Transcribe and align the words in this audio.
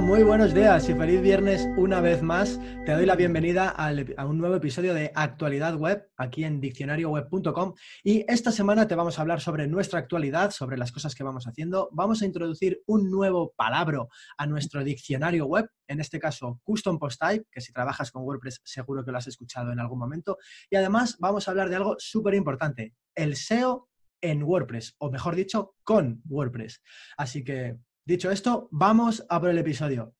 Muy 0.00 0.22
buenos 0.22 0.54
días 0.54 0.88
y 0.88 0.94
feliz 0.94 1.20
viernes 1.20 1.68
una 1.76 2.00
vez 2.00 2.22
más. 2.22 2.58
Te 2.86 2.92
doy 2.92 3.04
la 3.04 3.14
bienvenida 3.14 3.68
a 3.68 4.24
un 4.24 4.38
nuevo 4.38 4.54
episodio 4.54 4.94
de 4.94 5.12
Actualidad 5.14 5.76
Web 5.76 6.08
aquí 6.16 6.44
en 6.44 6.62
diccionarioweb.com 6.62 7.74
y 8.02 8.24
esta 8.26 8.52
semana 8.52 8.88
te 8.88 8.94
vamos 8.94 9.18
a 9.18 9.22
hablar 9.22 9.42
sobre 9.42 9.66
nuestra 9.66 9.98
actualidad, 9.98 10.50
sobre 10.50 10.78
las 10.78 10.92
cosas 10.92 11.14
que 11.14 11.24
vamos 11.24 11.46
haciendo. 11.46 11.90
Vamos 11.92 12.22
a 12.22 12.24
introducir 12.24 12.80
un 12.86 13.10
nuevo 13.10 13.52
palabra 13.54 14.06
a 14.38 14.46
nuestro 14.46 14.82
diccionario 14.82 15.44
web, 15.44 15.68
en 15.86 16.00
este 16.00 16.18
caso 16.18 16.58
Custom 16.62 16.98
Post 16.98 17.20
Type, 17.20 17.46
que 17.52 17.60
si 17.60 17.74
trabajas 17.74 18.10
con 18.10 18.22
WordPress 18.22 18.62
seguro 18.64 19.04
que 19.04 19.12
lo 19.12 19.18
has 19.18 19.26
escuchado 19.26 19.72
en 19.72 19.78
algún 19.78 19.98
momento. 19.98 20.38
Y 20.70 20.76
además 20.76 21.16
vamos 21.18 21.46
a 21.46 21.50
hablar 21.50 21.68
de 21.68 21.76
algo 21.76 21.96
súper 21.98 22.32
importante, 22.34 22.94
el 23.14 23.36
SEO 23.36 23.90
en 24.22 24.42
WordPress, 24.42 24.94
o 24.98 25.10
mejor 25.10 25.36
dicho, 25.36 25.74
con 25.82 26.22
WordPress. 26.30 26.80
Así 27.18 27.44
que 27.44 27.76
Dicho 28.04 28.32
esto, 28.32 28.68
vamos 28.72 29.24
a 29.28 29.38
por 29.38 29.50
el 29.50 29.58
episodio. 29.58 30.12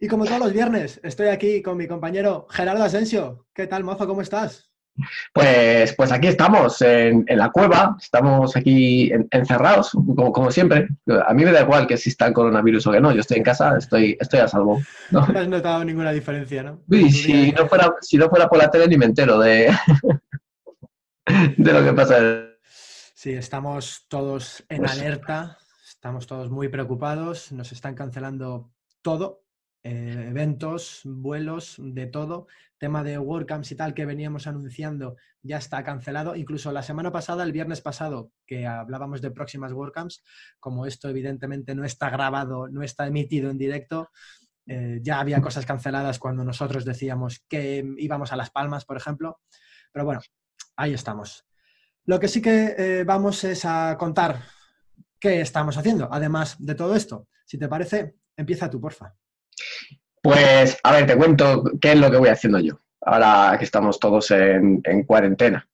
Y 0.00 0.08
como 0.08 0.24
todos 0.24 0.40
los 0.40 0.52
viernes, 0.52 1.00
estoy 1.04 1.28
aquí 1.28 1.62
con 1.62 1.76
mi 1.76 1.86
compañero 1.86 2.48
Gerardo 2.50 2.82
Asensio. 2.82 3.46
¿Qué 3.54 3.68
tal, 3.68 3.84
mozo? 3.84 4.04
¿Cómo 4.08 4.20
estás? 4.20 4.68
Pues, 5.32 5.94
pues 5.94 6.10
aquí 6.10 6.26
estamos, 6.26 6.82
en, 6.82 7.24
la 7.28 7.50
cueva, 7.50 7.96
estamos 8.02 8.56
aquí 8.56 9.12
encerrados, 9.30 9.92
como, 9.92 10.32
como, 10.32 10.50
siempre. 10.50 10.88
A 11.24 11.32
mí 11.32 11.44
me 11.44 11.52
da 11.52 11.60
igual 11.60 11.86
que 11.86 11.94
exista 11.94 12.26
el 12.26 12.32
coronavirus 12.32 12.88
o 12.88 12.92
que 12.92 13.00
no, 13.00 13.12
yo 13.12 13.20
estoy 13.20 13.38
en 13.38 13.44
casa, 13.44 13.76
estoy, 13.78 14.16
estoy 14.20 14.40
a 14.40 14.48
salvo. 14.48 14.82
¿no? 15.12 15.20
has 15.20 15.48
notado 15.48 15.84
ninguna 15.84 16.10
diferencia, 16.10 16.64
¿no? 16.64 16.82
si 17.10 17.52
no, 17.52 17.68
fuera, 17.68 17.94
si 18.00 18.16
no 18.16 18.28
fuera 18.28 18.48
por 18.48 18.58
la 18.58 18.70
tele 18.70 18.88
ni 18.88 18.96
me 18.96 19.06
entero 19.06 19.38
de, 19.38 19.72
de 21.56 21.72
lo 21.72 21.84
que 21.84 21.92
pasa. 21.92 22.18
Sí, 23.14 23.32
estamos 23.32 24.06
todos 24.08 24.64
en 24.68 24.78
pues 24.78 24.92
alerta, 24.92 25.58
Estamos 26.00 26.26
todos 26.26 26.50
muy 26.50 26.68
preocupados, 26.70 27.52
nos 27.52 27.72
están 27.72 27.94
cancelando 27.94 28.72
todo, 29.02 29.44
eh, 29.82 30.28
eventos, 30.30 31.02
vuelos, 31.04 31.76
de 31.78 32.06
todo. 32.06 32.46
Tema 32.78 33.04
de 33.04 33.18
WordCamps 33.18 33.72
y 33.72 33.74
tal 33.74 33.92
que 33.92 34.06
veníamos 34.06 34.46
anunciando 34.46 35.16
ya 35.42 35.58
está 35.58 35.84
cancelado. 35.84 36.36
Incluso 36.36 36.72
la 36.72 36.82
semana 36.82 37.12
pasada, 37.12 37.44
el 37.44 37.52
viernes 37.52 37.82
pasado, 37.82 38.32
que 38.46 38.66
hablábamos 38.66 39.20
de 39.20 39.30
próximas 39.30 39.72
WordCamps, 39.72 40.24
como 40.58 40.86
esto 40.86 41.06
evidentemente 41.10 41.74
no 41.74 41.84
está 41.84 42.08
grabado, 42.08 42.66
no 42.68 42.82
está 42.82 43.06
emitido 43.06 43.50
en 43.50 43.58
directo, 43.58 44.08
eh, 44.64 45.00
ya 45.02 45.20
había 45.20 45.42
cosas 45.42 45.66
canceladas 45.66 46.18
cuando 46.18 46.44
nosotros 46.44 46.86
decíamos 46.86 47.44
que 47.46 47.86
íbamos 47.98 48.32
a 48.32 48.36
Las 48.36 48.48
Palmas, 48.48 48.86
por 48.86 48.96
ejemplo. 48.96 49.40
Pero 49.92 50.06
bueno, 50.06 50.22
ahí 50.76 50.94
estamos. 50.94 51.44
Lo 52.06 52.18
que 52.18 52.28
sí 52.28 52.40
que 52.40 52.74
eh, 52.78 53.04
vamos 53.04 53.44
es 53.44 53.66
a 53.66 53.98
contar 53.98 54.40
qué 55.20 55.40
estamos 55.40 55.76
haciendo, 55.76 56.08
además 56.10 56.56
de 56.58 56.74
todo 56.74 56.96
esto. 56.96 57.28
Si 57.44 57.58
te 57.58 57.68
parece, 57.68 58.14
empieza 58.36 58.70
tú, 58.70 58.80
porfa. 58.80 59.14
Pues, 60.22 60.78
a 60.82 60.92
ver, 60.92 61.06
te 61.06 61.16
cuento 61.16 61.64
qué 61.80 61.92
es 61.92 61.98
lo 61.98 62.10
que 62.10 62.16
voy 62.16 62.28
haciendo 62.28 62.58
yo, 62.58 62.78
ahora 63.00 63.56
que 63.58 63.64
estamos 63.64 63.98
todos 63.98 64.30
en, 64.30 64.82
cuarentena. 65.06 65.66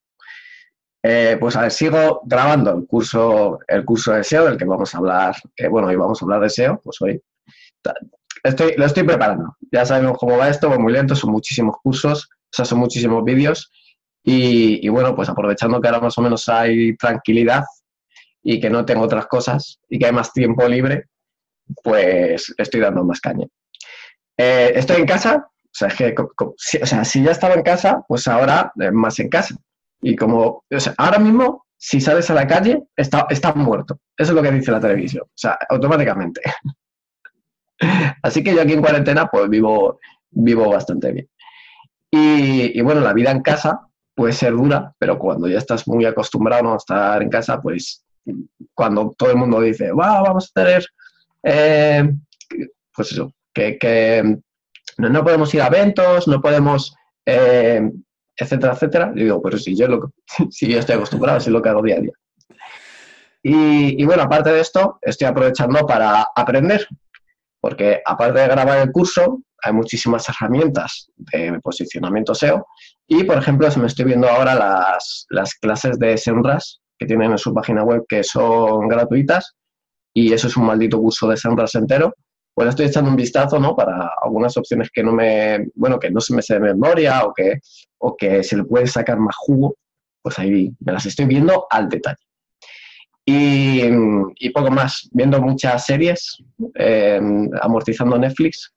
Eh, 1.03 1.37
pues 1.39 1.55
a 1.55 1.63
ver, 1.63 1.71
sigo 1.71 2.23
grabando 2.25 2.75
el 2.77 2.87
curso, 2.87 3.61
el 3.69 3.85
curso 3.85 4.13
de 4.13 4.25
SEO 4.25 4.47
del 4.47 4.57
que 4.57 4.65
vamos 4.65 4.93
a 4.95 4.99
hablar, 4.99 5.37
bueno, 5.71 5.89
hoy 5.89 5.97
vamos 5.97 6.21
a 6.21 6.25
hablar 6.25 6.41
de 6.41 6.51
SEO, 6.51 6.81
pues 6.83 7.01
hoy 7.01 7.23
estoy, 8.43 8.75
lo 8.77 8.87
estoy 8.87 9.05
preparando. 9.05 9.57
Ya 9.71 9.85
sabemos 9.85 10.19
cómo 10.19 10.37
va 10.37 10.49
esto, 10.49 10.71
va 10.71 10.79
muy 10.79 10.93
lento, 10.93 11.15
son 11.15 11.31
muchísimos 11.31 11.77
cursos, 11.83 12.29
o 12.31 12.49
sea, 12.51 12.65
son 12.65 12.79
muchísimos 12.79 13.23
vídeos. 13.25 13.71
Y, 14.23 14.85
y, 14.85 14.89
bueno, 14.89 15.15
pues 15.15 15.29
aprovechando 15.29 15.81
que 15.81 15.87
ahora 15.87 16.01
más 16.01 16.19
o 16.19 16.23
menos 16.23 16.49
hay 16.49 16.97
tranquilidad, 16.97 17.63
y 18.49 18.61
que 18.61 18.71
no 18.71 18.85
tengo 18.85 19.03
otras 19.03 19.27
cosas 19.27 19.81
y 19.89 19.99
que 19.99 20.07
hay 20.07 20.13
más 20.13 20.33
tiempo 20.33 20.69
libre, 20.69 21.07
pues 21.83 22.55
estoy 22.57 22.81
dando 22.81 23.05
más 23.05 23.21
caña. 23.21 23.45
Eh, 24.37 24.73
estoy 24.77 24.99
en 24.99 25.07
casa, 25.07 25.49
o 25.49 25.69
sea, 25.73 25.89
que, 25.89 26.15
si, 26.57 26.79
o 26.79 26.87
sea, 26.87 27.05
si 27.05 27.25
ya 27.25 27.33
estaba 27.33 27.55
en 27.55 27.65
casa, 27.65 28.05
pues 28.07 28.29
ahora 28.29 28.73
eh, 28.81 28.93
más 28.93 29.19
en 29.19 29.31
casa. 29.31 29.57
Y 30.01 30.15
como, 30.15 30.63
o 30.71 30.81
sea, 30.81 30.95
ahora 30.97 31.19
mismo, 31.19 31.67
si 31.77 32.01
sales 32.01 32.31
a 32.31 32.35
la 32.35 32.47
calle, 32.47 32.85
está, 32.95 33.27
está 33.31 33.53
muerto. 33.53 33.99
Eso 34.17 34.31
es 34.31 34.37
lo 34.37 34.43
que 34.43 34.53
dice 34.53 34.71
la 34.71 34.81
televisión, 34.81 35.25
o 35.25 35.33
sea, 35.35 35.59
automáticamente. 35.69 36.41
Así 38.23 38.45
que 38.45 38.55
yo 38.55 38.63
aquí 38.63 38.75
en 38.75 38.81
cuarentena, 38.81 39.27
pues 39.27 39.49
vivo, 39.49 39.99
vivo 40.31 40.71
bastante 40.71 41.11
bien. 41.11 41.29
Y, 42.13 42.81
bueno, 42.81 43.01
la 43.01 43.13
vida 43.13 43.33
en 43.33 43.43
casa 43.43 43.89
puede 44.15 44.33
ser 44.33 44.53
dura, 44.53 44.95
pero 44.99 45.19
cuando 45.19 45.49
ya 45.49 45.59
estás 45.59 45.89
muy 45.89 46.05
acostumbrado 46.07 46.73
a 46.73 46.77
estar 46.77 47.21
en 47.21 47.29
casa, 47.29 47.61
pues 47.61 48.06
cuando 48.75 49.15
todo 49.17 49.31
el 49.31 49.37
mundo 49.37 49.61
dice, 49.61 49.91
vamos 49.93 50.53
a 50.55 50.61
tener, 50.61 50.87
eh, 51.43 52.11
pues 52.95 53.13
eso, 53.13 53.33
que, 53.53 54.39
no, 54.99 55.25
podemos 55.25 55.53
ir 55.55 55.63
a 55.63 55.67
eventos, 55.67 56.29
no 56.29 56.41
podemos, 56.41 56.95
eh, 57.25 57.91
etcétera, 58.37 58.75
etcétera. 58.75 59.13
Y 59.15 59.25
digo, 59.25 59.41
pero 59.43 59.59
si 59.59 59.77
yo, 59.77 59.89
lo, 59.89 60.13
si 60.51 60.69
yo 60.69 60.79
estoy 60.79 60.97
acostumbrado, 60.97 61.41
si 61.41 61.49
es 61.49 61.53
lo 61.53 61.63
que 61.63 61.69
hago 61.69 61.83
día 61.83 61.97
a 61.97 62.01
día. 62.01 62.13
Y, 63.43 64.03
y, 64.03 64.05
bueno, 64.05 64.25
aparte 64.25 64.51
de 64.51 64.61
esto, 64.61 64.99
estoy 65.03 65.29
aprovechando 65.29 65.87
para 65.87 66.27
aprender, 66.35 66.87
porque 67.61 68.03
aparte 68.05 68.41
de 68.41 68.49
grabar 68.49 68.79
el 68.79 68.91
curso, 68.91 69.43
hay 69.63 69.73
muchísimas 69.73 70.29
herramientas 70.29 71.11
de 71.17 71.59
posicionamiento 71.61 72.35
SEO 72.35 72.67
y, 73.07 73.25
por 73.25 73.39
ejemplo, 73.39 73.71
se 73.71 73.79
me 73.79 73.87
estoy 73.87 74.05
viendo 74.05 74.29
ahora 74.29 74.55
las, 74.55 75.27
las 75.31 75.55
clases 75.55 75.99
de 75.99 76.19
SEMrush 76.19 76.77
que 76.99 77.07
tienen 77.07 77.33
en 77.33 77.39
su 77.39 77.53
página 77.53 77.83
web 77.83 78.05
que 78.09 78.23
son 78.23 78.89
gratuitas 78.89 79.55
y 80.15 80.33
eso 80.33 80.49
es 80.49 80.57
un 80.57 80.67
maldito 80.67 80.99
curso 80.99 81.29
de 81.29 81.37
SEMrush 81.37 81.77
entero. 81.77 82.15
Pues 82.55 82.71
estoy 82.71 82.87
echando 82.87 83.11
un 83.11 83.17
vistazo, 83.17 83.61
¿no? 83.61 83.77
Para 83.77 84.11
algunas 84.23 84.57
opciones 84.57 84.89
que 84.91 85.03
no 85.03 85.13
me, 85.13 85.67
bueno, 85.75 85.99
que 85.99 86.11
no 86.11 86.21
se 86.21 86.35
me 86.35 86.41
sé 86.41 86.55
de 86.55 86.61
memoria 86.61 87.25
o 87.25 87.35
que, 87.35 87.59
o 87.99 88.17
que 88.17 88.43
se 88.43 88.57
le 88.57 88.65
puede 88.65 88.87
sacar 88.87 89.19
más 89.19 89.37
jugo, 89.37 89.77
pues 90.23 90.39
ahí 90.39 90.73
me 90.81 90.93
las 90.93 91.05
estoy 91.05 91.27
viendo 91.27 91.67
al 91.69 91.89
detalle. 91.91 92.17
Y, 93.27 93.83
y 94.37 94.51
poco 94.51 94.71
más, 94.71 95.07
viendo 95.13 95.41
muchas 95.43 95.85
series, 95.85 96.39
eh, 96.77 97.21
amortizando 97.61 98.17
Netflix 98.17 98.73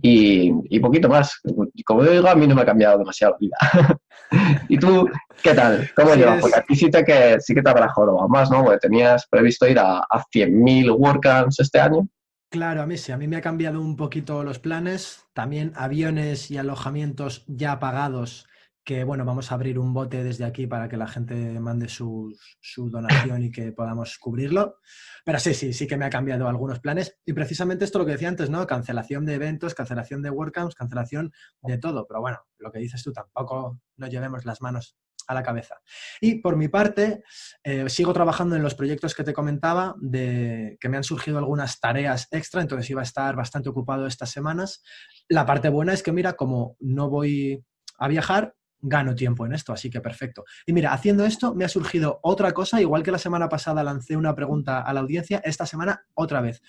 y, 0.00 0.80
poquito 0.80 1.08
más. 1.08 1.40
Como 1.84 2.04
digo, 2.04 2.28
a 2.28 2.34
mí 2.34 2.46
no 2.46 2.54
me 2.54 2.62
ha 2.62 2.66
cambiado 2.66 2.98
demasiado 2.98 3.34
la 3.34 3.38
vida. 3.38 3.98
¿Y 4.68 4.78
tú 4.78 5.08
qué 5.42 5.54
tal? 5.54 5.90
¿Cómo 5.94 6.14
llevas? 6.14 6.40
Porque 6.40 6.58
aquí 6.58 6.74
sí, 6.74 6.90
te 6.90 7.04
que, 7.04 7.36
sí 7.40 7.54
que 7.54 7.62
te 7.62 7.70
habrá 7.70 7.88
jorobado 7.88 8.28
más, 8.28 8.50
¿no? 8.50 8.64
Porque 8.64 8.78
tenías 8.78 9.26
previsto 9.26 9.68
ir 9.68 9.78
a, 9.78 9.98
a 9.98 10.24
100.000 10.34 10.96
WordCamps 10.96 11.60
este 11.60 11.80
año. 11.80 12.08
Claro, 12.50 12.82
a 12.82 12.86
mí 12.86 12.96
sí, 12.96 13.12
a 13.12 13.16
mí 13.16 13.28
me 13.28 13.36
ha 13.36 13.40
cambiado 13.40 13.80
un 13.80 13.96
poquito 13.96 14.42
los 14.44 14.58
planes. 14.58 15.24
También 15.32 15.72
aviones 15.74 16.50
y 16.50 16.58
alojamientos 16.58 17.44
ya 17.46 17.78
pagados 17.78 18.46
que 18.84 19.04
bueno, 19.04 19.24
vamos 19.24 19.50
a 19.50 19.54
abrir 19.54 19.78
un 19.78 19.94
bote 19.94 20.24
desde 20.24 20.44
aquí 20.44 20.66
para 20.66 20.88
que 20.88 20.96
la 20.96 21.06
gente 21.06 21.34
mande 21.60 21.88
su, 21.88 22.36
donación 22.76 23.44
y 23.44 23.50
que 23.52 23.72
podamos 23.72 24.18
cubrirlo. 24.18 24.76
Pero 25.24 25.38
sí, 25.38 25.54
sí, 25.54 25.72
sí 25.72 25.86
que 25.86 25.96
me 25.96 26.04
ha 26.04 26.10
cambiado 26.10 26.48
algunos 26.48 26.80
planes. 26.80 27.18
Y 27.24 27.32
precisamente 27.32 27.84
esto 27.84 27.98
lo 27.98 28.06
que 28.06 28.12
decía 28.12 28.28
antes, 28.28 28.50
¿no? 28.50 28.66
Cancelación 28.66 29.24
de 29.24 29.34
eventos, 29.34 29.74
cancelación 29.74 30.22
de 30.22 30.30
WordCamps, 30.30 30.74
cancelación 30.74 31.32
de 31.62 31.78
todo. 31.78 32.06
Pero 32.08 32.20
bueno, 32.20 32.38
lo 32.58 32.72
que 32.72 32.80
dices 32.80 33.02
tú, 33.02 33.12
tampoco 33.12 33.80
nos 33.96 34.10
llevemos 34.10 34.44
las 34.44 34.60
manos 34.60 34.96
a 35.28 35.34
la 35.34 35.42
cabeza. 35.44 35.80
Y 36.20 36.40
por 36.40 36.56
mi 36.56 36.66
parte, 36.68 37.22
eh, 37.62 37.88
sigo 37.88 38.12
trabajando 38.12 38.56
en 38.56 38.62
los 38.62 38.74
proyectos 38.74 39.14
que 39.14 39.22
te 39.22 39.32
comentaba, 39.32 39.94
de 40.00 40.76
que 40.80 40.88
me 40.88 40.96
han 40.96 41.04
surgido 41.04 41.38
algunas 41.38 41.78
tareas 41.78 42.26
extra, 42.32 42.60
entonces 42.60 42.90
iba 42.90 43.00
a 43.00 43.04
estar 43.04 43.36
bastante 43.36 43.68
ocupado 43.68 44.06
estas 44.06 44.30
semanas. 44.30 44.82
La 45.28 45.46
parte 45.46 45.68
buena 45.68 45.92
es 45.92 46.02
que, 46.02 46.10
mira, 46.10 46.32
como 46.32 46.76
no 46.80 47.08
voy 47.08 47.64
a 47.98 48.08
viajar, 48.08 48.56
gano 48.82 49.14
tiempo 49.14 49.46
en 49.46 49.52
esto, 49.54 49.72
así 49.72 49.88
que 49.88 50.00
perfecto. 50.00 50.44
Y 50.66 50.72
mira, 50.72 50.92
haciendo 50.92 51.24
esto 51.24 51.54
me 51.54 51.64
ha 51.64 51.68
surgido 51.68 52.18
otra 52.22 52.52
cosa, 52.52 52.80
igual 52.80 53.02
que 53.02 53.12
la 53.12 53.18
semana 53.18 53.48
pasada 53.48 53.82
lancé 53.84 54.16
una 54.16 54.34
pregunta 54.34 54.80
a 54.80 54.92
la 54.92 55.00
audiencia, 55.00 55.40
esta 55.44 55.64
semana 55.64 56.04
otra 56.14 56.40
vez. 56.40 56.60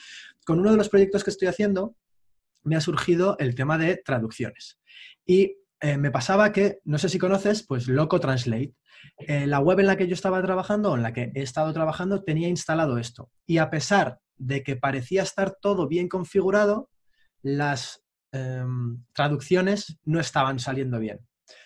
Con 0.45 0.59
uno 0.59 0.71
de 0.71 0.77
los 0.77 0.89
proyectos 0.89 1.23
que 1.23 1.31
estoy 1.31 1.47
haciendo 1.47 1.95
me 2.63 2.75
ha 2.75 2.81
surgido 2.81 3.35
el 3.39 3.55
tema 3.55 3.77
de 3.77 3.97
traducciones. 3.97 4.79
Y 5.25 5.57
eh, 5.81 5.97
me 5.97 6.11
pasaba 6.11 6.51
que, 6.51 6.79
no 6.85 6.97
sé 6.97 7.09
si 7.09 7.19
conoces, 7.19 7.63
pues 7.63 7.87
Loco 7.87 8.19
Translate. 8.19 8.73
Eh, 9.17 9.47
la 9.47 9.59
web 9.59 9.81
en 9.81 9.87
la 9.87 9.97
que 9.97 10.07
yo 10.07 10.13
estaba 10.13 10.41
trabajando, 10.41 10.95
en 10.95 11.03
la 11.03 11.11
que 11.11 11.31
he 11.35 11.41
estado 11.41 11.73
trabajando, 11.73 12.23
tenía 12.23 12.47
instalado 12.47 12.97
esto. 12.97 13.29
Y 13.45 13.57
a 13.57 13.69
pesar 13.69 14.19
de 14.37 14.63
que 14.63 14.77
parecía 14.77 15.23
estar 15.23 15.57
todo 15.61 15.87
bien 15.87 16.07
configurado, 16.07 16.89
las 17.41 18.01
em, 18.31 19.03
traducciones 19.13 19.99
no 20.05 20.21
estaban 20.21 20.59
saliendo 20.59 20.99
bien. 20.99 21.19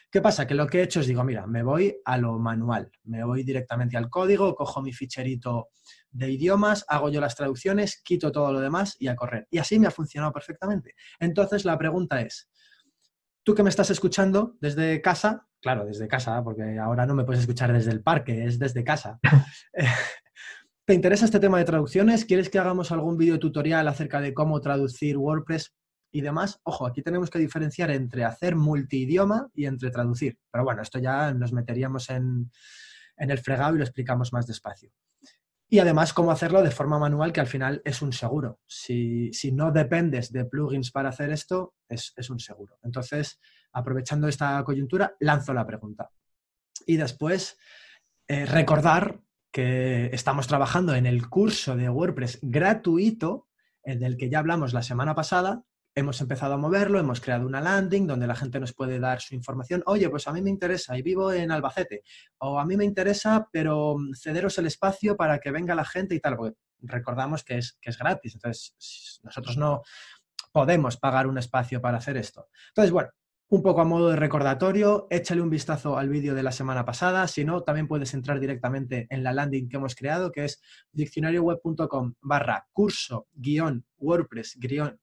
¿Qué 0.09 0.21
pasa? 0.21 0.48
Que 0.48 0.56
lo 0.56 0.68
que 0.68 0.80
he 0.80 0.83
hecho 0.83 1.01
es, 1.01 1.07
digo, 1.07 1.24
mira, 1.24 1.45
me 1.48 1.63
voy 1.63 2.00
a 2.06 2.18
lo 2.18 2.39
manual, 2.39 2.89
me 3.04 3.25
voy 3.25 3.44
directamente 3.44 3.98
al 3.98 4.09
código, 4.09 4.56
cojo 4.56 4.81
mi 4.81 4.94
ficherito 4.94 5.68
de 6.09 6.31
idiomas, 6.31 6.86
hago 6.88 7.09
yo 7.09 7.19
las 7.19 7.36
traducciones, 7.36 8.01
quito 8.04 8.31
todo 8.31 8.54
lo 8.54 8.62
demás 8.62 8.95
y 9.00 9.07
a 9.07 9.15
correr. 9.15 9.48
Y 9.51 9.57
así 9.57 9.80
me 9.80 9.88
ha 9.88 9.92
funcionado 9.92 10.31
perfectamente. 10.31 10.95
Entonces 11.19 11.65
la 11.65 11.77
pregunta 11.77 12.21
es, 12.21 12.50
tú 13.44 13.54
que 13.54 13.63
me 13.63 13.69
estás 13.69 13.89
escuchando 13.89 14.56
desde 14.62 15.01
casa, 15.01 15.45
claro, 15.62 15.86
desde 15.86 16.07
casa, 16.07 16.42
porque 16.42 16.80
ahora 16.80 17.06
no 17.06 17.13
me 17.13 17.25
puedes 17.25 17.42
escuchar 17.42 17.74
desde 17.74 17.92
el 17.92 18.01
parque, 18.01 18.45
es 18.45 18.57
desde 18.60 18.86
casa. 18.86 19.19
¿Te 20.86 20.94
interesa 20.94 21.25
este 21.25 21.42
tema 21.42 21.57
de 21.57 21.65
traducciones? 21.65 22.24
¿Quieres 22.24 22.50
que 22.50 22.60
hagamos 22.60 22.94
algún 22.94 23.18
vídeo 23.18 23.39
tutorial 23.39 23.89
acerca 23.89 24.21
de 24.21 24.33
cómo 24.33 24.62
traducir 24.62 25.18
WordPress 25.18 25.75
y 26.12 26.21
demás? 26.21 26.59
Ojo, 26.63 26.86
aquí 26.86 27.01
tenemos 27.01 27.30
que 27.30 27.39
diferenciar 27.39 27.92
entre 27.92 28.24
hacer 28.24 28.56
multidioma 28.56 29.50
y 29.54 29.65
entre 29.65 29.92
traducir. 29.92 30.38
Pero 30.51 30.63
bueno, 30.63 30.81
esto 30.81 31.00
ya 31.00 31.33
nos 31.33 31.54
meteríamos 31.54 32.09
en, 32.09 32.51
en 33.18 33.31
el 33.31 33.39
fregado 33.39 33.75
y 33.75 33.80
lo 33.80 33.83
explicamos 33.83 34.33
más 34.33 34.48
despacio. 34.48 34.92
Y 35.69 35.80
además, 35.80 36.13
cómo 36.13 36.31
hacerlo 36.31 36.63
de 36.63 36.71
forma 36.71 36.98
manual, 36.98 37.33
que 37.33 37.42
al 37.42 37.48
final 37.48 37.81
es 37.83 38.01
un 38.01 38.13
seguro. 38.13 38.62
Si, 38.65 39.31
no 39.51 39.71
dependes 39.71 40.31
de 40.31 40.45
plugins 40.45 40.92
para 40.92 41.09
hacer 41.09 41.30
esto, 41.30 41.74
es, 41.89 42.30
un 42.30 42.39
seguro. 42.39 42.80
Entonces, 42.83 43.39
aprovechando 43.74 44.30
esta 44.30 44.63
coyuntura, 44.63 45.15
lanzo 45.19 45.53
la 45.53 45.68
pregunta. 45.68 46.10
Y 46.86 46.95
después, 46.95 47.57
eh, 48.30 48.45
recordar 48.45 49.19
que 49.51 50.06
estamos 50.13 50.48
trabajando 50.48 50.95
en 50.95 51.06
el 51.06 51.27
curso 51.27 51.75
de 51.75 51.89
WordPress 51.89 52.39
gratuito, 52.42 53.48
el 53.83 54.00
del 54.00 54.15
que 54.15 54.30
ya 54.30 54.39
hablamos 54.39 54.74
la 54.74 54.83
semana 54.83 55.15
pasada, 55.15 55.63
hemos 55.97 56.21
empezado 56.21 56.53
a 56.53 56.57
moverlo, 56.57 56.99
hemos 56.99 57.19
creado 57.19 57.47
una 57.47 57.59
landing 57.59 58.05
donde 58.05 58.27
la 58.27 58.35
gente 58.35 58.59
nos 58.59 58.71
puede 58.71 58.99
dar 58.99 59.19
su 59.19 59.33
información. 59.33 59.81
Oye, 59.88 60.07
pues 60.11 60.27
a 60.27 60.31
mí 60.31 60.44
me 60.44 60.51
interesa 60.51 60.95
y 60.95 61.01
vivo 61.01 61.33
en 61.33 61.51
Albacete. 61.51 62.03
O 62.38 62.59
a 62.59 62.65
mí 62.65 62.77
me 62.77 62.85
interesa, 62.85 63.49
pero 63.51 63.97
mm, 63.97 64.13
cederos 64.13 64.55
el 64.59 64.67
espacio 64.67 65.17
para 65.17 65.39
que 65.39 65.49
venga 65.49 65.73
la 65.73 65.85
gente 65.85 66.13
y 66.13 66.19
tal. 66.19 66.38
Recordamos 66.81 67.44
que 67.44 67.57
es, 67.57 67.79
que 67.81 67.89
es 67.89 67.97
gratis. 67.97 68.35
Entonces, 68.35 69.19
nosotros 69.23 69.57
no 69.57 69.81
podemos 70.51 70.97
pagar 70.97 71.25
un 71.25 71.39
espacio 71.39 71.81
para 71.81 71.97
hacer 71.97 72.15
esto. 72.15 72.47
Entonces, 72.67 72.91
bueno, 72.91 73.09
un 73.50 73.63
poco 73.63 73.81
a 73.81 73.85
modo 73.85 74.09
de 74.09 74.17
recordatorio, 74.17 75.07
échale 75.09 75.41
un 75.41 75.50
vistazo 75.50 75.97
al 75.97 76.09
vídeo 76.09 76.35
de 76.35 76.43
la 76.43 76.51
semana 76.51 76.85
pasada. 76.85 77.27
Si 77.27 77.43
no, 77.43 77.63
también 77.63 77.88
puedes 77.88 78.13
entrar 78.13 78.39
directamente 78.39 79.07
en 79.09 79.23
la 79.23 79.33
landing 79.33 79.67
que 79.67 79.77
hemos 79.77 79.95
creado, 79.95 80.31
que 80.31 80.45
es 80.45 80.61
diccionarioweb.com 80.91 82.13
barra 82.21 82.67
curso 82.71 83.29
guion 83.33 83.83
WordPress 83.97 84.57
guion 84.59 85.00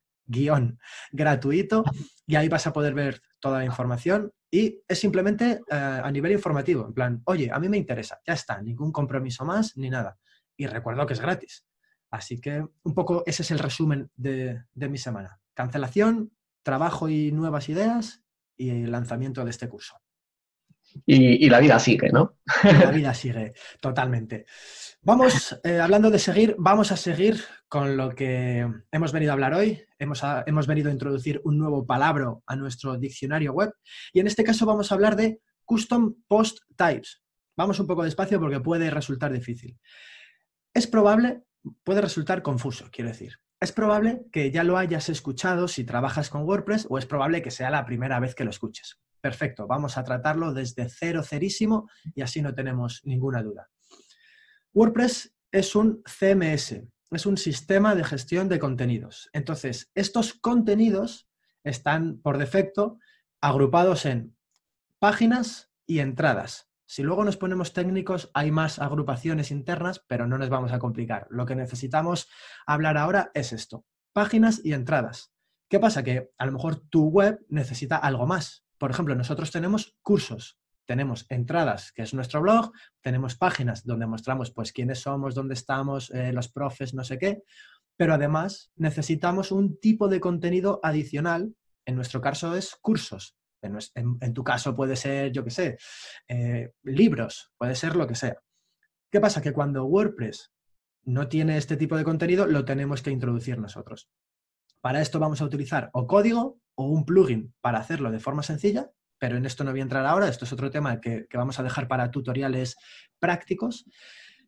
gratuito 1.12 1.84
y 2.26 2.36
ahí 2.36 2.48
vas 2.48 2.66
a 2.66 2.72
poder 2.72 2.94
ver 2.94 3.20
toda 3.40 3.58
la 3.58 3.64
información 3.64 4.32
y 4.50 4.82
es 4.86 5.00
simplemente 5.00 5.62
eh, 5.68 5.74
a 5.74 6.10
nivel 6.12 6.32
informativo, 6.32 6.86
en 6.86 6.94
plan, 6.94 7.22
oye, 7.24 7.50
a 7.52 7.58
mí 7.58 7.68
me 7.68 7.76
interesa, 7.76 8.20
ya 8.24 8.34
está, 8.34 8.62
ningún 8.62 8.92
compromiso 8.92 9.44
más 9.44 9.76
ni 9.76 9.90
nada. 9.90 10.16
Y 10.56 10.68
recuerdo 10.68 11.06
que 11.06 11.14
es 11.14 11.20
gratis. 11.20 11.66
Así 12.08 12.40
que 12.40 12.64
un 12.84 12.94
poco 12.94 13.24
ese 13.26 13.42
es 13.42 13.50
el 13.50 13.58
resumen 13.58 14.12
de, 14.14 14.62
de 14.72 14.88
mi 14.88 14.98
semana. 14.98 15.40
Cancelación, 15.54 16.30
trabajo 16.62 17.08
y 17.08 17.32
nuevas 17.32 17.68
ideas 17.68 18.22
y 18.56 18.70
el 18.70 18.92
lanzamiento 18.92 19.44
de 19.44 19.50
este 19.50 19.68
curso. 19.68 20.00
Y, 21.06 21.48
la 21.50 21.60
vida 21.60 21.78
sigue, 21.78 22.10
¿no? 22.10 22.38
la 22.62 22.90
vida 22.90 23.12
sigue, 23.14 23.52
totalmente. 23.80 24.46
Vamos, 25.02 25.58
eh, 25.64 25.80
hablando 25.80 26.10
de 26.10 26.18
seguir, 26.18 26.56
vamos 26.58 26.90
a 26.92 26.96
seguir 26.96 27.42
con 27.68 27.96
lo 27.96 28.14
que 28.14 28.66
hemos 28.90 29.12
venido 29.12 29.32
a 29.32 29.34
hablar 29.34 29.54
hoy. 29.54 29.82
Hemos, 29.98 30.22
hemos 30.46 30.66
venido 30.66 30.88
a 30.88 30.92
introducir 30.92 31.40
un 31.44 31.58
nuevo 31.58 31.84
palabra 31.84 32.32
a 32.46 32.56
nuestro 32.56 32.96
diccionario 32.96 33.52
web 33.52 33.72
y 34.12 34.20
en 34.20 34.26
este 34.26 34.44
caso 34.44 34.64
vamos 34.64 34.90
a 34.90 34.94
hablar 34.94 35.16
de 35.16 35.40
Custom 35.64 36.14
Post 36.26 36.60
Types. 36.76 37.22
Vamos 37.56 37.78
un 37.80 37.86
poco 37.86 38.02
despacio 38.02 38.40
porque 38.40 38.60
puede 38.60 38.90
resultar 38.90 39.32
difícil. 39.32 39.78
Es 40.72 40.86
probable, 40.86 41.42
puede 41.82 42.00
resultar 42.00 42.42
confuso, 42.42 42.88
quiero 42.90 43.10
decir. 43.10 43.38
Es 43.60 43.72
probable 43.72 44.22
que 44.32 44.50
ya 44.50 44.64
lo 44.64 44.76
hayas 44.76 45.08
escuchado 45.08 45.68
si 45.68 45.84
trabajas 45.84 46.30
con 46.30 46.42
WordPress 46.42 46.86
o 46.90 46.98
es 46.98 47.06
probable 47.06 47.42
que 47.42 47.50
sea 47.50 47.70
la 47.70 47.84
primera 47.84 48.18
vez 48.20 48.34
que 48.34 48.44
lo 48.44 48.50
escuches. 48.50 48.98
Perfecto, 49.24 49.66
vamos 49.66 49.96
a 49.96 50.04
tratarlo 50.04 50.52
desde 50.52 50.86
cero 50.90 51.22
cerísimo 51.22 51.88
y 52.14 52.20
así 52.20 52.42
no 52.42 52.54
tenemos 52.54 53.00
ninguna 53.04 53.42
duda. 53.42 53.70
WordPress 54.74 55.34
es 55.50 55.74
un 55.74 56.02
CMS, 56.04 56.82
es 57.10 57.24
un 57.24 57.38
sistema 57.38 57.94
de 57.94 58.04
gestión 58.04 58.50
de 58.50 58.58
contenidos. 58.58 59.30
Entonces, 59.32 59.90
estos 59.94 60.34
contenidos 60.34 61.26
están 61.62 62.18
por 62.18 62.36
defecto 62.36 62.98
agrupados 63.40 64.04
en 64.04 64.36
páginas 64.98 65.70
y 65.86 66.00
entradas. 66.00 66.68
Si 66.84 67.02
luego 67.02 67.24
nos 67.24 67.38
ponemos 67.38 67.72
técnicos, 67.72 68.30
hay 68.34 68.50
más 68.50 68.78
agrupaciones 68.78 69.50
internas, 69.50 70.04
pero 70.06 70.26
no 70.26 70.36
nos 70.36 70.50
vamos 70.50 70.72
a 70.72 70.78
complicar. 70.78 71.28
Lo 71.30 71.46
que 71.46 71.56
necesitamos 71.56 72.28
hablar 72.66 72.98
ahora 72.98 73.30
es 73.32 73.54
esto, 73.54 73.86
páginas 74.12 74.60
y 74.62 74.74
entradas. 74.74 75.32
¿Qué 75.70 75.80
pasa? 75.80 76.02
Que 76.02 76.30
a 76.36 76.44
lo 76.44 76.52
mejor 76.52 76.76
tu 76.76 77.08
web 77.08 77.42
necesita 77.48 77.96
algo 77.96 78.26
más. 78.26 78.63
Por 78.84 78.90
ejemplo, 78.90 79.14
nosotros 79.14 79.50
tenemos 79.50 79.96
cursos, 80.02 80.58
tenemos 80.84 81.24
entradas, 81.30 81.90
que 81.92 82.02
es 82.02 82.12
nuestro 82.12 82.42
blog, 82.42 82.70
tenemos 83.00 83.34
páginas 83.34 83.82
donde 83.86 84.06
mostramos 84.06 84.50
pues 84.50 84.72
quiénes 84.72 84.98
somos, 85.00 85.34
dónde 85.34 85.54
estamos, 85.54 86.10
eh, 86.10 86.34
los 86.34 86.50
profes, 86.50 86.92
no 86.92 87.02
sé 87.02 87.16
qué, 87.16 87.44
pero 87.96 88.12
además 88.12 88.72
necesitamos 88.76 89.52
un 89.52 89.80
tipo 89.80 90.06
de 90.08 90.20
contenido 90.20 90.80
adicional, 90.82 91.54
en 91.86 91.96
nuestro 91.96 92.20
caso 92.20 92.54
es 92.56 92.76
cursos, 92.78 93.38
en, 93.62 94.34
tu 94.34 94.44
caso 94.44 94.76
puede 94.76 94.96
ser, 94.96 95.32
yo 95.32 95.42
qué 95.44 95.50
sé, 95.50 95.78
eh, 96.28 96.72
libros, 96.82 97.52
puede 97.56 97.76
ser 97.76 97.96
lo 97.96 98.06
que 98.06 98.16
sea. 98.16 98.36
¿Qué 99.10 99.18
pasa? 99.18 99.40
Que 99.40 99.54
cuando 99.54 99.86
WordPress 99.86 100.52
no 101.04 101.26
tiene 101.28 101.56
este 101.56 101.78
tipo 101.78 101.96
de 101.96 102.04
contenido, 102.04 102.46
lo 102.46 102.66
tenemos 102.66 103.00
que 103.00 103.10
introducir 103.10 103.58
nosotros. 103.58 104.10
Para 104.82 105.00
esto 105.00 105.18
vamos 105.18 105.40
a 105.40 105.46
utilizar 105.46 105.88
o 105.94 106.06
código 106.06 106.60
o 106.74 106.86
un 106.86 107.04
plugin 107.04 107.54
para 107.60 107.78
hacerlo 107.78 108.10
de 108.10 108.20
forma 108.20 108.42
sencilla, 108.42 108.90
pero 109.18 109.36
en 109.36 109.46
esto 109.46 109.64
no 109.64 109.70
voy 109.70 109.80
a 109.80 109.84
entrar 109.84 110.04
ahora, 110.06 110.28
esto 110.28 110.44
es 110.44 110.52
otro 110.52 110.70
tema 110.70 111.00
que, 111.00 111.26
vamos 111.32 111.58
a 111.58 111.62
dejar 111.62 111.88
para 111.88 112.10
tutoriales 112.10 112.76
prácticos. 113.18 113.86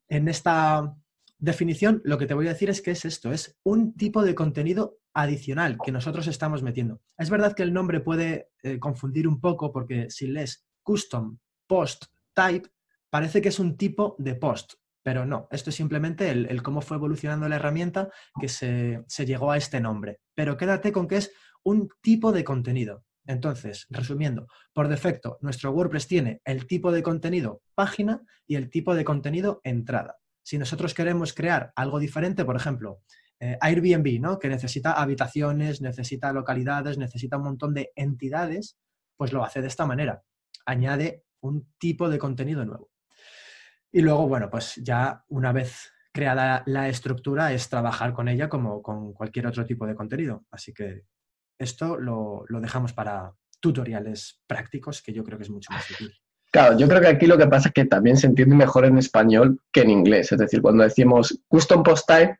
En 0.08 0.28
esta 0.28 0.94
definición 1.38 2.00
lo 2.04 2.18
que 2.18 2.26
te 2.26 2.34
voy 2.34 2.46
a 2.46 2.52
decir 2.52 2.70
es 2.70 2.82
que 2.82 2.90
es 2.90 3.04
esto, 3.04 3.32
es 3.32 3.58
un 3.62 3.94
tipo 3.94 4.22
de 4.22 4.34
contenido 4.34 4.98
adicional 5.14 5.78
que 5.82 5.92
nosotros 5.92 6.26
estamos 6.26 6.62
metiendo. 6.62 7.00
Es 7.16 7.30
verdad 7.30 7.54
que 7.54 7.62
el 7.62 7.72
nombre 7.72 8.00
puede 8.00 8.50
eh, 8.62 8.78
confundir 8.78 9.26
un 9.28 9.40
poco 9.40 9.72
porque 9.72 10.10
si 10.10 10.26
lees 10.26 10.66
custom 10.82 11.38
post 11.66 12.04
type, 12.34 12.68
parece 13.10 13.40
que 13.40 13.48
es 13.48 13.58
un 13.58 13.76
tipo 13.76 14.14
de 14.18 14.34
post, 14.34 14.74
pero 15.06 15.24
no, 15.24 15.46
esto 15.52 15.70
es 15.70 15.76
simplemente 15.76 16.30
el, 16.30 16.62
cómo 16.64 16.80
fue 16.80 16.96
evolucionando 16.96 17.48
la 17.48 17.54
herramienta 17.54 18.10
que 18.40 18.48
se, 18.48 19.04
llegó 19.24 19.52
a 19.52 19.56
este 19.56 19.80
nombre. 19.80 20.18
Pero 20.34 20.56
quédate 20.56 20.90
con 20.90 21.06
que 21.06 21.18
es 21.18 21.32
un 21.66 21.88
tipo 22.00 22.30
de 22.30 22.44
contenido. 22.44 23.04
Entonces, 23.26 23.86
resumiendo, 23.90 24.46
por 24.72 24.86
defecto, 24.86 25.36
nuestro 25.40 25.72
WordPress 25.72 26.06
tiene 26.06 26.40
el 26.44 26.68
tipo 26.68 26.92
de 26.92 27.02
contenido 27.02 27.60
página 27.74 28.22
y 28.46 28.54
el 28.54 28.70
tipo 28.70 28.94
de 28.94 29.04
contenido 29.04 29.60
entrada. 29.64 30.16
Si 30.44 30.58
nosotros 30.58 30.94
queremos 30.94 31.34
crear 31.34 31.72
algo 31.74 31.98
diferente, 31.98 32.44
por 32.44 32.54
ejemplo, 32.54 33.02
eh, 33.40 33.58
Airbnb, 33.60 34.20
¿no? 34.20 34.38
que 34.38 34.48
necesita 34.48 34.92
habitaciones, 34.92 35.80
necesita 35.80 36.32
localidades, 36.32 36.98
necesita 36.98 37.36
un 37.36 37.42
montón 37.42 37.74
de 37.74 37.90
entidades, 37.96 38.78
pues 39.16 39.32
lo 39.32 39.44
hace 39.44 39.60
de 39.60 39.66
esta 39.66 39.86
manera. 39.86 40.22
Añade 40.66 41.24
un 41.40 41.74
tipo 41.78 42.08
de 42.08 42.18
contenido 42.18 42.64
nuevo. 42.64 42.90
Y 43.90 44.02
luego, 44.02 44.28
bueno, 44.28 44.48
pues 44.50 44.76
ya 44.76 45.24
una 45.26 45.50
vez 45.50 45.92
creada 46.12 46.62
la 46.66 46.88
estructura 46.88 47.52
es 47.52 47.68
trabajar 47.68 48.12
con 48.12 48.28
ella 48.28 48.48
como 48.48 48.80
con 48.82 49.12
cualquier 49.14 49.48
otro 49.48 49.66
tipo 49.66 49.84
de 49.84 49.96
contenido. 49.96 50.44
Así 50.52 50.72
que 50.72 51.02
esto 51.58 51.96
lo, 51.96 52.44
dejamos 52.48 52.92
para 52.92 53.32
tutoriales 53.60 54.40
prácticos, 54.46 55.02
que 55.02 55.12
yo 55.12 55.24
creo 55.24 55.38
que 55.38 55.44
es 55.44 55.50
mucho 55.50 55.72
más 55.72 55.90
útil. 55.90 56.12
Claro, 56.50 56.78
yo 56.78 56.88
creo 56.88 57.00
que 57.00 57.08
aquí 57.08 57.26
lo 57.26 57.36
que 57.36 57.46
pasa 57.46 57.68
es 57.68 57.74
que 57.74 57.84
también 57.84 58.16
se 58.16 58.26
entiende 58.26 58.54
mejor 58.54 58.84
en 58.84 58.98
español 58.98 59.60
que 59.72 59.80
en 59.82 59.90
inglés. 59.90 60.32
Es 60.32 60.38
decir, 60.38 60.62
cuando 60.62 60.84
decimos 60.84 61.38
custom 61.48 61.82
post 61.82 62.06
type, 62.06 62.38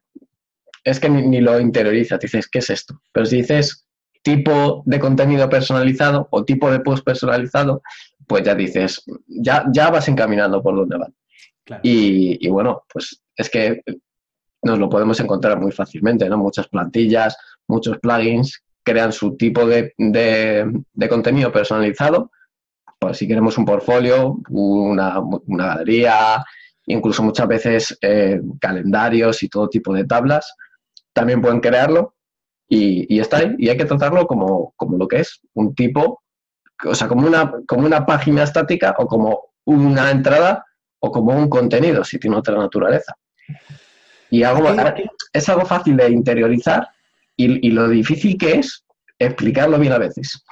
es 0.85 1.01
que 1.01 1.09
ni, 1.09 1.41
lo 1.41 1.59
interioriza, 1.59 2.19
te 2.19 2.27
dices, 2.27 2.49
¿qué 2.49 2.61
es 2.61 2.71
esto? 2.71 3.01
Pero 3.13 3.27
si 3.27 3.39
dices 3.39 3.87
tipo 4.23 4.83
de 4.87 5.01
contenido 5.01 5.49
personalizado 5.49 6.29
o 6.31 6.45
tipo 6.45 6.71
de 6.71 6.81
post 6.81 7.05
personalizado, 7.05 7.83
pues 8.27 8.45
ya 8.45 8.55
dices, 8.55 9.03
ya, 9.27 9.65
ya 9.73 9.91
vas 9.91 10.09
encaminando 10.09 10.63
por 10.63 10.77
donde 10.77 10.97
van. 10.97 11.15
Y, 11.83 12.49
bueno, 12.49 12.85
pues 12.93 13.21
es 13.37 13.51
que 13.51 13.83
nos 14.63 14.79
lo 14.79 14.89
podemos 14.89 15.19
encontrar 15.21 15.61
muy 15.61 15.73
fácilmente, 15.73 16.29
¿no? 16.29 16.39
Muchas 16.39 16.69
plantillas, 16.69 17.37
muchos 17.67 17.99
plugins 17.99 18.63
crean 18.87 19.13
su 19.13 19.37
tipo 19.37 19.67
de, 19.67 19.93
contenido 21.11 21.51
personalizado. 21.51 22.31
Pues 22.99 23.19
si 23.19 23.27
queremos 23.27 23.59
un 23.59 23.65
portfolio, 23.65 24.39
una, 24.49 25.21
galería, 25.47 26.45
incluso 26.87 27.23
muchas 27.25 27.49
veces 27.49 27.99
eh, 28.01 28.41
calendarios 28.61 29.43
y 29.43 29.49
todo 29.49 29.69
tipo 29.69 29.93
de 29.93 30.05
tablas, 30.05 30.55
también 31.13 31.43
pueden 31.43 31.61
crearlo 31.61 32.15
y, 32.69 33.19
está 33.19 33.39
ahí. 33.39 33.55
Y 33.59 33.69
hay 33.69 33.77
que 33.77 33.85
tratarlo 33.85 34.27
como, 34.27 34.73
como, 34.77 34.97
lo 34.97 35.09
que 35.09 35.21
es, 35.21 35.41
un 35.55 35.75
tipo, 35.75 36.23
o 36.85 36.95
sea, 36.95 37.09
como 37.09 37.27
una, 37.27 37.53
como 37.67 37.87
una 37.87 38.07
página 38.07 38.45
estática 38.45 38.95
o 38.99 39.07
como 39.07 39.51
una 39.65 40.13
entrada 40.13 40.65
o 41.01 41.11
como 41.11 41.37
un 41.37 41.49
contenido 41.49 42.05
si 42.05 42.21
tiene 42.21 42.37
otra 42.37 42.57
naturaleza. 42.57 43.17
Y 44.31 44.45
algo, 44.45 44.69
es 45.33 45.49
algo 45.49 45.67
fácil 45.67 45.97
de 45.97 46.09
interiorizar 46.11 46.89
y, 47.37 47.71
lo 47.71 47.89
difícil 47.89 48.39
que 48.39 48.61
es 48.61 48.85
explicarlo 49.19 49.79
bien 49.79 49.93
a 49.93 49.99
veces. 49.99 50.43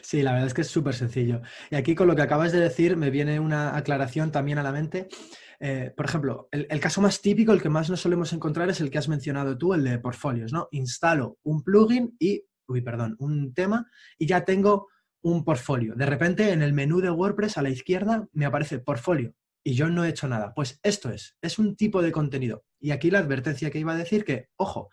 Sí, 0.00 0.22
la 0.22 0.32
verdad 0.32 0.46
es 0.48 0.54
que 0.54 0.62
es 0.62 0.68
súper 0.68 0.94
sencillo. 0.94 1.42
Y 1.70 1.76
aquí 1.76 1.94
con 1.94 2.06
lo 2.06 2.16
que 2.16 2.22
acabas 2.22 2.52
de 2.52 2.60
decir 2.60 2.96
me 2.96 3.10
viene 3.10 3.40
una 3.40 3.76
aclaración 3.76 4.30
también 4.30 4.58
a 4.58 4.62
la 4.62 4.72
mente. 4.72 5.08
Eh, 5.60 5.92
por 5.96 6.06
ejemplo, 6.06 6.48
el, 6.50 6.80
caso 6.80 7.00
más 7.00 7.20
típico, 7.20 7.52
el 7.52 7.62
que 7.62 7.68
más 7.68 7.88
nos 7.88 8.00
solemos 8.00 8.32
encontrar 8.32 8.68
es 8.68 8.80
el 8.80 8.90
que 8.90 8.98
has 8.98 9.08
mencionado 9.08 9.56
tú, 9.56 9.74
el 9.74 9.84
de 9.84 9.98
portfolios, 9.98 10.52
¿no? 10.52 10.68
Instalo 10.72 11.38
un 11.44 11.62
plugin 11.62 12.16
y, 12.18 12.44
uy, 12.66 12.80
perdón, 12.80 13.16
un 13.18 13.54
tema 13.54 13.86
y 14.18 14.26
ya 14.26 14.44
tengo 14.44 14.88
un 15.22 15.44
portfolio. 15.44 15.94
De 15.94 16.06
repente 16.06 16.50
en 16.50 16.62
el 16.62 16.72
menú 16.72 17.00
de 17.00 17.10
WordPress 17.10 17.58
a 17.58 17.62
la 17.62 17.70
izquierda 17.70 18.28
me 18.32 18.44
aparece 18.44 18.80
portfolio 18.80 19.34
y 19.64 19.74
yo 19.74 19.88
no 19.88 20.04
he 20.04 20.08
hecho 20.08 20.26
nada. 20.26 20.52
Pues 20.54 20.80
esto 20.82 21.10
es, 21.10 21.36
es 21.40 21.58
un 21.58 21.76
tipo 21.76 22.02
de 22.02 22.12
contenido. 22.12 22.64
Y 22.80 22.90
aquí 22.90 23.10
la 23.10 23.20
advertencia 23.20 23.70
que 23.70 23.78
iba 23.78 23.92
a 23.92 23.96
decir 23.96 24.24
que, 24.24 24.48
ojo, 24.56 24.90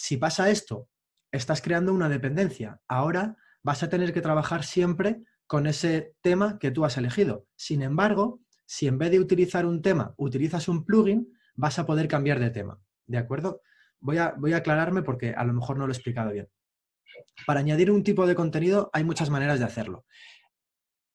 si 0.00 0.16
pasa 0.16 0.50
esto, 0.50 0.88
estás 1.32 1.60
creando 1.60 1.92
una 1.92 2.08
dependencia. 2.08 2.80
Ahora 2.88 3.36
vas 3.62 3.82
a 3.82 3.88
tener 3.88 4.12
que 4.12 4.20
trabajar 4.20 4.64
siempre 4.64 5.22
con 5.46 5.66
ese 5.66 6.14
tema 6.20 6.58
que 6.58 6.70
tú 6.70 6.84
has 6.84 6.96
elegido. 6.96 7.46
Sin 7.56 7.82
embargo, 7.82 8.40
si 8.66 8.86
en 8.86 8.98
vez 8.98 9.10
de 9.10 9.20
utilizar 9.20 9.66
un 9.66 9.82
tema 9.82 10.14
utilizas 10.16 10.68
un 10.68 10.84
plugin, 10.84 11.32
vas 11.54 11.78
a 11.78 11.86
poder 11.86 12.08
cambiar 12.08 12.38
de 12.38 12.50
tema. 12.50 12.80
¿De 13.06 13.18
acuerdo? 13.18 13.62
Voy 14.00 14.18
a, 14.18 14.34
voy 14.36 14.52
a 14.52 14.58
aclararme 14.58 15.02
porque 15.02 15.32
a 15.32 15.44
lo 15.44 15.52
mejor 15.52 15.78
no 15.78 15.86
lo 15.86 15.92
he 15.92 15.96
explicado 15.96 16.32
bien. 16.32 16.48
Para 17.46 17.60
añadir 17.60 17.90
un 17.90 18.02
tipo 18.02 18.26
de 18.26 18.34
contenido 18.34 18.90
hay 18.92 19.04
muchas 19.04 19.30
maneras 19.30 19.58
de 19.58 19.64
hacerlo. 19.64 20.04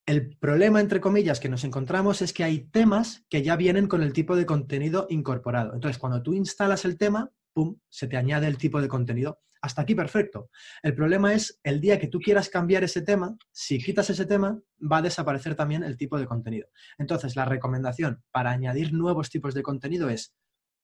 El 0.05 0.35
problema, 0.37 0.81
entre 0.81 0.99
comillas, 0.99 1.39
que 1.39 1.47
nos 1.47 1.63
encontramos 1.63 2.21
es 2.21 2.33
que 2.33 2.43
hay 2.43 2.65
temas 2.65 3.25
que 3.29 3.41
ya 3.41 3.55
vienen 3.55 3.87
con 3.87 4.03
el 4.03 4.11
tipo 4.11 4.35
de 4.35 4.45
contenido 4.45 5.07
incorporado. 5.09 5.73
Entonces, 5.73 5.97
cuando 5.97 6.21
tú 6.21 6.33
instalas 6.33 6.83
el 6.83 6.97
tema, 6.97 7.31
¡pum!, 7.53 7.77
se 7.89 8.07
te 8.07 8.17
añade 8.17 8.47
el 8.47 8.57
tipo 8.57 8.81
de 8.81 8.87
contenido. 8.87 9.41
Hasta 9.61 9.81
aquí 9.81 9.95
perfecto. 9.95 10.49
El 10.81 10.93
problema 10.93 11.33
es 11.33 11.59
el 11.63 11.79
día 11.79 11.97
que 11.97 12.07
tú 12.07 12.19
quieras 12.19 12.49
cambiar 12.49 12.83
ese 12.83 13.01
tema, 13.01 13.37
si 13.51 13.81
quitas 13.81 14.09
ese 14.09 14.25
tema, 14.25 14.59
va 14.79 14.97
a 14.97 15.01
desaparecer 15.01 15.55
también 15.55 15.83
el 15.83 15.95
tipo 15.95 16.19
de 16.19 16.25
contenido. 16.25 16.67
Entonces, 16.97 17.37
la 17.37 17.45
recomendación 17.45 18.21
para 18.31 18.51
añadir 18.51 18.91
nuevos 18.91 19.29
tipos 19.29 19.53
de 19.53 19.63
contenido 19.63 20.09
es 20.09 20.35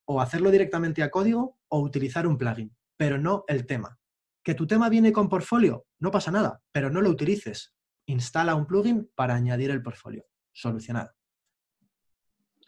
o 0.05 0.21
hacerlo 0.21 0.49
directamente 0.49 1.03
a 1.03 1.11
código 1.11 1.57
o 1.67 1.81
utilizar 1.81 2.25
un 2.25 2.37
plugin, 2.37 2.73
pero 2.95 3.17
no 3.17 3.43
el 3.47 3.65
tema. 3.65 3.99
¿Que 4.43 4.55
tu 4.55 4.65
tema 4.65 4.87
viene 4.87 5.11
con 5.11 5.27
portfolio? 5.27 5.85
No 5.99 6.09
pasa 6.09 6.31
nada, 6.31 6.61
pero 6.71 6.89
no 6.89 7.01
lo 7.01 7.09
utilices 7.09 7.73
instala 8.09 8.55
un 8.55 8.65
plugin 8.65 9.09
para 9.15 9.35
añadir 9.35 9.71
el 9.71 9.81
portfolio. 9.81 10.25
Solucionado. 10.51 11.11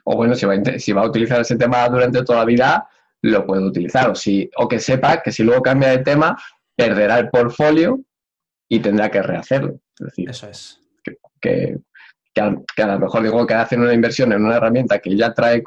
O 0.04 0.16
bueno, 0.16 0.34
si 0.36 0.46
va, 0.46 0.54
a, 1.02 1.08
utilizar 1.08 1.42
ese 1.42 1.56
tema 1.58 1.88
durante 1.90 2.24
toda 2.24 2.40
la 2.40 2.46
vida, 2.46 2.90
lo 3.22 3.46
puede 3.46 3.64
utilizar. 3.64 4.10
O, 4.10 4.16
si, 4.16 4.50
o 4.58 4.68
que 4.68 4.80
sepa 4.80 5.22
que 5.22 5.32
si 5.32 5.44
luego 5.44 5.62
cambia 5.62 5.90
de 5.90 6.00
tema, 6.00 6.38
perderá 6.76 7.20
el 7.20 7.30
portfolio 7.30 8.02
y 8.70 8.80
tendrá 8.80 9.10
que 9.10 9.22
rehacerlo. 9.22 9.80
Eso 10.18 10.50
es. 10.50 10.80
Que, 11.40 11.78
a, 12.36 12.86
lo 12.86 13.00
mejor 13.00 13.24
digo 13.24 13.46
que 13.46 13.54
hacen 13.54 13.82
una 13.82 13.94
inversión 13.94 14.32
en 14.32 14.46
una 14.46 14.58
herramienta 14.58 15.00
que 15.00 15.16
ya 15.16 15.34
trae 15.34 15.64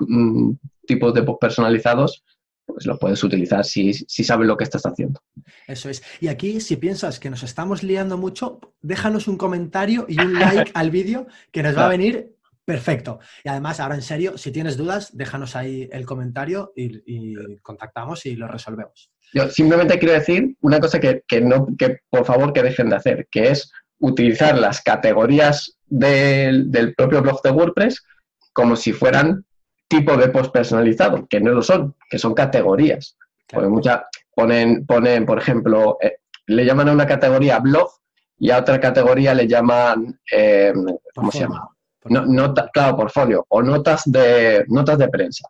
tipos 0.87 1.15
de 1.15 1.23
post 1.23 1.41
personalizados, 1.41 2.25
pues 2.67 2.87
lo 2.87 2.99
puedes 2.99 3.23
utilizar 3.23 3.65
si, 3.65 3.93
si, 3.93 4.25
sabes 4.25 4.47
lo 4.47 4.57
que 4.57 4.65
estás 4.65 4.87
haciendo. 4.87 5.21
Eso 5.67 5.91
es. 5.91 6.03
Y 6.21 6.29
aquí, 6.29 6.61
si 6.61 6.77
piensas 6.77 7.21
que 7.21 7.29
nos 7.29 7.43
estamos 7.43 7.83
liando 7.83 8.17
mucho, 8.17 8.61
déjanos 8.81 9.29
un 9.29 9.37
comentario 9.37 10.07
y 10.09 10.19
un 10.19 10.33
like 10.35 10.71
al 10.75 10.91
vídeo 10.91 11.27
que 11.53 11.63
nos 11.63 11.77
va 11.77 11.87
a 11.87 11.91
venir 11.91 12.34
perfecto. 12.65 13.19
Y 13.43 13.49
además, 13.49 13.81
ahora 13.81 13.95
en 13.95 14.03
serio, 14.03 14.39
si 14.39 14.51
tienes 14.51 14.77
dudas, 14.77 15.17
déjanos 15.17 15.57
ahí 15.57 15.89
el 15.93 16.07
comentario 16.07 16.73
y, 16.77 17.35
contactamos 17.63 18.27
y 18.27 18.37
lo 18.37 18.49
resolvemos. 18.49 19.11
Yo 19.33 19.49
simplemente 19.49 19.99
quiero 19.99 20.15
decir 20.15 20.57
una 20.61 20.81
cosa 20.81 21.01
que, 21.01 21.23
no, 21.41 21.67
que 21.79 21.99
por 22.09 22.25
favor 22.25 22.53
que 22.53 22.63
dejen 22.63 22.91
de 22.91 22.97
hacer, 22.97 23.29
que 23.31 23.51
es 23.51 23.73
utilizar 23.99 24.59
las 24.59 24.83
categorías 24.83 25.77
del, 25.87 26.71
del 26.71 26.95
propio 26.95 27.23
blog 27.23 27.43
de 27.43 27.51
WordPress 27.51 28.05
como 28.53 28.77
si 28.77 28.93
fueran 28.93 29.45
tipo 29.89 30.17
de 30.17 30.29
post 30.29 30.53
personalizado, 30.53 31.27
que 31.29 31.41
no 31.41 31.53
lo 31.53 31.63
son, 31.63 31.95
que 32.09 32.19
son 32.19 32.35
categorías. 32.35 33.17
Porque 33.47 33.69
muchas 33.69 34.03
ponen, 34.35 34.87
ponen, 34.87 35.27
por 35.27 35.39
ejemplo, 35.39 35.99
eh, 36.01 36.19
le 36.47 36.65
llaman 36.65 36.89
a 36.89 36.93
una 36.93 37.07
categoría 37.07 37.59
blog 37.59 37.91
y 38.39 38.51
a 38.51 38.59
otra 38.59 38.81
categoría 38.81 39.35
le 39.35 39.47
llaman, 39.47 40.19
eh, 40.31 40.73
¿cómo 41.15 41.31
se 41.31 41.41
llama? 41.41 41.69
No, 42.05 42.27
nota, 42.27 42.69
claro, 42.73 42.97
portfolio 42.97 43.47
o 43.49 43.63
notas 43.63 44.03
de, 44.07 44.65
notas 44.69 44.99
de 44.99 45.09
prensa. 45.09 45.49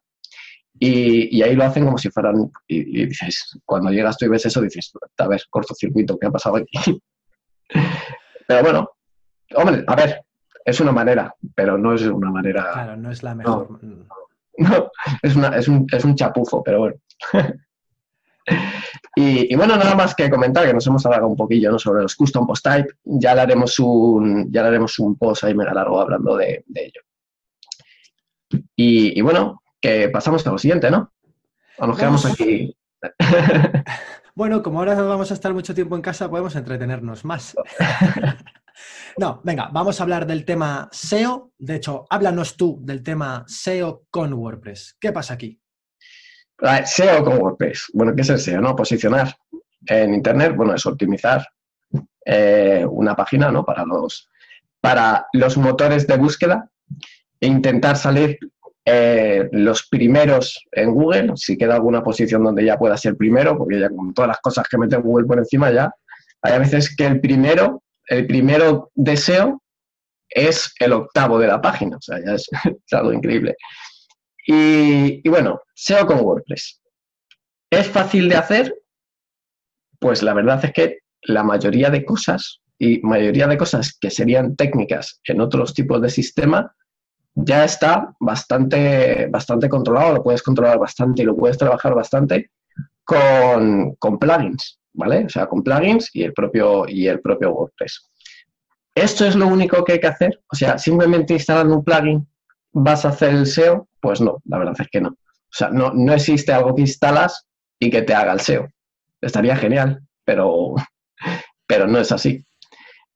Y, 0.78 1.40
ahí 1.42 1.54
lo 1.54 1.64
hacen 1.64 1.84
como 1.84 1.99
si 1.99 2.11
fueran, 2.11 2.50
y, 2.66 3.06
dices, 3.06 3.58
cuando 3.64 3.90
llegas 3.90 4.18
tú 4.18 4.26
y 4.26 4.28
ves 4.28 4.46
eso, 4.46 4.61
dices, 4.61 4.92
a 5.18 5.28
ver, 5.28 5.40
cortocircuito, 5.49 6.18
¿qué 6.18 6.26
ha 6.26 6.30
pasado 6.30 6.56
aquí? 6.56 7.00
Pero 8.49 8.62
bueno, 8.62 8.90
hombre, 9.54 9.84
a 9.87 9.96
ver, 9.96 10.25
es 10.64 10.80
una 10.80 10.92
manera, 10.92 11.34
pero 11.54 11.78
no 11.78 11.94
es 11.94 12.02
una 12.02 12.30
manera. 12.30 12.73
Claro, 12.73 12.96
no 12.96 13.11
es 13.11 13.23
la 13.23 13.34
mejor. 13.34 13.80
No, 14.56 14.88
es, 15.20 15.34
una, 15.34 15.49
es, 15.56 15.66
un, 15.66 15.84
es 15.90 16.04
un 16.04 16.14
chapufo, 16.14 16.62
pero 16.62 16.78
bueno. 16.78 16.94
y, 19.17 19.55
bueno, 19.55 19.77
nada 19.77 19.95
más 19.95 20.15
que 20.15 20.29
comentar, 20.31 20.67
que 20.67 20.75
nos 20.75 20.87
hemos 20.87 21.05
hablado 21.07 21.29
un 21.29 21.37
poquillo 21.37 21.71
¿no? 21.71 21.79
sobre 21.79 22.03
los 22.03 22.15
custom 22.15 22.47
post 22.47 22.65
type. 22.65 22.89
Ya 23.05 23.35
le 23.35 23.43
haremos 23.43 23.79
un, 23.79 24.51
ya 24.53 24.63
le 24.63 24.69
haremos 24.69 24.99
un 24.99 25.17
post 25.17 25.45
ahí 25.45 25.55
mega 25.55 25.73
largo 25.73 26.01
hablando 26.01 26.37
de, 26.37 26.65
ello. 26.75 27.01
Y, 28.77 29.21
bueno, 29.21 29.63
que 29.81 30.09
pasamos 30.09 30.47
a 30.47 30.53
lo 30.53 30.59
siguiente, 30.59 30.91
¿no? 30.91 31.13
O 31.79 31.87
nos 31.87 31.97
quedamos 31.97 32.25
aquí. 32.27 32.77
bueno, 34.35 34.63
como 34.63 34.79
ahora 34.79 34.95
vamos 34.95 35.31
a 35.31 35.35
estar 35.35 35.53
mucho 35.53 35.75
tiempo 35.75 35.97
en 35.97 36.03
casa, 36.03 36.31
podemos 36.31 36.55
entretenernos 36.57 37.25
más. 37.25 37.55
No, 39.17 39.41
venga, 39.45 39.69
vamos 39.73 40.01
a 40.01 40.03
hablar 40.03 40.27
del 40.27 40.45
tema 40.45 40.89
SEO. 40.91 41.53
De 41.57 41.77
hecho, 41.77 42.07
háblanos 42.11 42.57
tú 42.57 42.81
del 42.83 43.03
tema 43.03 43.45
SEO 43.47 44.07
con 44.11 44.33
WordPress. 44.33 44.97
¿Qué 44.99 45.13
pasa 45.13 45.35
aquí? 45.35 45.61
SEO 46.85 47.25
con 47.25 47.38
WordPress. 47.38 47.90
Bueno, 47.92 48.14
¿qué 48.14 48.23
es 48.23 48.30
el 48.30 48.38
SEO? 48.38 48.61
No? 48.61 48.76
Posicionar 48.76 49.35
en 49.87 50.14
Internet, 50.14 50.54
bueno, 50.56 50.75
es 50.75 50.87
optimizar 50.87 51.47
eh, 52.25 52.87
una 52.88 53.14
página 53.14 53.50
¿no? 53.50 53.64
para, 53.64 53.85
los, 53.85 54.30
para 54.80 55.26
los 55.33 55.56
motores 55.56 56.06
de 56.06 56.16
búsqueda 56.16 56.71
e 57.40 57.47
intentar 57.47 57.97
salir 57.97 58.38
eh, 58.87 59.49
los 59.52 59.88
primeros 59.88 60.62
en 60.73 60.92
Google, 60.92 61.33
si 61.37 61.56
queda 61.56 61.75
alguna 61.75 62.02
posición 62.02 62.44
donde 62.44 62.64
ya 62.64 62.78
pueda 62.78 62.97
ser 62.97 63.16
primero, 63.16 63.56
porque 63.56 63.80
ya 63.80 63.88
con 63.88 64.12
todas 64.12 64.28
las 64.28 64.40
cosas 64.40 64.66
que 64.68 64.78
mete 64.78 64.97
Google 64.97 65.26
por 65.26 65.38
encima 65.38 65.71
ya, 65.71 65.90
hay 66.42 66.52
a 66.52 66.59
veces 66.59 66.94
que 66.94 67.06
el 67.06 67.21
primero 67.21 67.83
el 68.09 68.26
primero 68.26 68.90
deseo 68.94 69.62
es 70.28 70.73
el 70.78 70.92
octavo 70.92 71.38
de 71.38 71.47
la 71.47 71.61
página, 71.61 71.97
o 71.97 72.00
sea, 72.00 72.18
ya 72.25 72.35
es, 72.35 72.49
algo 72.92 73.12
increíble. 73.12 73.54
Y, 74.47 75.27
bueno, 75.29 75.61
SEO 75.75 76.07
con 76.07 76.21
WordPress. 76.21 76.81
¿Es 77.71 77.89
fácil 77.89 78.29
de 78.29 78.37
hacer? 78.37 78.75
Pues 79.99 80.23
la 80.23 80.35
verdad 80.35 80.65
es 80.65 80.73
que 80.73 80.99
la 81.23 81.43
mayoría 81.43 81.91
de 81.91 82.05
cosas 82.05 82.61
y 82.79 83.01
mayoría 83.01 83.47
de 83.47 83.57
cosas 83.57 83.97
que 83.99 84.11
serían 84.11 84.57
técnicas 84.57 85.21
en 85.25 85.41
otros 85.41 85.73
tipos 85.73 86.03
de 86.03 86.11
sistema 86.11 86.75
ya 87.35 87.65
está 87.65 88.15
bastante, 88.21 89.27
bastante 89.29 89.69
controlado, 89.69 90.15
lo 90.15 90.23
puedes 90.23 90.43
controlar 90.43 90.79
bastante 90.79 91.23
y 91.23 91.25
lo 91.25 91.37
puedes 91.37 91.59
trabajar 91.59 91.95
bastante 91.95 92.51
con, 93.05 93.95
con 93.97 94.19
plugins. 94.19 94.79
¿vale? 94.95 95.25
O 95.27 95.29
sea, 95.29 95.47
con 95.47 95.63
plugins 95.63 96.11
y 96.15 96.23
el 96.23 96.33
propio, 96.33 96.89
y 96.89 97.07
el 97.07 97.21
propio 97.21 97.53
WordPress. 97.53 98.11
¿Esto 98.95 99.27
es 99.27 99.35
lo 99.35 99.49
único 99.49 99.85
que 99.85 99.95
hay 99.95 100.01
que 100.01 100.07
hacer? 100.07 100.41
O 100.51 100.57
sea, 100.57 100.79
simplemente 100.79 101.35
instalando 101.35 101.77
un 101.77 101.85
plugin 101.85 102.27
vas 102.75 103.04
a 103.04 103.09
hacer 103.09 103.31
el 103.31 103.47
SEO? 103.47 103.88
Pues 104.00 104.21
no, 104.21 104.43
la 104.45 104.59
verdad 104.59 104.76
es 104.78 104.88
que 104.90 105.00
no. 105.00 105.09
O 105.11 105.57
sea, 105.57 105.71
no, 105.71 105.93
no 105.95 106.12
existe 106.12 106.52
algo 106.52 106.75
que 106.75 106.83
instalas 106.83 107.47
y 107.78 107.90
que 107.90 108.02
te 108.02 108.14
haga 108.14 108.33
el 108.33 108.40
SEO. 108.40 108.69
Estaría 109.21 109.57
genial, 109.57 110.00
pero, 110.25 110.75
pero 111.66 111.87
no 111.87 111.99
es 111.99 112.12
así. 112.12 112.45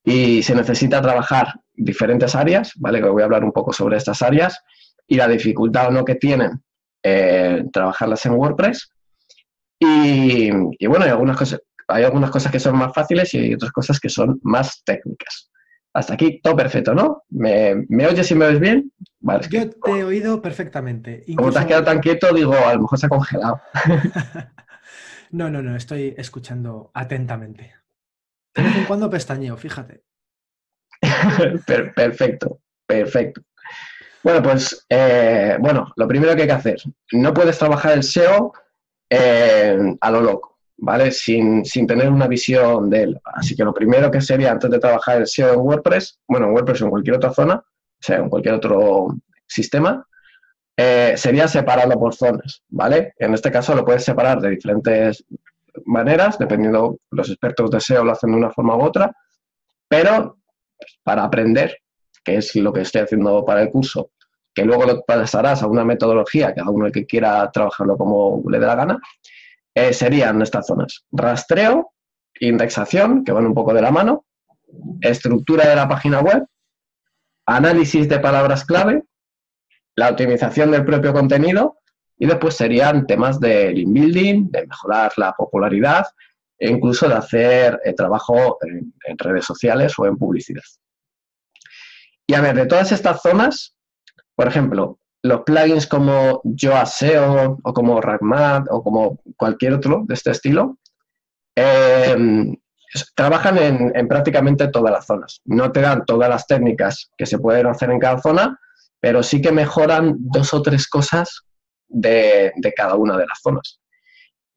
Y 0.04 0.42
se 0.42 0.54
necesita 0.54 1.02
trabajar 1.02 1.54
diferentes 1.74 2.34
áreas, 2.34 2.72
¿vale? 2.76 3.00
Que 3.02 3.08
voy 3.08 3.22
a 3.22 3.26
hablar 3.26 3.44
un 3.44 3.52
poco 3.52 3.72
sobre 3.72 3.96
estas 3.96 4.22
áreas 4.22 4.58
y 5.06 5.16
la 5.16 5.28
dificultad 5.28 5.88
o 5.88 5.90
no 5.90 6.04
que 6.04 6.14
tienen 6.14 6.62
eh, 7.02 7.64
trabajarlas 7.72 8.24
en 8.26 8.32
WordPress. 8.32 8.90
Y, 9.80 10.50
bueno, 10.86 11.04
hay 11.04 11.10
algunas 11.10 11.36
cosas, 11.36 11.60
hay 11.86 12.04
algunas 12.04 12.30
cosas 12.30 12.50
que 12.50 12.58
son 12.58 12.76
más 12.76 12.92
fáciles 12.92 13.32
y 13.34 13.38
hay 13.38 13.54
otras 13.54 13.72
cosas 13.72 14.00
que 14.00 14.08
son 14.08 14.40
más 14.42 14.82
técnicas. 14.84 15.50
Hasta 15.94 16.14
aquí 16.14 16.40
todo 16.40 16.56
perfecto, 16.56 16.94
¿no? 16.94 17.24
¿Me, 17.30 17.86
me 17.88 18.06
oyes 18.06 18.30
y 18.30 18.34
me 18.34 18.46
ves 18.46 18.60
bien? 18.60 18.92
Vale, 19.20 19.48
Yo 19.50 19.68
te 19.70 19.90
he 19.90 20.04
oído 20.04 20.40
perfectamente. 20.40 21.24
Como 21.36 21.50
te 21.50 21.58
has 21.58 21.66
quedado 21.66 21.84
tan 21.84 22.00
quieto, 22.00 22.32
digo, 22.32 22.54
a 22.54 22.74
lo 22.74 22.82
mejor 22.82 22.98
se 22.98 23.06
ha 23.06 23.08
congelado. 23.08 23.60
no, 25.30 25.50
no, 25.50 25.62
no, 25.62 25.76
estoy 25.76 26.14
escuchando 26.16 26.90
atentamente. 26.94 27.74
De 28.54 28.62
vez 28.62 28.76
en 28.76 28.84
cuando 28.84 29.10
pestañeo, 29.10 29.56
fíjate. 29.56 30.04
perfecto, 31.94 32.60
perfecto. 32.86 33.42
Bueno, 34.22 34.42
pues, 34.42 34.86
eh, 34.88 35.56
bueno, 35.60 35.92
lo 35.96 36.08
primero 36.08 36.34
que 36.34 36.42
hay 36.42 36.48
que 36.48 36.54
hacer, 36.54 36.76
no 37.12 37.32
puedes 37.32 37.58
trabajar 37.58 37.92
el 37.92 38.02
SEO 38.02 38.52
eh, 39.10 39.96
a 40.00 40.10
lo 40.10 40.20
loco. 40.20 40.57
¿Vale? 40.78 41.10
Sin, 41.10 41.62
tener 41.86 42.10
una 42.10 42.26
visión 42.26 42.88
de 42.88 43.02
él. 43.02 43.20
Así 43.24 43.54
que 43.54 43.64
lo 43.64 43.74
primero 43.74 44.10
que 44.10 44.20
sería 44.20 44.52
antes 44.52 44.70
de 44.70 44.78
trabajar 44.78 45.18
el 45.18 45.26
SEO 45.26 45.54
en 45.54 45.60
WordPress, 45.60 46.20
bueno, 46.26 46.46
en 46.46 46.52
WordPress 46.52 46.82
o 46.82 46.84
en 46.84 46.90
cualquier 46.90 47.16
otra 47.16 47.32
zona, 47.32 47.56
o 47.56 48.00
sea, 48.00 48.16
en 48.16 48.28
cualquier 48.28 48.54
otro 48.54 49.08
sistema, 49.46 50.06
eh, 50.76 51.14
sería 51.16 51.48
separarlo 51.48 51.98
por 51.98 52.14
zonas, 52.14 52.62
¿vale? 52.68 53.14
En 53.18 53.34
este 53.34 53.50
caso 53.50 53.74
lo 53.74 53.84
puedes 53.84 54.04
separar 54.04 54.40
de 54.40 54.50
diferentes 54.50 55.24
maneras, 55.84 56.38
dependiendo, 56.38 56.98
los 57.10 57.28
expertos 57.28 57.70
de 57.70 57.80
SEO 57.80 58.04
lo 58.04 58.12
hacen 58.12 58.30
de 58.30 58.36
una 58.36 58.50
forma 58.50 58.76
u 58.76 58.82
otra, 58.82 59.12
pero 59.88 60.38
para 61.02 61.24
aprender, 61.24 61.78
que 62.24 62.36
es 62.36 62.54
lo 62.54 62.72
que 62.72 62.82
estoy 62.82 63.02
haciendo 63.02 63.44
para 63.44 63.62
el 63.62 63.70
curso, 63.70 64.10
que 64.54 64.64
luego 64.64 64.84
lo 64.84 65.02
pasarás 65.02 65.62
a 65.62 65.66
una 65.66 65.84
metodología, 65.84 66.54
cada 66.54 66.70
uno 66.70 66.86
el 66.86 66.92
que 66.92 67.06
quiera 67.06 67.50
trabajarlo 67.50 67.96
como 67.96 68.42
le 68.48 68.58
dé 68.60 68.66
la 68.66 68.74
gana, 68.74 68.98
eh, 69.78 69.92
serían 69.92 70.42
estas 70.42 70.66
zonas. 70.66 71.04
Rastreo, 71.12 71.92
indexación, 72.40 73.24
que 73.24 73.32
van 73.32 73.46
un 73.46 73.54
poco 73.54 73.72
de 73.72 73.82
la 73.82 73.90
mano, 73.90 74.24
estructura 75.00 75.68
de 75.68 75.76
la 75.76 75.88
página 75.88 76.20
web, 76.20 76.44
análisis 77.46 78.08
de 78.08 78.18
palabras 78.18 78.64
clave, 78.64 79.04
la 79.96 80.10
optimización 80.10 80.70
del 80.70 80.84
propio 80.84 81.12
contenido 81.12 81.78
y 82.18 82.26
después 82.26 82.54
serían 82.54 83.06
temas 83.06 83.40
de 83.40 83.72
link 83.72 83.92
building, 83.92 84.50
de 84.50 84.66
mejorar 84.66 85.12
la 85.16 85.32
popularidad 85.32 86.04
e 86.58 86.70
incluso 86.70 87.08
de 87.08 87.14
hacer 87.14 87.80
eh, 87.84 87.94
trabajo 87.94 88.58
en, 88.62 88.92
redes 89.18 89.44
sociales 89.44 89.94
o 89.98 90.06
en 90.06 90.16
publicidad. 90.16 90.62
Y 92.26 92.34
a 92.34 92.40
ver, 92.40 92.56
de 92.56 92.66
todas 92.66 92.92
estas 92.92 93.22
zonas, 93.22 93.76
por 94.34 94.48
ejemplo, 94.48 94.98
los 95.22 95.42
plugins 95.42 95.86
como 95.86 96.40
YoaSeo 96.44 97.58
o 97.62 97.72
como 97.72 98.00
RackMath 98.00 98.66
o 98.70 98.82
como 98.82 99.20
cualquier 99.36 99.74
otro 99.74 100.04
de 100.06 100.14
este 100.14 100.30
estilo, 100.30 100.78
em, 101.56 102.56
trabajan 103.14 103.58
en, 103.58 103.92
en, 103.94 104.08
prácticamente 104.08 104.68
todas 104.68 104.92
las 104.92 105.06
zonas. 105.06 105.40
No 105.44 105.70
te 105.72 105.80
dan 105.80 106.04
todas 106.06 106.28
las 106.28 106.46
técnicas 106.46 107.10
que 107.16 107.26
se 107.26 107.38
pueden 107.38 107.66
hacer 107.66 107.90
en 107.90 107.98
cada 107.98 108.20
zona, 108.20 108.58
pero 109.00 109.22
sí 109.22 109.40
que 109.40 109.52
mejoran 109.52 110.16
dos 110.18 110.54
o 110.54 110.62
tres 110.62 110.88
cosas 110.88 111.42
de, 111.88 112.52
cada 112.76 112.94
una 112.94 113.16
de 113.16 113.26
las 113.26 113.40
zonas. 113.42 113.80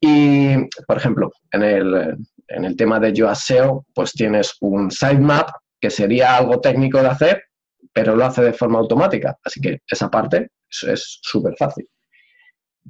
Y, 0.00 0.56
por 0.86 0.96
ejemplo, 0.96 1.30
en 1.52 1.62
el, 1.62 2.16
en 2.48 2.64
el 2.64 2.76
tema 2.76 2.98
de 2.98 3.12
YoaSeo, 3.12 3.86
pues 3.94 4.12
tienes 4.12 4.56
un 4.60 4.90
sitemap, 4.90 5.50
que 5.80 5.90
sería 5.90 6.36
algo 6.36 6.60
técnico 6.60 7.00
de 7.00 7.08
hacer, 7.08 7.42
pero 7.92 8.16
lo 8.16 8.24
hace 8.24 8.42
de 8.42 8.52
forma 8.52 8.78
automática. 8.78 9.36
Así 9.44 9.60
que 9.60 9.80
esa 9.86 10.10
parte 10.10 10.50
es 10.68 11.18
súper 11.22 11.54
fácil. 11.58 11.88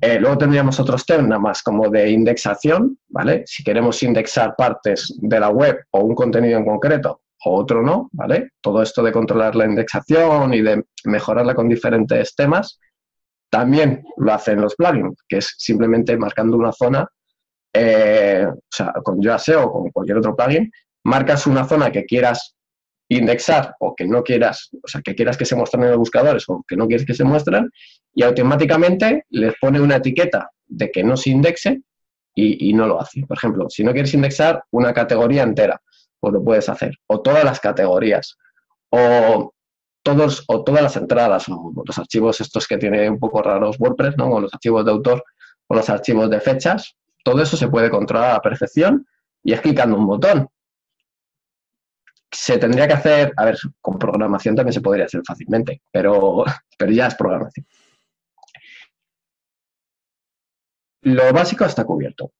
Eh, 0.00 0.18
luego 0.18 0.38
tendríamos 0.38 0.80
otros 0.80 1.04
temas 1.04 1.62
como 1.62 1.90
de 1.90 2.10
indexación, 2.10 2.98
¿vale? 3.08 3.42
Si 3.46 3.62
queremos 3.62 4.02
indexar 4.02 4.54
partes 4.56 5.14
de 5.20 5.40
la 5.40 5.50
web 5.50 5.84
o 5.90 6.00
un 6.00 6.14
contenido 6.14 6.58
en 6.58 6.64
concreto, 6.64 7.22
o 7.44 7.60
otro 7.60 7.82
no, 7.82 8.08
¿vale? 8.12 8.50
Todo 8.60 8.82
esto 8.82 9.02
de 9.02 9.12
controlar 9.12 9.54
la 9.54 9.66
indexación 9.66 10.54
y 10.54 10.62
de 10.62 10.84
mejorarla 11.04 11.54
con 11.54 11.68
diferentes 11.68 12.34
temas, 12.34 12.78
también 13.50 14.02
lo 14.16 14.32
hacen 14.32 14.60
los 14.60 14.74
plugins, 14.76 15.22
que 15.28 15.38
es 15.38 15.54
simplemente 15.58 16.16
marcando 16.16 16.56
una 16.56 16.72
zona, 16.72 17.06
eh, 17.74 18.46
o 18.48 18.60
sea, 18.70 18.92
con 19.04 19.20
Yoaseo 19.20 19.64
o 19.64 19.72
con 19.72 19.90
cualquier 19.90 20.18
otro 20.18 20.34
plugin, 20.34 20.70
marcas 21.04 21.46
una 21.46 21.64
zona 21.64 21.90
que 21.90 22.04
quieras 22.04 22.54
indexar 23.16 23.74
o 23.80 23.94
que 23.94 24.06
no 24.06 24.22
quieras, 24.22 24.70
o 24.82 24.88
sea, 24.88 25.00
que 25.02 25.14
quieras 25.14 25.36
que 25.36 25.44
se 25.44 25.56
muestren 25.56 25.84
en 25.84 25.90
los 25.90 25.98
buscadores 25.98 26.44
o 26.48 26.64
que 26.66 26.76
no 26.76 26.86
quieres 26.86 27.06
que 27.06 27.14
se 27.14 27.24
muestren, 27.24 27.70
y 28.14 28.22
automáticamente 28.22 29.24
les 29.30 29.54
pone 29.60 29.80
una 29.80 29.96
etiqueta 29.96 30.50
de 30.66 30.90
que 30.90 31.02
no 31.02 31.16
se 31.16 31.30
indexe 31.30 31.82
y, 32.34 32.72
no 32.72 32.86
lo 32.86 33.00
hace. 33.00 33.26
Por 33.26 33.36
ejemplo, 33.36 33.68
si 33.68 33.84
no 33.84 33.92
quieres 33.92 34.14
indexar 34.14 34.64
una 34.70 34.92
categoría 34.92 35.42
entera, 35.42 35.80
pues 36.18 36.32
lo 36.32 36.42
puedes 36.42 36.68
hacer. 36.68 36.96
O 37.06 37.20
todas 37.20 37.44
las 37.44 37.60
categorías. 37.60 38.38
O, 38.88 39.52
todos, 40.02 40.44
o 40.48 40.64
todas 40.64 40.82
las 40.82 40.96
entradas, 40.96 41.48
o 41.48 41.72
los 41.84 41.98
archivos 41.98 42.40
estos 42.40 42.66
que 42.66 42.78
tiene 42.78 43.08
un 43.08 43.18
poco 43.18 43.42
raros 43.42 43.76
WordPress, 43.78 44.16
¿no? 44.16 44.30
O 44.30 44.40
los 44.40 44.54
archivos 44.54 44.84
de 44.84 44.90
autor, 44.90 45.22
o 45.66 45.74
los 45.74 45.88
archivos 45.90 46.30
de 46.30 46.40
fechas. 46.40 46.96
Todo 47.22 47.42
eso 47.42 47.56
se 47.56 47.68
puede 47.68 47.90
controlar 47.90 48.34
a 48.34 48.40
perfección 48.40 49.06
y 49.44 49.52
es 49.52 49.60
clicando 49.60 49.96
un 49.96 50.06
botón. 50.06 50.48
Se 52.32 52.56
tendría 52.58 52.88
que 52.88 52.94
hacer, 52.94 53.32
a 53.36 53.44
ver, 53.44 53.58
con 53.80 53.98
programación 53.98 54.56
también 54.56 54.72
se 54.72 54.80
podría 54.80 55.04
hacer 55.04 55.20
fácilmente, 55.26 55.82
pero, 55.90 56.44
pero 56.78 56.92
ya 56.92 57.06
es 57.08 57.14
programación. 57.14 57.66
Lo 61.02 61.32
básico 61.32 61.64
está 61.64 61.84
cubierto. 61.84 62.32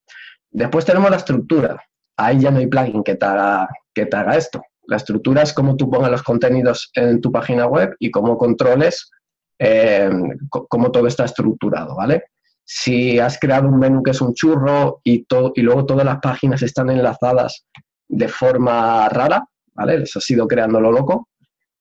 Después 0.50 0.84
tenemos 0.84 1.10
la 1.10 1.16
estructura 1.16 1.78
ahí 2.16 2.40
ya 2.40 2.50
no 2.50 2.58
hay 2.58 2.66
plugin 2.66 3.02
que 3.02 3.16
te 3.16 3.26
haga, 3.26 3.68
que 3.94 4.08
esto. 4.36 4.62
La 4.86 4.96
estructura 4.96 5.42
es 5.42 5.52
cómo 5.52 5.76
tú 5.76 5.90
pongas 5.90 6.10
los 6.10 6.22
contenidos 6.22 6.90
en 6.94 7.20
tu 7.20 7.30
página 7.30 7.66
web 7.66 7.94
y 7.98 8.10
cómo 8.10 8.36
controles 8.36 9.10
eh, 9.58 10.10
cómo 10.48 10.90
todo 10.90 11.06
está 11.06 11.24
estructurado, 11.24 11.94
¿vale? 11.94 12.24
Si 12.64 13.18
has 13.20 13.38
creado 13.38 13.68
un 13.68 13.78
menú 13.78 14.02
que 14.02 14.10
es 14.10 14.20
un 14.20 14.34
churro 14.34 15.00
y, 15.04 15.24
y 15.54 15.62
luego 15.62 15.86
todas 15.86 16.04
las 16.04 16.18
páginas 16.18 16.62
están 16.62 16.90
enlazadas 16.90 17.64
de 18.08 18.28
forma 18.28 19.08
rara, 19.08 19.44
¿vale? 19.74 19.98
Les 19.98 20.16
has 20.16 20.30
ido 20.30 20.46
creando 20.46 20.80
lo 20.80 20.92
loco, 20.92 21.28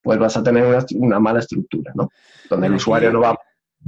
pues 0.01 0.17
vas 0.19 0.35
a 0.37 0.43
tener 0.43 0.65
una, 0.95 1.19
mala 1.19 1.39
estructura, 1.39 1.91
¿no? 1.95 2.09
Donde 2.49 2.67
el 2.67 2.73
usuario 2.73 3.11
no 3.11 3.21
va 3.21 3.37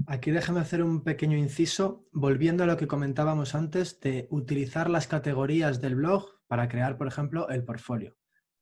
Aquí 0.07 0.31
déjame 0.31 0.59
hacer 0.59 0.81
un 0.81 1.03
pequeño 1.03 1.37
inciso, 1.37 2.07
volviendo 2.11 2.63
a 2.63 2.67
lo 2.67 2.77
que 2.77 2.87
comentábamos 2.87 3.53
antes 3.53 3.99
de 3.99 4.27
utilizar 4.31 4.89
las 4.89 5.07
categorías 5.07 5.81
del 5.81 5.95
blog 5.95 6.39
para 6.47 6.67
crear, 6.67 6.97
por 6.97 7.07
ejemplo, 7.07 7.47
el 7.49 7.63
portfolio. 7.63 8.15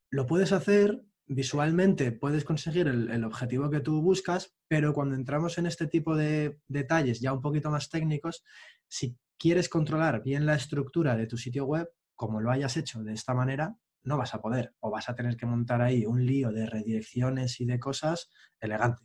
Lo 0.10 0.26
puedes 0.26 0.52
hacer 0.52 1.06
visualmente, 1.26 2.12
puedes 2.12 2.44
conseguir 2.44 2.88
el, 2.88 3.24
objetivo 3.24 3.70
que 3.70 3.80
tú 3.80 4.02
buscas, 4.02 4.54
pero 4.68 4.94
cuando 4.94 5.16
entramos 5.16 5.58
en 5.58 5.66
este 5.66 5.88
tipo 5.88 6.16
de 6.16 6.60
detalles 6.68 7.22
ya 7.22 7.32
un 7.32 7.42
poquito 7.42 7.72
más 7.72 7.90
técnicos, 7.90 8.44
si 8.90 9.18
quieres 9.38 9.70
controlar 9.70 10.22
bien 10.24 10.46
la 10.46 10.56
estructura 10.56 11.16
de 11.16 11.28
tu 11.28 11.38
sitio 11.38 11.66
web, 11.66 11.90
como 12.16 12.42
lo 12.42 12.52
hayas 12.52 12.76
hecho 12.76 13.02
de 13.04 13.14
esta 13.14 13.34
manera, 13.34 13.78
no 14.04 14.18
vas 14.18 14.34
a 14.34 14.42
poder 14.42 14.74
o 14.80 14.90
vas 14.90 15.10
a 15.10 15.16
tener 15.16 15.38
que 15.38 15.46
montar 15.46 15.82
ahí 15.82 16.06
un 16.06 16.26
lío 16.26 16.52
de 16.52 16.66
redirecciones 16.66 17.60
y 17.62 17.66
de 17.66 17.80
cosas 17.80 18.30
elegante. 18.60 19.04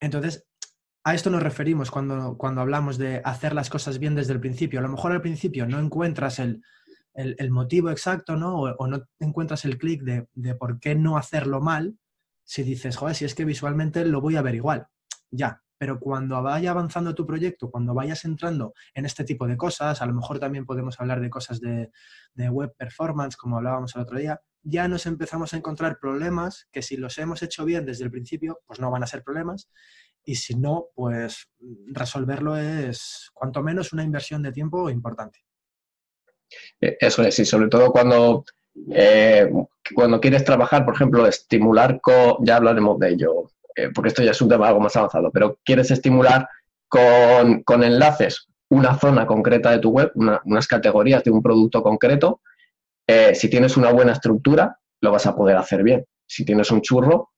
Entonces, 0.00 0.46
a 1.04 1.14
esto 1.14 1.30
nos 1.30 1.42
referimos 1.42 1.90
cuando, 1.90 2.36
cuando 2.36 2.60
hablamos 2.60 2.98
de 2.98 3.20
hacer 3.24 3.54
las 3.54 3.70
cosas 3.70 3.98
bien 3.98 4.14
desde 4.14 4.32
el 4.32 4.40
principio. 4.40 4.78
A 4.78 4.82
lo 4.82 4.88
mejor 4.88 5.12
al 5.12 5.20
principio 5.20 5.66
no 5.66 5.80
encuentras 5.80 6.38
el, 6.38 6.62
motivo 7.50 7.90
exacto, 7.90 8.36
¿no? 8.36 8.60
O, 8.60 8.86
no 8.86 9.04
encuentras 9.18 9.64
el 9.64 9.78
clic 9.78 10.02
de, 10.02 10.28
de, 10.34 10.54
por 10.54 10.78
qué 10.78 10.94
no 10.94 11.16
hacerlo 11.16 11.60
mal. 11.60 11.98
Si 12.44 12.62
dices, 12.62 12.96
joder, 12.96 13.16
si 13.16 13.24
es 13.24 13.34
que 13.34 13.44
visualmente 13.44 14.04
lo 14.04 14.20
voy 14.20 14.36
a 14.36 14.42
ver 14.42 14.54
igual. 14.54 14.86
Ya, 15.30 15.62
pero 15.82 15.98
cuando 15.98 16.40
vaya 16.40 16.70
avanzando 16.70 17.12
tu 17.12 17.26
proyecto, 17.26 17.68
cuando 17.68 17.92
vayas 17.92 18.24
entrando 18.24 18.72
en 18.94 19.04
este 19.04 19.24
tipo 19.24 19.48
de 19.48 19.56
cosas, 19.56 20.00
a 20.00 20.06
lo 20.06 20.14
mejor 20.14 20.38
también 20.38 20.64
podemos 20.64 21.00
hablar 21.00 21.20
de 21.20 21.28
cosas 21.28 21.60
de, 21.60 21.90
web 22.36 22.72
performance, 22.78 23.36
como 23.36 23.56
hablábamos 23.56 23.96
el 23.96 24.02
otro 24.02 24.16
día, 24.16 24.40
ya 24.62 24.86
nos 24.86 25.06
empezamos 25.06 25.52
a 25.52 25.56
encontrar 25.56 25.98
problemas 25.98 26.68
que 26.70 26.82
si 26.82 26.96
los 26.96 27.18
hemos 27.18 27.42
hecho 27.42 27.64
bien 27.64 27.84
desde 27.84 28.04
el 28.04 28.12
principio, 28.12 28.60
pues 28.64 28.78
no 28.78 28.92
van 28.92 29.02
a 29.02 29.08
ser 29.08 29.24
problemas 29.24 29.72
y 30.24 30.36
si 30.36 30.54
no, 30.54 30.86
pues 30.94 31.48
resolverlo 31.88 32.56
es 32.56 33.32
cuanto 33.34 33.60
menos 33.60 33.92
una 33.92 34.04
inversión 34.04 34.40
de 34.40 34.52
tiempo 34.52 34.88
importante. 34.88 35.40
E, 36.80 36.96
eso 37.00 37.24
es, 37.24 37.36
y 37.40 37.44
sobre 37.44 37.66
todo 37.66 37.90
cuando, 37.90 38.44
eh, 38.92 39.50
cuando 39.96 40.20
quieres 40.20 40.44
trabajar, 40.44 40.84
por 40.84 40.94
ejemplo, 40.94 41.26
estimular, 41.26 42.00
ya 42.44 42.54
hablaremos 42.54 43.00
de 43.00 43.08
ello, 43.08 43.48
eh, 43.74 43.90
porque 43.94 44.08
esto 44.08 44.22
ya 44.22 44.32
es 44.32 44.40
un 44.40 44.48
tema 44.48 44.68
algo 44.68 44.80
más 44.80 44.96
avanzado, 44.96 45.30
pero 45.30 45.58
quieres 45.64 45.90
estimular 45.90 46.48
con, 46.88 47.62
enlaces 47.82 48.48
una 48.68 48.98
zona 48.98 49.26
concreta 49.26 49.70
de 49.70 49.78
tu 49.78 49.90
web, 49.90 50.12
unas 50.14 50.66
categorías 50.66 51.24
de 51.24 51.30
un 51.30 51.42
producto 51.42 51.82
concreto, 51.82 52.40
eh, 53.06 53.34
si 53.34 53.48
tienes 53.48 53.76
una 53.76 53.90
buena 53.92 54.12
estructura, 54.12 54.78
lo 55.00 55.10
vas 55.10 55.26
a 55.26 55.34
poder 55.34 55.56
hacer 55.56 55.82
bien. 55.82 56.06
Si 56.26 56.44
tienes 56.44 56.70
un 56.70 56.80
churro, 56.80 57.30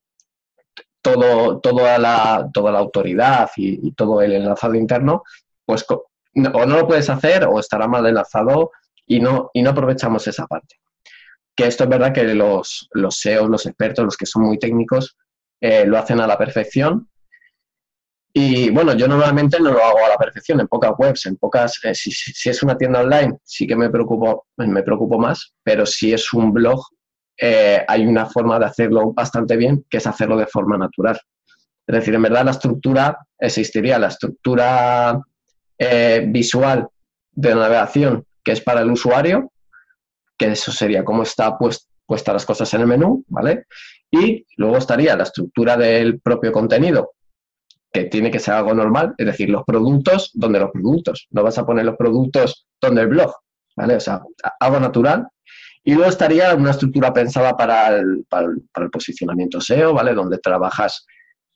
todo, 1.03 1.61
toda, 1.61 1.99
la, 1.99 2.49
toda 2.53 2.73
la 2.73 2.79
autoridad 2.79 3.51
y, 3.57 3.93
todo 3.93 4.23
el 4.23 4.33
enlazado 4.33 4.75
interno, 4.75 5.23
pues 5.65 5.85
o 5.89 6.07
no 6.35 6.77
lo 6.77 6.87
puedes 6.87 7.09
hacer 7.11 7.45
o 7.45 7.59
estará 7.61 7.87
mal 7.87 8.07
enlazado 8.07 8.73
y 9.07 9.21
no, 9.21 9.51
y 9.53 9.63
no 9.63 9.71
aprovechamos 9.71 10.27
esa 10.27 10.47
parte. 10.47 10.77
Que 11.55 11.67
esto 11.67 11.85
es 11.85 11.91
verdad 11.91 12.13
que 12.13 12.25
los, 12.25 12.89
los 12.93 13.19
SEOs, 13.19 13.49
los 13.49 13.67
expertos, 13.67 14.05
los 14.05 14.17
que 14.17 14.27
son 14.27 14.43
muy 14.43 14.59
técnicos, 14.59 15.17
eh, 15.61 15.85
lo 15.87 15.99
hacen 15.99 16.21
a 16.21 16.27
la 16.27 16.39
perfección. 16.39 17.09
Y 18.33 18.71
bueno, 18.71 18.95
yo 18.95 19.07
normalmente 19.07 19.61
no 19.61 19.71
lo 19.71 19.85
hago 19.85 20.05
a 20.05 20.09
la 20.09 20.17
perfección, 20.17 20.61
en 20.61 20.67
pocas 20.67 20.93
webs, 20.99 21.27
en 21.27 21.37
pocas, 21.37 21.79
eh, 21.85 21.95
si, 21.95 22.11
si, 22.11 22.51
es 22.51 22.63
una 22.63 22.77
tienda 22.77 23.01
online, 23.01 23.39
sí 23.45 23.67
que 23.67 23.77
me 23.77 23.91
preocupo, 23.91 24.47
me 24.57 24.83
preocupo 24.83 25.19
más, 25.19 25.55
pero 25.63 25.87
si 25.87 26.13
es 26.13 26.33
un 26.33 26.53
blog, 26.53 26.81
eh, 27.41 27.85
hay 27.87 28.07
una 28.07 28.27
forma 28.27 28.59
de 28.59 28.67
hacerlo 28.67 29.13
bastante 29.13 29.57
bien, 29.57 29.85
que 29.89 29.99
es 29.99 30.07
hacerlo 30.07 30.37
de 30.37 30.47
forma 30.47 30.77
natural. 30.77 31.21
Es 31.87 31.95
decir, 31.95 32.15
en 32.15 32.23
verdad 32.23 32.45
la 32.45 32.51
estructura 32.51 33.19
existiría, 33.39 33.99
la 33.99 34.09
estructura 34.09 35.21
visual 36.27 36.89
de 37.33 37.55
navegación 37.55 38.25
que 38.45 38.53
es 38.53 38.61
para 38.61 38.83
el 38.83 38.91
usuario, 38.91 39.51
que 40.37 40.53
eso 40.53 40.71
sería 40.71 41.05
cómo 41.05 41.23
está 41.23 41.57
pues, 41.57 41.89
puestas 42.07 42.35
las 42.35 42.47
cosas 42.47 42.73
en 42.75 42.83
el 42.83 42.87
menú, 42.87 43.25
¿vale? 43.29 43.65
Y 44.11 44.47
luego 44.57 44.77
estaría 44.77 45.17
la 45.17 45.25
estructura 45.25 45.77
del 45.77 46.21
propio 46.21 46.53
contenido, 46.53 47.13
que 47.93 48.05
tiene 48.05 48.31
que 48.31 48.39
ser 48.39 48.55
algo 48.55 48.75
normal, 48.75 49.15
es 49.19 49.27
decir, 49.27 49.51
los 49.51 49.65
productos 49.65 50.31
donde 50.35 50.61
los 50.61 50.71
productos. 50.71 51.27
No 51.31 51.43
vas 51.43 51.59
a 51.59 51.67
poner 51.67 51.85
los 51.85 51.97
productos 51.97 52.67
donde 52.81 53.03
el 53.03 53.09
blog, 53.09 53.33
¿vale? 53.77 53.97
O 53.97 54.01
sea, 54.01 54.23
algo 54.61 54.81
natural. 54.81 55.29
Y 55.83 55.95
luego 55.95 56.09
estaría 56.09 56.55
una 56.55 56.71
estructura 56.71 57.13
pensada 57.13 57.57
para 57.57 57.97
el, 57.97 58.25
para 58.29 58.47
el, 58.47 58.91
posicionamiento 58.91 59.61
SEO, 59.61 59.93
¿vale? 59.93 60.15
Donde 60.15 60.39
trabajas 60.39 61.07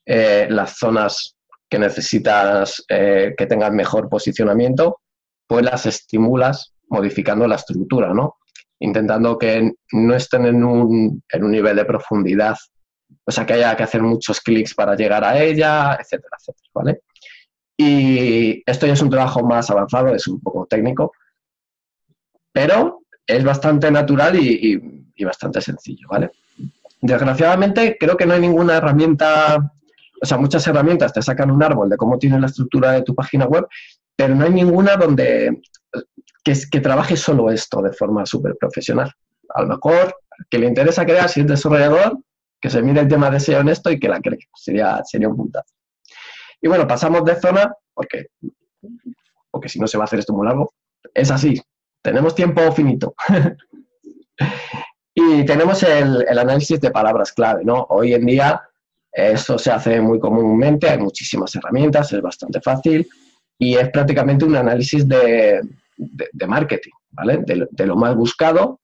eh, 0.05 0.47
las 0.49 0.77
zonas 0.77 1.35
que 1.69 1.79
necesitas 1.79 2.83
eh, 2.89 3.33
que 3.37 3.45
tengan 3.45 3.75
mejor 3.75 4.09
posicionamiento, 4.09 5.01
pues 5.47 5.63
las 5.63 5.85
estimulas 5.85 6.73
modificando 6.89 7.47
la 7.47 7.55
estructura, 7.55 8.13
¿no? 8.13 8.37
Intentando 8.79 9.37
que 9.37 9.73
no 9.91 10.15
estén 10.15 10.45
en 10.45 10.63
un, 10.63 11.23
en 11.29 11.43
un 11.43 11.51
nivel 11.51 11.75
de 11.75 11.85
profundidad 11.85 12.55
o 13.25 13.31
sea, 13.31 13.45
que 13.45 13.53
haya 13.53 13.75
que 13.75 13.83
hacer 13.83 14.01
muchos 14.01 14.41
clics 14.41 14.73
para 14.73 14.95
llegar 14.95 15.23
a 15.23 15.41
ella, 15.41 15.95
etcétera, 15.99 16.37
etcétera, 16.39 16.69
¿vale? 16.73 17.01
Y 17.77 18.63
esto 18.65 18.85
ya 18.85 18.93
es 18.93 19.01
un 19.01 19.09
trabajo 19.09 19.43
más 19.43 19.69
avanzado, 19.69 20.13
es 20.13 20.27
un 20.27 20.41
poco 20.41 20.65
técnico, 20.65 21.11
pero 22.51 23.01
es 23.25 23.43
bastante 23.43 23.91
natural 23.91 24.35
y, 24.35 24.99
bastante 25.23 25.61
sencillo, 25.61 26.07
¿vale? 26.09 26.31
Desgraciadamente, 27.01 27.97
creo 27.99 28.17
que 28.17 28.25
no 28.25 28.33
hay 28.33 28.39
ninguna 28.39 28.77
herramienta, 28.77 29.57
o 30.21 30.25
sea, 30.25 30.37
muchas 30.37 30.65
herramientas 30.65 31.13
te 31.13 31.21
sacan 31.21 31.51
un 31.51 31.61
árbol 31.61 31.89
de 31.89 31.97
cómo 31.97 32.17
tiene 32.17 32.39
la 32.39 32.47
estructura 32.47 32.91
de 32.93 33.03
tu 33.03 33.13
página 33.13 33.45
web, 33.45 33.67
pero 34.15 34.33
no 34.33 34.45
hay 34.45 34.51
ninguna 34.51 34.95
donde 34.95 35.61
que, 36.43 36.81
trabaje 36.81 37.15
solo 37.15 37.51
esto 37.51 37.81
de 37.81 37.91
forma 37.91 38.25
súper 38.25 38.55
profesional. 38.57 39.11
A 39.49 39.61
lo 39.61 39.67
mejor, 39.67 40.15
que 40.49 40.59
le 40.59 40.67
interesa 40.67 41.05
crear, 41.05 41.29
si 41.29 41.41
es 41.41 41.47
desarrollador, 41.47 42.17
que 42.61 42.69
se 42.69 42.81
mire 42.81 43.01
el 43.01 43.07
tema 43.07 43.29
de 43.29 43.39
SEO 43.39 43.59
honesto 43.59 43.91
y 43.91 43.99
que 43.99 44.09
la 44.09 44.19
cree. 44.19 44.39
Sería, 44.55 45.01
sería 45.03 45.29
un 45.29 45.37
puntazo. 45.37 45.73
Y 46.61 46.67
bueno, 46.67 46.87
pasamos 46.87 47.23
de 47.23 47.39
zona, 47.39 47.73
porque, 47.93 48.27
porque 49.49 49.69
si 49.69 49.79
no 49.79 49.87
se 49.87 49.97
va 49.97 50.03
a 50.03 50.05
hacer 50.05 50.19
esto 50.19 50.33
muy 50.33 50.45
largo. 50.45 50.73
Es 51.13 51.31
así, 51.31 51.61
tenemos 52.01 52.35
tiempo 52.35 52.71
finito. 52.71 53.15
y 55.13 55.45
tenemos 55.45 55.81
el, 55.83 56.25
el, 56.27 56.39
análisis 56.39 56.79
de 56.81 56.91
palabras 56.91 57.31
clave, 57.31 57.63
¿no? 57.63 57.85
Hoy 57.89 58.13
en 58.13 58.25
día 58.25 58.61
esto 59.11 59.57
se 59.57 59.71
hace 59.71 60.01
muy 60.01 60.19
comúnmente, 60.19 60.89
hay 60.89 60.99
muchísimas 60.99 61.55
herramientas, 61.55 62.13
es 62.13 62.21
bastante 62.21 62.61
fácil 62.61 63.07
y 63.57 63.75
es 63.75 63.89
prácticamente 63.89 64.45
un 64.45 64.55
análisis 64.55 65.07
de, 65.07 65.61
de, 65.99 66.47
marketing, 66.47 66.91
¿vale? 67.11 67.39
De, 67.45 67.67
de, 67.69 67.85
lo 67.85 67.95
más 67.95 68.15
buscado 68.15 68.79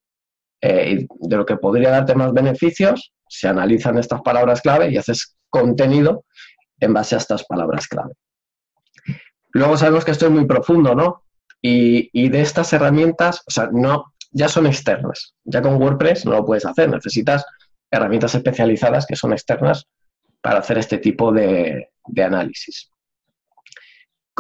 eh, 0.62 0.92
y 1.00 1.28
de 1.30 1.38
lo 1.38 1.46
que 1.46 1.58
podría 1.58 1.92
darte 1.92 2.16
más 2.16 2.34
beneficios 2.34 3.14
se 3.28 3.48
analizan 3.48 3.98
estas 3.98 4.22
palabras 4.22 4.62
clave 4.62 4.90
y 4.90 4.98
haces 4.98 5.36
contenido 5.50 6.26
en 6.80 6.94
base 6.94 7.16
a 7.16 7.18
estas 7.18 7.46
palabras 7.46 7.88
clave. 7.88 8.14
Luego 9.54 9.78
sabemos 9.78 10.04
que 10.04 10.12
esto 10.12 10.26
es 10.26 10.32
muy 10.32 10.46
profundo, 10.46 10.96
¿no? 10.96 11.24
Y, 11.62 12.30
de 12.30 12.42
estas 12.42 12.72
herramientas, 12.74 13.42
o 13.48 13.52
sea, 13.52 13.70
no, 13.72 14.14
ya 14.32 14.48
son 14.48 14.68
externas. 14.68 15.34
Ya 15.46 15.62
con 15.62 15.82
WordPress 15.82 16.26
no 16.26 16.32
lo 16.34 16.46
puedes 16.46 16.66
hacer, 16.66 16.90
necesitas 16.90 17.44
herramientas 17.90 18.36
especializadas 18.36 19.06
que 19.08 19.16
son 19.16 19.32
externas 19.32 19.88
para 20.42 20.60
hacer 20.60 20.78
este 20.78 21.00
tipo 21.00 21.32
de, 21.32 21.90
análisis. 22.24 22.92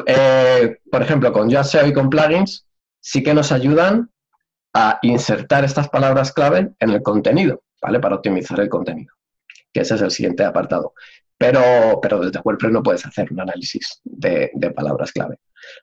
Eh, 0.06 0.78
por 0.92 1.02
ejemplo, 1.02 1.32
con 1.32 1.50
SEO 1.52 1.88
y 1.88 1.94
con 1.94 2.10
plugins 2.10 2.68
sí 3.00 3.24
que 3.24 3.34
nos 3.34 3.52
ayudan 3.52 4.10
a 4.74 5.00
insertar 5.04 5.64
estas 5.64 5.90
palabras 5.90 6.34
clave 6.34 6.72
en 6.80 6.90
el 6.90 7.02
contenido. 7.02 7.62
¿vale? 7.86 8.00
Para 8.00 8.16
optimizar 8.16 8.60
el 8.60 8.70
contenido, 8.70 9.14
que 9.72 9.82
ese 9.82 9.96
es 9.96 10.02
el 10.02 10.12
siguiente 10.12 10.44
apartado. 10.44 10.94
Pero, 11.38 12.00
pero 12.02 12.20
desde 12.20 12.40
WordPress 12.44 12.72
no 12.72 12.82
puedes 12.82 13.06
hacer 13.06 13.32
un 13.32 13.42
análisis 13.42 14.02
de, 14.04 14.50
palabras 14.76 15.12
clave. 15.12 15.38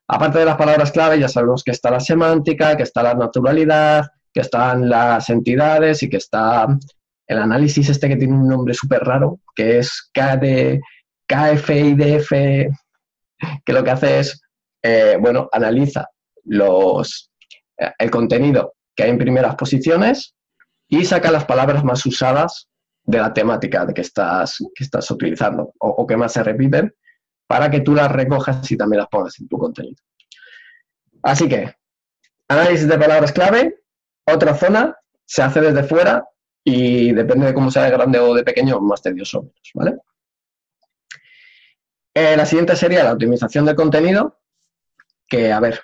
Aparte 0.08 0.38
de 0.38 0.46
las 0.46 0.56
palabras 0.56 0.90
clave, 0.90 1.20
ya 1.20 1.28
sabemos 1.28 1.62
que 1.62 1.72
está 1.72 1.90
la 1.90 2.00
semántica, 2.00 2.76
que 2.76 2.82
está 2.82 3.02
la 3.02 3.14
naturalidad, 3.14 4.06
que 4.32 4.40
están 4.40 4.88
las 4.88 5.28
entidades 5.28 6.02
y 6.02 6.08
que 6.08 6.16
está 6.16 6.66
el 7.26 7.38
análisis 7.38 7.88
este 7.88 8.08
que 8.08 8.16
tiene 8.16 8.34
un 8.34 8.48
nombre 8.48 8.74
súper 8.74 9.04
raro, 9.04 9.40
que 9.54 9.78
es 9.78 10.10
KD, 10.12 10.80
KFIDF, 11.26 12.32
que 13.64 13.72
lo 13.72 13.82
que 13.84 13.90
hace 13.90 14.20
es, 14.20 14.40
eh, 14.82 15.16
bueno, 15.20 15.48
analiza 15.52 16.08
los, 16.44 17.30
eh, 17.78 17.92
el 17.98 18.10
contenido 18.10 18.74
que 18.94 19.04
hay 19.04 19.10
en 19.10 19.18
primeras 19.18 19.54
posiciones 19.56 20.34
y 20.88 21.04
saca 21.04 21.30
las 21.30 21.44
palabras 21.44 21.84
más 21.84 22.04
usadas 22.04 22.68
de 23.04 23.18
la 23.18 23.32
temática 23.32 23.84
de 23.86 23.94
que 23.94 24.02
estás, 24.02 24.58
que 24.74 24.84
estás 24.84 25.10
utilizando 25.10 25.72
o, 25.78 26.06
que 26.06 26.16
más 26.16 26.32
se 26.32 26.42
repiten 26.42 26.94
para 27.46 27.70
que 27.70 27.80
tú 27.80 27.94
las 27.94 28.10
recojas 28.10 28.70
y 28.70 28.76
también 28.76 29.00
las 29.00 29.08
pongas 29.08 29.38
en 29.40 29.48
tu 29.48 29.58
contenido. 29.58 29.96
Así 31.22 31.48
que, 31.48 31.74
análisis 32.48 32.88
de 32.88 32.98
palabras 32.98 33.32
clave, 33.32 33.82
otra 34.26 34.54
zona, 34.54 34.96
se 35.24 35.42
hace 35.42 35.60
desde 35.60 35.84
fuera 35.84 36.24
y 36.64 37.12
depende 37.12 37.46
de 37.46 37.54
cómo 37.54 37.70
sea 37.70 37.84
de 37.84 37.90
grande 37.90 38.18
o 38.18 38.34
de 38.34 38.44
pequeño, 38.44 38.80
más 38.80 39.02
tedioso 39.02 39.38
o 39.38 39.42
menos, 39.42 39.70
¿vale? 39.74 39.96
Eh, 42.14 42.36
la 42.36 42.46
siguiente 42.46 42.76
sería 42.76 43.04
la 43.04 43.12
optimización 43.12 43.64
del 43.64 43.76
contenido, 43.76 44.38
que, 45.28 45.52
a 45.52 45.60
ver, 45.60 45.80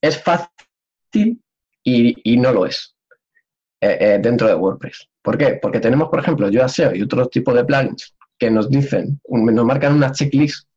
es 0.00 0.22
fácil 0.22 1.42
y 1.82 2.36
no 2.36 2.52
lo 2.52 2.66
es. 2.66 2.94
Eh, 3.82 3.96
eh, 3.98 4.18
dentro 4.20 4.46
de 4.46 4.54
WordPress. 4.54 5.08
¿Por 5.22 5.38
qué? 5.38 5.58
Porque 5.60 5.80
tenemos, 5.80 6.10
por 6.10 6.18
ejemplo, 6.18 6.50
SEO 6.68 6.94
y 6.94 7.00
otros 7.00 7.30
tipos 7.30 7.54
de 7.54 7.64
plugins 7.64 8.14
que 8.38 8.50
nos 8.50 8.68
dicen, 8.68 9.18
nos 9.26 9.64
marcan 9.64 9.94
una 9.94 10.12
checklist 10.12 10.68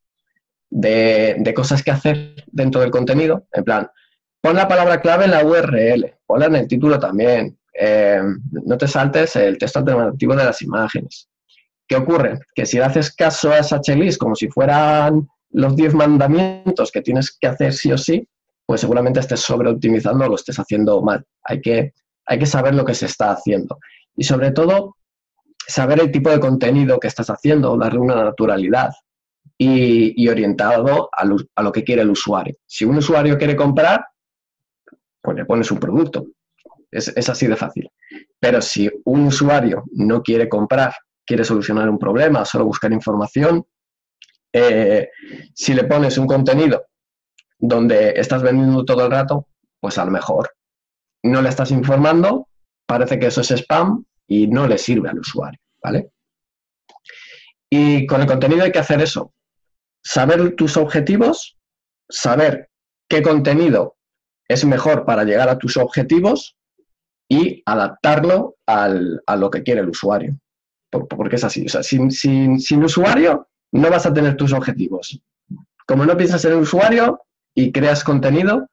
de, 0.70 1.54
cosas 1.54 1.84
que 1.84 1.92
hacer 1.92 2.46
dentro 2.48 2.80
del 2.80 2.92
contenido. 2.92 3.46
En 3.52 3.66
plan, 3.66 3.90
pon 4.40 4.56
la 4.56 4.70
palabra 4.70 5.02
clave 5.02 5.26
en 5.26 5.32
la 5.32 5.46
URL, 5.46 6.16
ponla 6.26 6.46
en 6.46 6.56
el 6.56 6.68
título 6.68 6.98
también. 6.98 7.58
No 8.52 8.78
te 8.78 8.88
saltes 8.88 9.36
el 9.36 9.58
texto 9.58 9.80
alternativo 9.80 10.34
de 10.38 10.46
las 10.46 10.62
imágenes. 10.62 11.28
¿Qué 11.94 12.00
ocurre? 12.00 12.40
Que 12.56 12.66
si 12.66 12.80
haces 12.80 13.16
caso 13.16 13.52
a 13.52 13.60
esa 13.60 13.80
como 14.18 14.34
si 14.34 14.48
fueran 14.48 15.28
los 15.52 15.76
10 15.76 15.94
mandamientos 15.94 16.92
que 16.92 17.04
tienes 17.04 17.38
que 17.40 17.46
hacer 17.46 17.72
sí 17.72 17.92
o 17.92 18.00
sí, 18.00 18.28
pues 18.66 18.82
seguramente 18.82 19.20
estés 19.20 19.42
sobreoptimizando 19.42 20.26
o 20.26 20.30
lo 20.30 20.34
estés 20.34 20.58
haciendo 20.58 21.04
mal. 21.04 21.24
Hay 21.44 21.62
que 21.62 21.94
hay 22.26 22.40
que 22.40 22.48
saber 22.48 22.74
lo 22.74 22.84
que 22.84 22.96
se 22.96 23.06
está 23.06 23.30
haciendo. 23.30 23.78
Y 24.16 24.24
sobre 24.24 24.50
todo, 24.50 24.96
saber 25.68 26.00
el 26.00 26.12
tipo 26.12 26.32
de 26.32 26.40
contenido 26.40 27.00
que 27.00 27.10
estás 27.10 27.30
haciendo, 27.30 27.78
darle 27.78 28.00
una 28.00 28.16
naturalidad 28.16 28.90
y, 29.56 30.28
orientado 30.28 31.10
a 31.12 31.26
lo, 31.62 31.72
que 31.72 31.84
quiere 31.84 32.02
el 32.02 32.10
usuario. 32.10 32.56
Si 32.66 32.86
un 32.86 32.98
usuario 32.98 33.38
quiere 33.38 33.56
comprar, 33.56 34.04
pues 35.22 35.38
le 35.38 35.46
pones 35.46 35.70
un 35.70 35.78
producto. 35.78 36.26
Es, 36.90 37.30
así 37.30 37.46
de 37.46 37.56
fácil. 37.56 37.88
Pero 38.40 38.64
si 38.64 38.90
un 39.06 39.28
usuario 39.28 39.84
no 39.92 40.24
quiere 40.24 40.50
comprar, 40.50 40.92
quiere 41.26 41.44
solucionar 41.44 41.90
un 41.90 42.00
problema, 42.00 42.46
solo 42.46 42.66
buscar 42.66 42.92
información, 42.92 43.66
eh, 44.54 45.10
si 45.54 45.74
le 45.74 45.86
pones 45.86 46.18
un 46.18 46.28
contenido 46.28 46.86
donde 47.58 48.12
estás 48.12 48.44
vendiendo 48.44 48.86
todo 48.86 49.06
el 49.06 49.12
rato, 49.12 49.48
pues 49.80 49.98
a 49.98 50.06
lo 50.06 50.12
mejor 50.12 50.54
no 51.24 51.42
le 51.42 51.50
estás 51.50 51.72
informando, 51.72 52.48
parece 52.86 53.18
que 53.18 53.28
eso 53.28 53.42
es 53.42 53.52
spam 53.52 54.06
y 54.28 54.48
no 54.48 54.68
le 54.68 54.78
sirve 54.78 55.10
al 55.10 55.20
usuario, 55.20 55.60
¿vale? 55.82 56.12
Y 57.70 58.06
con 58.06 58.22
el 58.22 58.28
contenido 58.28 58.64
hay 58.64 58.72
que 58.72 58.80
hacer 58.80 59.02
eso, 59.02 59.34
saber 60.04 60.56
tus 60.56 60.78
objetivos, 60.78 61.58
saber 62.10 62.70
qué 63.10 63.22
contenido 63.22 63.98
es 64.48 64.66
mejor 64.66 65.06
para 65.06 65.24
llegar 65.24 65.50
a 65.50 65.58
tus 65.58 65.78
objetivos 65.78 66.58
y 67.30 67.64
adaptarlo 67.66 68.58
a 68.68 69.36
lo 69.36 69.50
que 69.50 69.64
quiere 69.64 69.82
el 69.82 69.90
usuario. 69.90 70.38
Porque 71.00 71.36
es 71.36 71.44
así. 71.44 71.66
O 71.66 71.70
sea, 71.70 71.84
sin, 71.84 72.12
sin, 72.12 72.84
usuario 72.84 73.48
no 73.72 73.90
vas 73.90 74.06
a 74.06 74.14
tener 74.14 74.36
tus 74.36 74.54
objetivos. 74.54 75.20
Como 75.86 76.06
no 76.06 76.16
piensas 76.16 76.44
en 76.46 76.54
el 76.54 76.60
usuario 76.60 77.22
y 77.54 77.72
creas 77.72 78.04
contenido, 78.04 78.70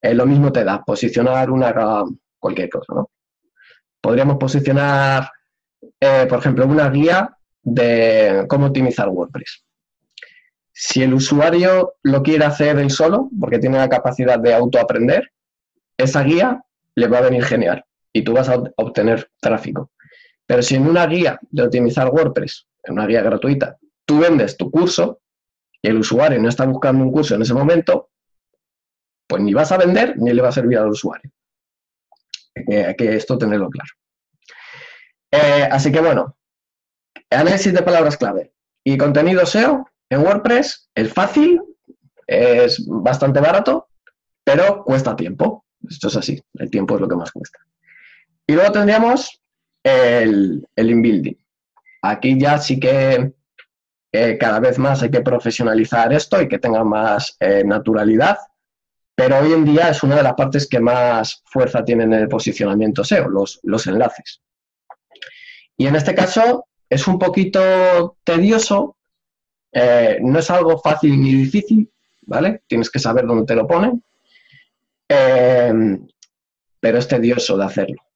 eh, 0.00 0.14
lo 0.14 0.26
mismo 0.26 0.52
te 0.52 0.64
da 0.64 0.84
posicionar 0.84 1.50
una 1.50 2.04
cualquier 2.38 2.68
cosa, 2.68 2.94
¿no? 2.94 3.10
Podríamos 4.00 4.36
posicionar, 4.38 5.30
eh, 6.00 6.26
por 6.28 6.38
ejemplo, 6.38 6.66
una 6.66 6.88
guía 6.88 7.36
de 7.62 8.46
cómo 8.48 8.66
optimizar 8.66 9.08
WordPress. 9.08 9.64
Si 10.72 11.02
el 11.02 11.12
usuario 11.12 11.94
lo 12.02 12.22
quiere 12.22 12.44
hacer 12.44 12.78
él 12.78 12.90
solo, 12.90 13.28
porque 13.40 13.58
tiene 13.58 13.78
la 13.78 13.88
capacidad 13.88 14.38
de 14.38 14.54
autoaprender, 14.54 15.32
esa 15.96 16.22
guía 16.22 16.62
le 16.94 17.08
va 17.08 17.18
a 17.18 17.22
venir 17.22 17.44
genial 17.44 17.84
y 18.12 18.22
tú 18.22 18.32
vas 18.32 18.48
a 18.48 18.62
obtener 18.76 19.28
tráfico. 19.40 19.90
Pero 20.48 20.62
si 20.62 20.76
en 20.76 20.88
una 20.88 21.06
guía 21.06 21.38
de 21.50 21.62
optimizar 21.62 22.08
WordPress, 22.08 22.66
en 22.84 22.94
una 22.94 23.06
guía 23.06 23.20
gratuita, 23.20 23.76
tú 24.06 24.20
vendes 24.20 24.56
tu 24.56 24.70
curso 24.70 25.20
y 25.82 25.88
el 25.88 25.98
usuario 25.98 26.40
no 26.40 26.48
está 26.48 26.64
buscando 26.64 27.04
un 27.04 27.12
curso 27.12 27.34
en 27.34 27.42
ese 27.42 27.52
momento, 27.52 28.08
pues 29.26 29.42
ni 29.42 29.52
vas 29.52 29.70
a 29.72 29.76
vender 29.76 30.16
ni 30.16 30.32
le 30.32 30.40
va 30.40 30.48
a 30.48 30.52
servir 30.52 30.78
al 30.78 30.88
usuario. 30.88 31.30
Hay 32.54 32.96
que, 32.96 33.14
esto 33.14 33.36
tenerlo 33.36 33.68
claro. 33.68 33.90
Eh, 35.30 35.68
así 35.70 35.92
que 35.92 36.00
bueno, 36.00 36.38
análisis 37.28 37.74
de 37.74 37.82
palabras 37.82 38.16
clave 38.16 38.54
y 38.82 38.96
contenido 38.96 39.44
SEO 39.44 39.86
En 40.08 40.20
WordPress 40.20 40.88
es 40.94 41.12
fácil, 41.12 41.60
es 42.26 42.86
bastante 42.86 43.40
barato, 43.40 43.88
pero 44.44 44.82
cuesta 44.82 45.14
tiempo. 45.14 45.66
Esto 45.86 46.08
es 46.08 46.16
así, 46.16 46.42
el 46.54 46.70
tiempo 46.70 46.94
es 46.94 47.02
lo 47.02 47.08
que 47.08 47.16
más 47.16 47.32
cuesta. 47.32 47.58
Y 48.46 48.54
luego 48.54 48.72
tendríamos 48.72 49.42
el, 49.82 50.66
el 50.74 50.90
inbuilding. 50.90 51.38
Aquí 52.02 52.38
ya 52.38 52.58
sí 52.58 52.78
que 52.78 53.32
eh, 54.10 54.38
cada 54.38 54.58
vez 54.58 54.78
más 54.78 55.02
hay 55.02 55.10
que 55.10 55.20
profesionalizar 55.20 56.12
esto 56.12 56.40
y 56.40 56.48
que 56.48 56.58
tenga 56.58 56.82
más 56.82 57.36
eh, 57.40 57.62
naturalidad, 57.64 58.38
pero 59.14 59.38
hoy 59.38 59.52
en 59.52 59.64
día 59.66 59.90
es 59.90 60.02
una 60.02 60.16
de 60.16 60.22
las 60.22 60.34
partes 60.34 60.66
que 60.66 60.80
más 60.80 61.42
fuerza 61.44 61.84
tienen 61.84 62.14
en 62.14 62.20
el 62.20 62.28
posicionamiento 62.28 63.04
SEO, 63.04 63.28
los, 63.28 63.60
los 63.64 63.86
enlaces. 63.86 64.40
Y 65.76 65.86
en 65.86 65.96
este 65.96 66.14
caso 66.14 66.66
es 66.88 67.06
un 67.06 67.18
poquito 67.18 68.16
tedioso, 68.24 68.96
eh, 69.72 70.18
no 70.22 70.38
es 70.38 70.50
algo 70.50 70.78
fácil 70.78 71.20
ni 71.20 71.34
difícil, 71.34 71.92
¿vale? 72.22 72.62
Tienes 72.66 72.90
que 72.90 72.98
saber 72.98 73.26
dónde 73.26 73.44
te 73.44 73.54
lo 73.54 73.66
ponen, 73.66 74.02
pero 75.06 76.98
es 76.98 77.08
tedioso 77.08 77.58
de 77.58 77.64
hacerlo. 77.64 78.07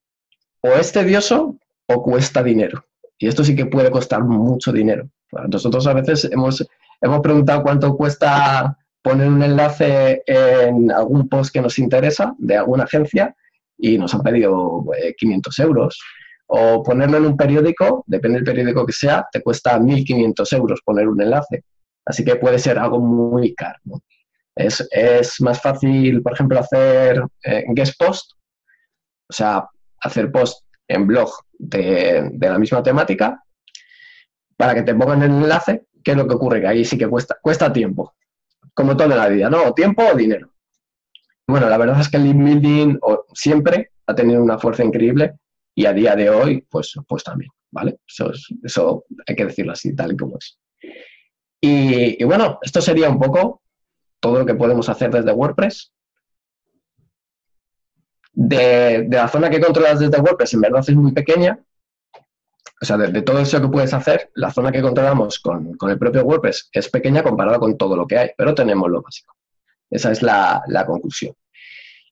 O 0.63 0.69
es 0.69 0.93
tedioso 0.93 1.57
o 1.87 2.03
cuesta 2.03 2.43
dinero. 2.43 2.85
Y 3.19 3.29
esto 3.29 3.45
sí 3.45 3.55
que 3.55 3.67
puede 3.67 3.91
costar 3.91 4.23
mucho 4.25 4.73
dinero. 4.73 5.09
Nosotros 5.49 5.87
a 5.87 5.95
veces 5.95 6.29
hemos, 6.31 6.67
hemos 7.01 7.21
preguntado 7.21 7.63
cuánto 7.63 7.97
cuesta 7.97 8.77
poner 9.03 9.29
un 9.29 9.43
enlace 9.43 10.23
en 10.27 10.91
algún 10.91 11.29
post 11.29 11.53
que 11.53 11.61
nos 11.61 11.79
interesa 11.79 12.35
de 12.39 12.57
alguna 12.57 12.85
agencia 12.85 13.35
y 13.77 13.99
nos 13.99 14.15
han 14.15 14.23
pedido 14.23 14.85
500 15.17 15.59
eh, 15.59 15.63
euros. 15.63 16.01
O 16.47 16.83
ponerlo 16.83 17.17
en 17.17 17.27
un 17.27 17.37
periódico, 17.37 18.05
depende 18.07 18.39
del 18.39 18.45
periódico 18.45 18.87
que 18.87 18.93
sea, 18.93 19.27
te 19.33 19.43
cuesta 19.43 19.79
1.500 19.79 20.57
euros 20.57 20.81
poner 20.85 21.09
un 21.09 21.21
enlace. 21.21 21.65
Así 22.05 22.25
que 22.25 22.37
puede 22.37 22.59
ser 22.59 22.79
algo 22.79 23.01
muy 23.01 23.55
caro. 23.55 23.79
Es, 24.55 24.87
más 25.41 25.61
fácil, 25.61 26.23
por 26.23 26.35
ejemplo, 26.35 26.59
hacer 26.59 27.23
eh, 27.45 27.65
guest 27.69 27.99
post, 27.99 28.33
o 29.29 29.33
sea, 29.33 29.67
hacer 30.03 30.31
post 30.31 30.65
en 30.89 31.07
blog 31.07 31.31
de, 31.53 32.31
la 32.41 32.59
misma 32.59 32.83
temática 32.83 33.43
para 34.57 34.75
que 34.75 34.83
te 34.83 34.95
pongan 34.95 35.23
el 35.23 35.31
enlace, 35.31 35.87
¿qué 36.05 36.13
es 36.13 36.17
lo 36.17 36.27
que 36.27 36.35
ocurre? 36.35 36.61
Que 36.61 36.69
ahí 36.69 36.85
sí 36.85 36.99
que 36.99 37.09
cuesta, 37.09 37.37
cuesta 37.41 37.73
tiempo, 37.73 38.15
como 38.75 38.97
todo 38.97 39.11
en 39.11 39.19
la 39.19 39.29
vida, 39.29 39.51
¿no? 39.51 39.65
O 39.65 39.75
tiempo 39.75 40.03
o 40.05 40.17
dinero. 40.17 40.53
Bueno, 41.47 41.69
la 41.69 41.79
verdad 41.79 42.01
es 42.01 42.09
que 42.09 42.19
el 42.19 42.25
link 42.25 42.43
building 42.43 42.99
siempre 43.33 43.91
ha 44.07 44.15
tenido 44.15 44.43
una 44.43 44.59
fuerza 44.59 44.85
increíble 44.85 45.35
y 45.75 45.87
a 45.87 45.93
día 45.93 46.15
de 46.15 46.31
hoy, 46.31 46.67
pues, 46.71 46.95
pues 47.09 47.25
también, 47.25 47.51
¿vale? 47.71 47.99
Eso, 48.07 48.31
eso 48.63 49.05
hay 49.27 49.35
que 49.35 49.47
decirlo 49.47 49.73
así, 49.73 49.95
tal 49.95 50.13
y 50.13 50.17
como 50.17 50.39
es. 50.39 50.59
y 51.61 52.23
bueno, 52.25 52.59
esto 52.63 52.81
sería 52.81 53.09
un 53.09 53.19
poco 53.19 53.63
todo 54.21 54.39
lo 54.39 54.47
que 54.47 54.55
podemos 54.55 54.89
hacer 54.89 55.11
desde 55.11 55.33
WordPress 55.33 55.93
de, 58.33 59.07
la 59.11 59.29
zona 59.29 59.51
que 59.51 59.61
controlas 59.61 60.01
desde 60.01 60.21
WordPress 60.21 60.55
en 60.55 60.61
verdad 60.61 60.85
es 60.87 60.95
muy 60.95 61.13
pequeña. 61.13 61.59
O 62.81 62.85
sea, 62.85 62.97
de, 62.97 63.23
todo 63.23 63.39
eso 63.39 63.61
que 63.61 63.69
puedes 63.69 63.95
hacer, 63.95 64.31
la 64.35 64.51
zona 64.51 64.73
que 64.73 64.83
controlamos 64.83 65.39
con, 65.39 65.77
el 65.89 65.99
propio 65.99 66.25
WordPress 66.25 66.69
es 66.73 66.89
pequeña 66.89 67.23
comparada 67.23 67.59
con 67.59 67.77
todo 67.77 67.97
lo 67.97 68.07
que 68.07 68.19
hay, 68.19 68.31
pero 68.37 68.55
tenemos 68.55 68.91
lo 68.91 69.03
básico. 69.03 69.37
Esa 69.89 70.11
es 70.11 70.23
la, 70.23 70.63
conclusión. 70.87 71.35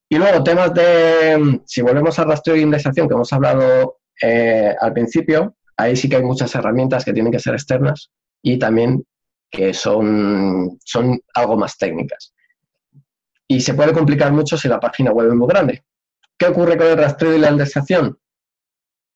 Y 0.09 0.16
luego, 0.16 0.42
temas 0.44 0.74
de, 0.74 1.61
si 1.64 1.83
volvemos 1.83 2.18
al 2.18 2.28
rastreo 2.28 2.56
de 2.56 2.62
indexación 2.62 3.09
que 3.09 3.14
hemos 3.14 3.33
hablado 3.33 3.98
eh, 4.20 4.74
al 4.80 4.92
principio, 4.92 5.56
ahí 5.76 5.96
sí 5.96 6.09
que 6.09 6.16
hay 6.16 6.22
muchas 6.22 6.54
herramientas 6.54 7.04
que 7.04 7.12
tienen 7.12 7.33
que 7.33 7.38
ser 7.38 7.54
externas 7.54 8.11
y 8.42 8.59
también 8.59 9.04
que 9.50 9.74
son, 9.74 10.78
son 10.85 11.20
algo 11.35 11.56
más 11.56 11.76
técnicas. 11.78 12.33
Y 13.48 13.61
se 13.61 13.74
puede 13.74 13.92
complicar 13.92 14.33
mucho 14.33 14.56
si 14.56 14.68
la 14.68 14.78
página 14.78 15.11
web 15.11 15.28
es 15.28 15.35
muy 15.35 15.48
grande. 15.48 15.83
¿Qué 16.40 16.46
ocurre 16.46 16.79
con 16.79 16.87
el 16.87 16.96
rastreo 16.96 17.37
y 17.37 17.38
la 17.38 17.50
indexación? 17.50 18.18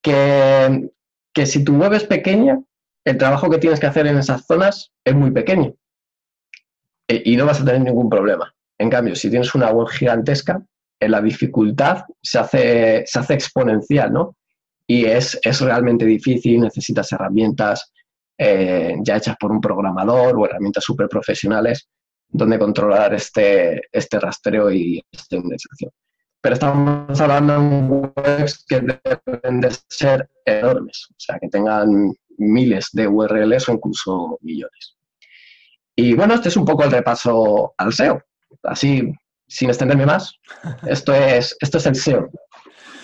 Que, 0.03 0.91
que 1.33 1.47
si 1.47 1.65
tu 1.65 1.75
web 1.79 1.95
es 1.95 2.05
pequeña, 2.05 2.61
el 3.03 3.17
trabajo 3.17 3.49
que 3.49 3.57
tienes 3.57 3.81
que 3.81 3.87
hacer 3.87 4.07
en 4.07 4.19
esas 4.19 4.45
zonas 4.47 4.93
es 5.03 5.15
muy 5.15 5.31
pequeño 5.31 5.75
e, 7.09 7.23
y 7.25 7.37
no 7.39 7.47
vas 7.47 7.63
a 7.63 7.65
tener 7.65 7.81
ningún 7.81 8.11
problema. 8.11 8.55
En 8.77 8.91
cambio, 8.91 9.17
si 9.17 9.31
tienes 9.31 9.55
una 9.55 9.71
web 9.71 9.89
gigantesca, 9.89 10.63
la 11.01 11.23
dificultad 11.23 12.05
se 12.21 12.39
hace, 12.39 13.05
se 13.07 13.19
hace 13.19 13.33
exponencial, 13.33 14.13
¿no? 14.13 14.37
Y 14.87 15.07
es, 15.07 15.41
realmente 15.63 16.05
difícil, 16.05 16.61
necesitas 16.61 17.11
herramientas 17.13 17.91
eh, 18.37 18.97
ya 19.01 19.17
hechas 19.17 19.37
por 19.41 19.51
un 19.51 19.63
programador 19.63 20.37
o 20.37 20.45
herramientas 20.45 20.85
súper 20.85 21.09
profesionales 21.09 21.89
donde 22.29 22.59
controlar 22.59 23.15
este, 23.15 23.81
este 23.91 24.21
rastreo 24.21 24.71
y 24.71 25.03
esta 25.11 25.37
indexación 25.37 25.91
pero 26.45 26.57
estamos 26.57 27.19
hablando 27.23 27.59
de 27.59 28.11
webs 28.21 28.67
que 28.69 28.79
deben 28.79 29.63
de 29.63 29.71
ser 29.89 30.29
enormes, 30.45 31.07
o 31.09 31.15
sea, 31.17 31.39
que 31.39 31.49
tengan 31.49 32.13
miles 32.37 32.91
de 32.93 33.09
URLs 33.09 33.67
o 33.71 33.73
incluso 33.73 34.39
millones. 34.43 34.99
Y 35.97 36.13
bueno, 36.13 36.35
este 36.35 36.51
es 36.51 36.57
un 36.59 36.67
poco 36.67 36.85
el 36.85 36.91
repaso 36.91 37.73
al 37.79 37.95
SEO. 37.95 38.23
Así, 38.63 39.11
sin 39.49 39.71
extenderme 39.71 40.05
más, 40.05 40.39
esto 40.87 41.15
es, 41.15 41.57
esto 41.63 41.79
es 41.79 41.87
el 41.87 41.95
SEO. 41.95 42.29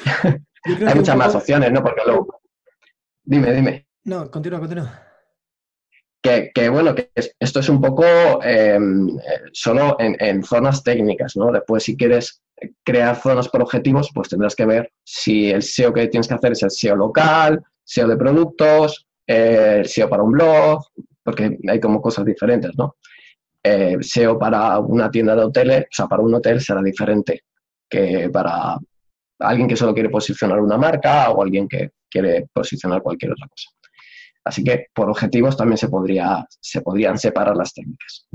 Hay 0.86 0.94
muchas 0.94 1.16
más 1.16 1.34
opciones, 1.34 1.72
¿no? 1.72 1.82
Porque 1.82 2.02
luego... 2.04 2.42
Dime, 3.22 3.54
dime. 3.54 3.88
No, 4.04 4.30
continúa, 4.30 4.60
continúa. 4.60 5.09
Que, 6.22 6.68
bueno, 6.68 6.94
que 6.94 7.10
esto 7.14 7.60
es 7.60 7.68
un 7.70 7.80
poco 7.80 8.04
em, 8.42 9.08
eh, 9.08 9.40
solo 9.52 9.96
en, 9.98 10.44
zonas 10.44 10.82
técnicas, 10.84 11.34
¿no? 11.36 11.50
Después, 11.50 11.82
si 11.82 11.96
quieres 11.96 12.42
crear 12.84 13.16
zonas 13.16 13.48
por 13.48 13.62
objetivos, 13.62 14.10
pues 14.14 14.28
tendrás 14.28 14.54
que 14.54 14.66
ver 14.66 14.92
si 15.02 15.50
el 15.50 15.62
SEO 15.62 15.94
que 15.94 16.08
tienes 16.08 16.28
que 16.28 16.34
hacer 16.34 16.52
es 16.52 16.62
el 16.62 16.70
SEO 16.70 16.96
local, 16.96 17.62
SEO 17.82 18.06
de 18.06 18.16
productos, 18.18 19.06
eh, 19.26 19.76
el 19.78 19.86
SEO 19.86 20.10
para 20.10 20.22
un 20.22 20.32
blog, 20.32 20.84
porque 21.24 21.58
hay 21.66 21.80
como 21.80 22.02
cosas 22.02 22.26
diferentes, 22.26 22.72
¿no? 22.76 22.96
Eh, 23.62 23.96
SEO 24.00 24.38
para 24.38 24.78
una 24.78 25.10
tienda 25.10 25.34
de 25.34 25.44
hoteles, 25.44 25.84
o 25.84 25.88
sea, 25.90 26.06
para 26.06 26.22
un 26.22 26.34
hotel 26.34 26.60
será 26.60 26.82
diferente 26.82 27.44
que 27.88 28.28
para 28.30 28.76
alguien 29.40 29.68
que 29.68 29.76
solo 29.76 29.94
quiere 29.94 30.10
posicionar 30.10 30.60
una 30.60 30.76
marca 30.76 31.30
o 31.30 31.42
alguien 31.42 31.66
que 31.66 31.90
quiere 32.08 32.46
posicionar 32.52 33.02
cualquier 33.02 33.32
otra 33.32 33.48
cosa. 33.48 33.70
Así 34.44 34.64
que 34.64 34.86
por 34.94 35.10
objetivos 35.10 35.56
también 35.56 35.78
se, 35.78 35.88
podría, 35.88 36.46
se 36.60 36.80
podrían 36.80 37.18
separar 37.18 37.56
las 37.56 37.72
técnicas. 37.74 38.26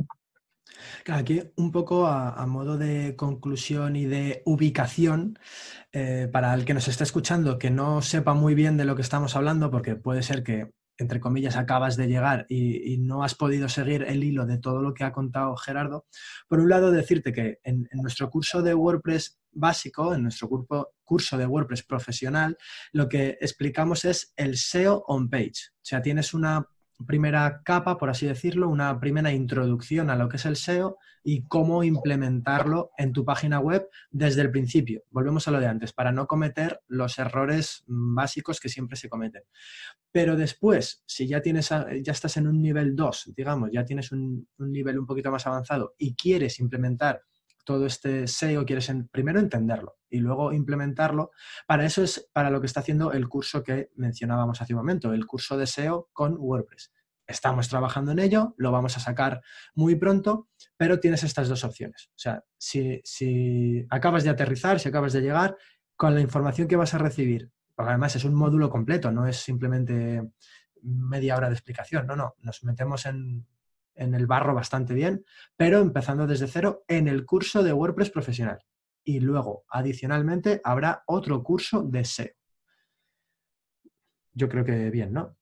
Aquí 1.07 1.43
un 1.55 1.71
poco 1.71 2.07
a, 2.07 2.45
modo 2.47 2.77
de 2.77 3.15
conclusión 3.15 3.95
y 3.95 4.05
de 4.05 4.41
ubicación, 4.45 5.37
eh, 5.91 6.27
para 6.31 6.53
el 6.53 6.65
que 6.65 6.73
nos 6.73 6.87
esté 6.87 7.03
escuchando 7.03 7.59
que 7.59 7.69
no 7.69 8.01
sepa 8.01 8.33
muy 8.33 8.55
bien 8.55 8.75
de 8.75 8.85
lo 8.85 8.95
que 8.95 9.03
estamos 9.03 9.35
hablando, 9.35 9.69
porque 9.69 9.95
puede 9.95 10.23
ser 10.23 10.43
que, 10.43 10.71
entre 10.97 11.19
comillas, 11.19 11.57
acabas 11.57 11.95
de 11.95 12.07
llegar 12.07 12.47
y, 12.49 12.97
no 12.97 13.23
has 13.23 13.35
podido 13.35 13.69
seguir 13.69 14.03
el 14.03 14.23
hilo 14.23 14.47
de 14.47 14.57
todo 14.57 14.81
lo 14.81 14.95
que 14.95 15.03
ha 15.03 15.11
contado 15.11 15.55
Gerardo, 15.57 16.05
por 16.47 16.59
un 16.59 16.69
lado 16.69 16.89
decirte 16.91 17.33
que 17.33 17.59
en, 17.63 17.87
nuestro 17.93 18.31
curso 18.31 18.63
de 18.63 18.73
WordPress 18.73 19.37
básico, 19.55 20.13
en 20.13 20.23
nuestro 20.23 20.49
curso 21.03 21.37
de 21.37 21.45
WordPress 21.47 21.83
profesional, 21.83 22.57
lo 22.91 23.09
que 23.09 23.37
explicamos 23.41 24.05
es 24.05 24.33
el 24.35 24.57
SEO 24.57 25.03
on 25.07 25.29
page. 25.29 25.71
O 25.75 25.81
sea, 25.81 26.01
tienes 26.01 26.33
una 26.33 26.67
primera 27.05 27.61
capa, 27.63 27.97
por 27.97 28.09
así 28.09 28.25
decirlo, 28.25 28.69
una 28.69 28.99
primera 28.99 29.31
introducción 29.31 30.09
a 30.09 30.15
lo 30.15 30.29
que 30.29 30.37
es 30.37 30.45
el 30.45 30.55
SEO 30.55 30.97
y 31.23 31.43
cómo 31.43 31.83
implementarlo 31.83 32.91
en 32.97 33.11
tu 33.11 33.25
página 33.25 33.59
web 33.59 33.89
desde 34.11 34.41
el 34.41 34.51
principio. 34.51 35.03
Volvemos 35.09 35.47
a 35.47 35.51
lo 35.51 35.59
de 35.59 35.67
antes, 35.67 35.91
para 35.91 36.11
no 36.11 36.27
cometer 36.27 36.81
los 36.87 37.17
errores 37.17 37.83
básicos 37.87 38.59
que 38.59 38.69
siempre 38.69 38.95
se 38.95 39.09
cometen. 39.09 39.43
Pero 40.11 40.37
después, 40.37 41.03
si 41.05 41.27
ya, 41.27 41.41
tienes, 41.41 41.69
ya 41.69 42.11
estás 42.11 42.37
en 42.37 42.47
un 42.47 42.61
nivel 42.61 42.95
2, 42.95 43.33
digamos, 43.35 43.69
ya 43.73 43.83
tienes 43.83 44.11
un, 44.11 44.47
un 44.57 44.71
nivel 44.71 44.99
un 44.99 45.05
poquito 45.05 45.31
más 45.31 45.45
avanzado 45.47 45.95
y 45.97 46.15
quieres 46.15 46.59
implementar 46.59 47.23
todo 47.65 47.85
este 47.85 48.27
SEO, 48.27 48.65
quieres 48.65 48.91
primero 49.11 49.39
entenderlo 49.39 49.97
y 50.09 50.19
luego 50.19 50.53
implementarlo. 50.53 51.31
Para 51.67 51.85
eso 51.85 52.03
es 52.03 52.29
para 52.31 52.49
lo 52.49 52.61
que 52.61 52.67
está 52.67 52.79
haciendo 52.79 53.11
el 53.11 53.27
curso 53.27 53.63
que 53.63 53.89
mencionábamos 53.95 54.61
hace 54.61 54.73
un 54.73 54.79
momento, 54.79 55.13
el 55.13 55.25
curso 55.25 55.57
de 55.57 55.67
SEO 55.67 56.09
con 56.13 56.37
WordPress. 56.37 56.93
Estamos 57.27 57.67
trabajando 57.67 58.11
en 58.11 58.19
ello, 58.19 58.53
lo 58.57 58.71
vamos 58.71 58.95
a 58.97 58.99
sacar 58.99 59.41
muy 59.73 59.95
pronto, 59.95 60.47
pero 60.77 60.99
tienes 60.99 61.23
estas 61.23 61.49
dos 61.49 61.63
opciones. 61.63 62.09
O 62.11 62.19
sea, 62.19 62.43
si, 62.57 63.01
si 63.03 63.85
acabas 63.89 64.23
de 64.23 64.29
aterrizar, 64.29 64.79
si 64.79 64.89
acabas 64.89 65.11
de 65.11 65.21
llegar, 65.21 65.57
con 65.97 66.13
la 66.13 66.21
información 66.21 66.67
que 66.67 66.75
vas 66.75 66.93
a 66.93 66.99
recibir, 66.99 67.51
porque 67.73 67.89
además 67.89 68.15
es 68.15 68.25
un 68.25 68.35
módulo 68.35 68.69
completo, 68.69 69.11
no 69.11 69.27
es 69.27 69.37
simplemente 69.37 70.21
media 70.81 71.35
hora 71.35 71.47
de 71.47 71.55
explicación, 71.55 72.05
no, 72.05 72.15
no, 72.15 72.35
nos 72.39 72.63
metemos 72.63 73.05
en, 73.05 73.47
en 73.95 74.13
el 74.13 74.27
barro 74.27 74.53
bastante 74.53 74.93
bien, 74.93 75.25
pero 75.55 75.79
empezando 75.79 76.27
desde 76.27 76.47
cero 76.47 76.83
en 76.87 77.07
el 77.07 77.25
curso 77.25 77.63
de 77.63 77.73
WordPress 77.73 78.09
profesional. 78.09 78.59
Y 79.03 79.19
luego, 79.19 79.65
adicionalmente, 79.69 80.61
habrá 80.63 81.03
otro 81.05 81.43
curso 81.43 81.83
de 81.83 82.03
SEO. 82.03 82.33
Yo 84.33 84.49
creo 84.49 84.65
que 84.65 84.89
bien, 84.89 85.13
¿no? 85.13 85.37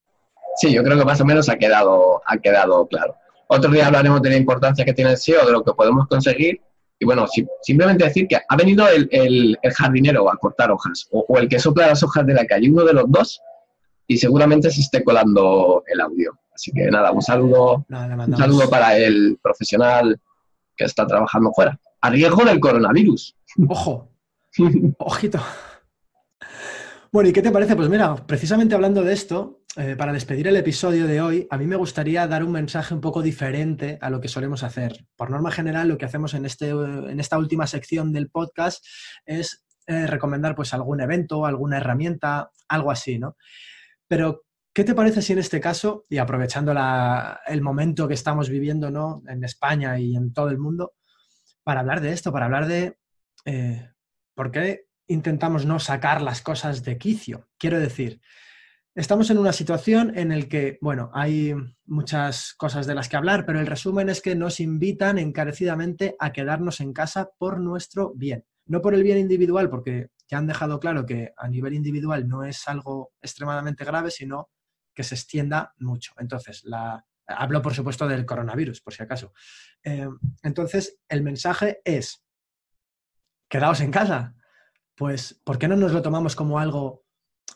Sí, 0.55 0.71
yo 0.71 0.83
creo 0.83 0.97
que 0.97 1.05
más 1.05 1.19
o 1.21 1.25
menos 1.25 1.49
ha 1.49 1.57
quedado, 1.57 2.21
ha 2.25 2.37
quedado 2.37 2.87
claro. 2.87 3.15
otro 3.47 3.71
día 3.71 3.87
hablaremos 3.87 4.21
de 4.21 4.29
la 4.29 4.37
importancia 4.37 4.85
que 4.85 4.93
tiene 4.93 5.11
el 5.11 5.17
SEO, 5.17 5.45
de 5.45 5.51
lo 5.51 5.63
que 5.63 5.73
podemos 5.73 6.07
conseguir. 6.07 6.61
Y 6.99 7.05
bueno, 7.05 7.25
simplemente 7.61 8.05
decir 8.05 8.27
que 8.27 8.37
ha 8.47 8.55
venido 8.55 8.87
el, 8.87 9.57
jardinero 9.75 10.31
a 10.31 10.37
cortar 10.37 10.71
hojas 10.71 11.07
o, 11.11 11.37
el 11.37 11.49
que 11.49 11.59
sopla 11.59 11.87
las 11.87 12.03
hojas 12.03 12.25
de 12.25 12.33
la 12.33 12.45
calle, 12.45 12.69
uno 12.69 12.85
de 12.85 12.93
los 12.93 13.05
dos, 13.07 13.41
y 14.07 14.17
seguramente 14.17 14.69
se 14.69 14.81
esté 14.81 15.03
colando 15.03 15.83
el 15.87 15.99
audio. 15.99 16.37
Así 16.53 16.71
que 16.71 16.89
nada, 16.91 17.11
un 17.11 17.21
saludo, 17.21 17.85
un 17.89 18.37
saludo 18.37 18.69
para 18.69 18.95
el 18.97 19.39
profesional 19.41 20.19
que 20.75 20.85
está 20.85 21.05
trabajando 21.07 21.51
fuera. 21.53 21.79
A 22.01 22.09
riesgo 22.09 22.43
del 22.45 22.59
coronavirus. 22.59 23.35
Ojo, 23.67 24.11
ojito. 24.99 25.39
Bueno, 27.11 27.29
¿y 27.29 27.33
qué 27.33 27.41
te 27.41 27.51
parece? 27.51 27.75
Pues 27.75 27.89
mira, 27.89 28.15
precisamente 28.15 28.73
hablando 28.75 29.03
de 29.03 29.13
esto, 29.13 29.63
eh, 29.75 29.95
para 29.95 30.13
despedir 30.13 30.47
el 30.47 30.55
episodio 30.55 31.07
de 31.07 31.21
hoy, 31.21 31.47
a 31.49 31.57
mí 31.57 31.65
me 31.65 31.75
gustaría 31.75 32.27
dar 32.27 32.43
un 32.43 32.51
mensaje 32.51 32.93
un 32.93 33.01
poco 33.01 33.21
diferente 33.21 33.97
a 34.01 34.09
lo 34.09 34.19
que 34.19 34.27
solemos 34.27 34.63
hacer. 34.63 35.05
Por 35.15 35.29
norma 35.31 35.51
general, 35.51 35.87
lo 35.87 35.97
que 35.97 36.05
hacemos 36.05 36.33
en, 36.33 36.45
este, 36.45 36.69
en 36.69 37.19
esta 37.19 37.37
última 37.37 37.67
sección 37.67 38.11
del 38.13 38.29
podcast 38.29 38.85
es 39.25 39.63
eh, 39.85 40.07
recomendar 40.07 40.55
pues 40.55 40.73
algún 40.73 41.01
evento, 41.01 41.45
alguna 41.45 41.77
herramienta, 41.77 42.51
algo 42.67 42.89
así, 42.89 43.19
¿no? 43.19 43.35
Pero, 44.07 44.43
¿qué 44.73 44.83
te 44.83 44.95
parece 44.95 45.21
si 45.21 45.33
en 45.33 45.39
este 45.39 45.59
caso, 45.61 46.05
y 46.09 46.17
aprovechando 46.17 46.73
el 47.45 47.61
momento 47.61 48.07
que 48.07 48.15
estamos 48.15 48.49
viviendo 48.49 48.89
¿no? 48.89 49.21
en 49.27 49.43
España 49.43 49.99
y 49.99 50.15
en 50.15 50.33
todo 50.33 50.49
el 50.49 50.57
mundo, 50.57 50.93
para 51.63 51.81
hablar 51.81 52.01
de 52.01 52.11
esto, 52.11 52.31
para 52.31 52.45
hablar 52.45 52.67
de 52.67 52.97
eh, 53.45 53.89
por 54.33 54.51
qué 54.51 54.87
intentamos 55.07 55.65
no 55.65 55.79
sacar 55.79 56.21
las 56.21 56.41
cosas 56.41 56.83
de 56.83 56.97
quicio. 56.97 57.49
Quiero 57.57 57.79
decir, 57.79 58.19
estamos 58.95 59.29
en 59.29 59.37
una 59.37 59.53
situación 59.53 60.17
en 60.17 60.29
la 60.29 60.47
que, 60.47 60.79
bueno, 60.81 61.11
hay 61.13 61.53
muchas 61.85 62.53
cosas 62.55 62.87
de 62.87 62.95
las 62.95 63.09
que 63.09 63.17
hablar, 63.17 63.45
pero 63.45 63.59
el 63.59 63.67
resumen 63.67 64.09
es 64.09 64.21
que 64.21 64.35
nos 64.35 64.59
invitan 64.59 65.19
encarecidamente 65.19 66.15
a 66.19 66.31
quedarnos 66.31 66.79
en 66.79 66.93
casa 66.93 67.29
por 67.37 67.59
nuestro 67.59 68.13
bien. 68.15 68.45
No 68.65 68.81
por 68.81 68.93
el 68.93 69.03
bien 69.03 69.17
individual, 69.17 69.69
porque 69.69 70.07
ya 70.27 70.37
han 70.37 70.47
dejado 70.47 70.79
claro 70.79 71.05
que 71.05 71.33
a 71.37 71.47
nivel 71.47 71.73
individual 71.73 72.27
no 72.27 72.43
es 72.43 72.67
algo 72.67 73.11
extremadamente 73.21 73.83
grave, 73.83 74.09
sino 74.09 74.49
que 74.93 75.03
se 75.03 75.15
extienda 75.15 75.73
mucho. 75.79 76.13
Entonces, 76.17 76.63
la, 76.65 77.05
hablo 77.27 77.61
por 77.61 77.73
supuesto 77.73 78.07
del 78.07 78.25
coronavirus, 78.25 78.81
por 78.81 78.93
si 78.93 79.03
acaso. 79.03 79.33
Eh, 79.83 80.07
entonces, 80.43 80.99
el 81.07 81.23
mensaje 81.23 81.81
es, 81.83 82.25
quedaos 83.49 83.81
en 83.81 83.91
casa 83.91 84.35
pues 84.95 85.39
¿por 85.43 85.57
qué 85.57 85.67
no 85.67 85.75
nos 85.75 85.91
lo 85.91 86.01
tomamos 86.01 86.35
como 86.35 86.59
algo? 86.59 87.03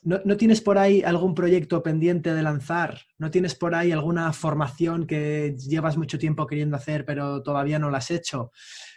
¿No, 0.03 0.37
tienes 0.37 0.61
por 0.61 0.77
ahí 0.77 1.01
algún 1.01 1.33
proyecto 1.33 1.83
pendiente 1.83 2.33
de 2.33 2.43
lanzar? 2.43 3.01
¿No 3.17 3.31
tienes 3.31 3.55
por 3.55 3.75
ahí 3.75 3.91
alguna 3.91 4.31
formación 4.31 5.05
que 5.05 5.55
llevas 5.57 5.97
mucho 5.97 6.17
tiempo 6.17 6.45
queriendo 6.45 6.77
hacer 6.77 7.03
pero 7.03 7.41
todavía 7.41 7.79
no 7.79 7.89
la 7.89 7.97
has 7.97 8.11
hecho? 8.11 8.51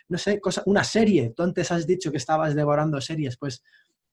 No 0.09 0.19
sé, 0.19 0.41
cosa, 0.41 0.63
una 0.67 0.85
serie. 0.85 1.33
Tú 1.35 1.43
antes 1.43 1.73
has 1.73 1.87
dicho 1.87 2.11
que 2.11 2.19
estabas 2.19 2.55
devorando 2.55 3.01
series, 3.01 3.37
pues 3.39 3.63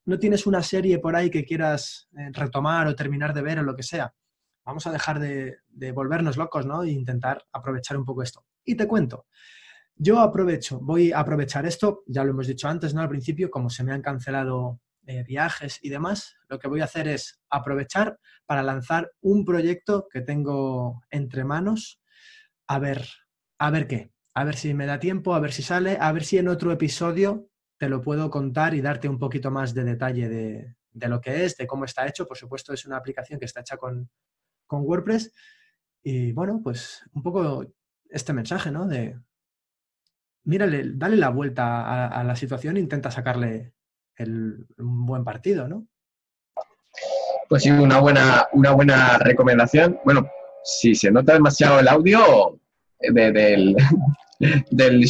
¿no 0.07 0.17
tienes 0.17 0.47
una 0.47 0.63
serie 0.63 0.99
por 0.99 1.15
ahí 1.15 1.29
que 1.29 1.45
quieras 1.45 2.07
eh, 2.17 2.29
retomar 2.31 2.87
o 2.87 2.95
terminar 2.95 3.33
de 3.33 3.41
ver 3.41 3.59
o 3.59 3.63
lo 3.63 3.75
que 3.75 3.83
sea? 3.83 4.13
Vamos 4.65 4.87
a 4.87 4.91
dejar 4.91 5.19
de, 5.19 5.57
de 5.67 5.91
volvernos 5.91 6.37
locos, 6.37 6.65
¿no? 6.65 6.83
E 6.83 6.91
intentar 6.91 7.45
aprovechar 7.51 7.97
un 7.97 8.05
poco 8.05 8.23
esto. 8.23 8.45
Y 8.63 8.75
te 8.75 8.87
cuento, 8.87 9.27
yo 9.95 10.19
aprovecho, 10.19 10.79
voy 10.79 11.11
a 11.11 11.19
aprovechar 11.19 11.65
esto, 11.65 12.03
ya 12.07 12.23
lo 12.23 12.31
hemos 12.31 12.47
dicho 12.47 12.69
antes, 12.69 12.93
¿no? 12.93 13.01
Al 13.01 13.09
principio, 13.09 13.51
como 13.51 13.69
se 13.69 13.83
me 13.83 13.91
han 13.91 14.01
cancelado 14.01 14.79
eh, 15.05 15.23
viajes 15.23 15.79
y 15.81 15.89
demás, 15.89 16.35
lo 16.47 16.57
que 16.57 16.67
voy 16.67 16.81
a 16.81 16.85
hacer 16.85 17.07
es 17.07 17.41
aprovechar 17.49 18.17
para 18.45 18.63
lanzar 18.63 19.11
un 19.21 19.43
proyecto 19.43 20.07
que 20.09 20.21
tengo 20.21 21.01
entre 21.09 21.43
manos, 21.43 21.99
a 22.67 22.79
ver, 22.79 23.07
a 23.57 23.71
ver 23.71 23.87
qué, 23.87 24.11
a 24.33 24.43
ver 24.45 24.55
si 24.55 24.73
me 24.73 24.85
da 24.85 24.99
tiempo, 24.99 25.33
a 25.33 25.39
ver 25.39 25.51
si 25.51 25.63
sale, 25.63 25.97
a 25.99 26.11
ver 26.11 26.23
si 26.23 26.37
en 26.37 26.47
otro 26.47 26.71
episodio 26.71 27.49
te 27.77 27.89
lo 27.89 28.01
puedo 28.01 28.29
contar 28.29 28.73
y 28.73 28.81
darte 28.81 29.07
un 29.07 29.19
poquito 29.19 29.51
más 29.51 29.73
de 29.73 29.83
detalle 29.83 30.27
de, 30.29 31.07
lo 31.07 31.21
que 31.21 31.45
es, 31.45 31.57
de 31.57 31.67
cómo 31.67 31.85
está 31.85 32.07
hecho. 32.07 32.27
Por 32.27 32.37
supuesto, 32.37 32.73
es 32.73 32.85
una 32.85 32.97
aplicación 32.97 33.39
que 33.39 33.45
está 33.45 33.61
hecha 33.61 33.77
con, 33.77 34.09
con 34.65 34.81
WordPress. 34.81 35.33
Y 36.03 36.31
bueno, 36.31 36.61
pues 36.63 37.03
un 37.13 37.23
poco 37.23 37.65
este 38.09 38.33
mensaje, 38.33 38.71
¿no? 38.71 38.87
De 38.87 39.19
mírale, 40.43 40.91
dale 40.95 41.17
la 41.17 41.29
vuelta 41.29 42.07
a, 42.07 42.23
la 42.23 42.35
situación 42.35 42.77
e 42.77 42.79
intenta 42.79 43.11
sacarle 43.11 43.73
el, 44.15 44.65
un 44.77 45.05
buen 45.05 45.23
partido, 45.23 45.67
¿no? 45.67 45.87
Pues 47.49 47.63
sí, 47.63 47.69
una 47.69 47.99
buena, 47.99 48.47
una 48.53 48.71
buena 48.71 49.17
recomendación. 49.19 49.99
Bueno, 50.03 50.27
si 50.63 50.95
se 50.95 51.11
nota 51.11 51.33
demasiado 51.33 51.79
el 51.79 51.87
audio 51.87 52.56
del, 52.99 53.75
del, 54.71 55.07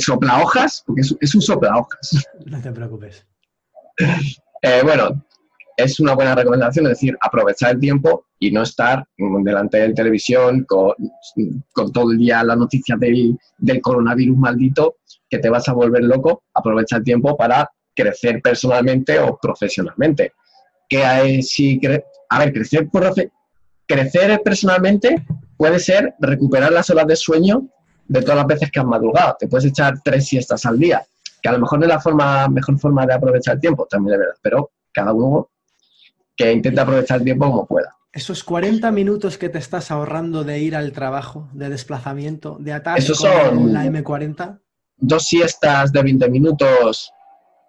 sopla 0.00 0.42
hojas, 0.42 0.82
porque 0.86 1.02
es, 1.20 1.34
un 1.34 1.42
sopla 1.42 1.76
hojas. 1.76 2.26
No 2.46 2.60
te 2.60 2.72
preocupes. 2.72 3.26
Eh, 4.62 4.80
bueno, 4.82 5.24
es 5.76 6.00
una 6.00 6.14
buena 6.14 6.34
recomendación, 6.34 6.86
es 6.86 6.90
decir, 6.90 7.16
aprovechar 7.20 7.72
el 7.72 7.80
tiempo 7.80 8.26
y 8.38 8.50
no 8.50 8.62
estar 8.62 9.04
delante 9.16 9.78
de 9.78 9.88
la 9.88 9.94
televisión 9.94 10.64
con, 10.64 10.94
todo 11.92 12.12
el 12.12 12.18
día 12.18 12.42
la 12.42 12.56
noticia 12.56 12.96
del, 12.96 13.38
coronavirus 13.82 14.36
maldito, 14.36 14.96
que 15.28 15.38
te 15.38 15.48
vas 15.48 15.68
a 15.68 15.72
volver 15.72 16.04
loco. 16.04 16.44
Aprovecha 16.54 16.96
el 16.96 17.04
tiempo 17.04 17.36
para 17.36 17.70
crecer 17.94 18.40
personalmente 18.42 19.18
o 19.18 19.38
profesionalmente. 19.40 20.32
Que 20.88 21.04
hay, 21.04 21.42
si, 21.42 21.80
a 22.30 22.38
ver, 22.38 22.52
crecer, 22.52 22.88
crecer 23.90 24.40
personalmente 24.44 25.24
puede 25.56 25.80
ser 25.80 26.14
recuperar 26.20 26.70
las 26.72 26.88
horas 26.90 27.06
de 27.08 27.16
sueño 27.16 27.66
de 28.06 28.22
todas 28.22 28.36
las 28.36 28.46
veces 28.46 28.70
que 28.70 28.78
has 28.78 28.86
madrugado. 28.86 29.36
Te 29.38 29.48
puedes 29.48 29.66
echar 29.66 30.00
tres 30.04 30.28
siestas 30.28 30.64
al 30.64 30.78
día, 30.78 31.02
que 31.42 31.48
a 31.48 31.52
lo 31.52 31.58
mejor 31.58 31.80
no 31.80 31.86
es 31.86 31.88
la 31.88 32.00
forma, 32.00 32.48
mejor 32.48 32.78
forma 32.78 33.04
de 33.04 33.14
aprovechar 33.14 33.56
el 33.56 33.60
tiempo, 33.60 33.86
también 33.90 34.12
de 34.12 34.18
verdad, 34.18 34.38
pero 34.40 34.70
cada 34.92 35.12
uno 35.12 35.50
que 36.36 36.52
intenta 36.52 36.82
aprovechar 36.82 37.18
el 37.18 37.24
tiempo 37.24 37.46
como 37.46 37.66
pueda. 37.66 37.96
Esos 38.12 38.44
40 38.44 38.90
minutos 38.92 39.38
que 39.38 39.48
te 39.48 39.58
estás 39.58 39.90
ahorrando 39.90 40.44
de 40.44 40.60
ir 40.60 40.76
al 40.76 40.92
trabajo, 40.92 41.48
de 41.52 41.68
desplazamiento, 41.68 42.58
de 42.60 42.80
Esos 42.96 43.18
son 43.18 43.72
la 43.72 43.84
M40. 43.86 44.60
Dos 44.96 45.26
siestas 45.26 45.92
de 45.92 46.02
20 46.02 46.28
minutos 46.28 47.12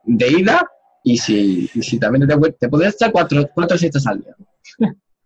de 0.04 0.28
ida 0.28 0.68
y 1.04 1.18
si, 1.18 1.68
si 1.68 2.00
también 2.00 2.28
te, 2.28 2.52
te 2.54 2.70
podrías 2.70 2.96
echar 2.96 3.12
cuatro, 3.12 3.50
cuatro 3.54 3.78
siestas 3.78 4.06
al 4.08 4.22
día. 4.22 4.36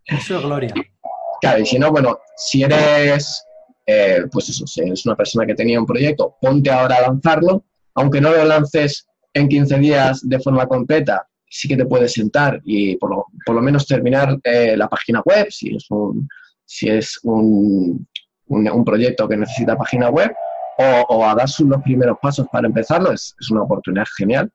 Eso 0.05 0.37
es 0.37 0.41
gloria. 0.43 0.73
Claro, 1.41 1.59
y 1.59 1.65
si 1.65 1.79
no, 1.79 1.91
bueno, 1.91 2.19
si 2.37 2.63
eres, 2.63 3.43
eh, 3.85 4.23
pues 4.31 4.49
eso, 4.49 4.65
si 4.65 4.81
eres 4.81 5.05
una 5.05 5.15
persona 5.15 5.45
que 5.45 5.55
tenía 5.55 5.79
un 5.79 5.85
proyecto, 5.85 6.37
ponte 6.41 6.71
ahora 6.71 6.97
a 6.97 7.01
lanzarlo, 7.01 7.65
aunque 7.95 8.21
no 8.21 8.31
lo 8.31 8.43
lances 8.45 9.07
en 9.33 9.47
15 9.47 9.79
días 9.79 10.27
de 10.27 10.39
forma 10.39 10.65
completa, 10.67 11.27
sí 11.49 11.67
que 11.67 11.77
te 11.77 11.85
puedes 11.85 12.13
sentar 12.13 12.61
y 12.63 12.95
por 12.97 13.11
lo, 13.11 13.25
por 13.45 13.55
lo 13.55 13.61
menos 13.61 13.85
terminar 13.85 14.37
eh, 14.43 14.75
la 14.75 14.87
página 14.87 15.21
web, 15.25 15.47
si 15.49 15.75
es 15.75 15.85
un, 15.89 16.27
si 16.65 16.89
es 16.89 17.19
un, 17.23 18.07
un, 18.47 18.85
proyecto 18.85 19.27
que 19.27 19.37
necesita 19.37 19.77
página 19.77 20.09
web, 20.09 20.31
o, 20.77 21.25
a 21.25 21.35
dar 21.35 21.47
los 21.59 21.81
primeros 21.83 22.17
pasos 22.21 22.47
para 22.51 22.67
empezarlo, 22.67 23.11
es, 23.11 23.33
es, 23.39 23.49
una 23.49 23.63
oportunidad 23.63 24.05
genial. 24.17 24.51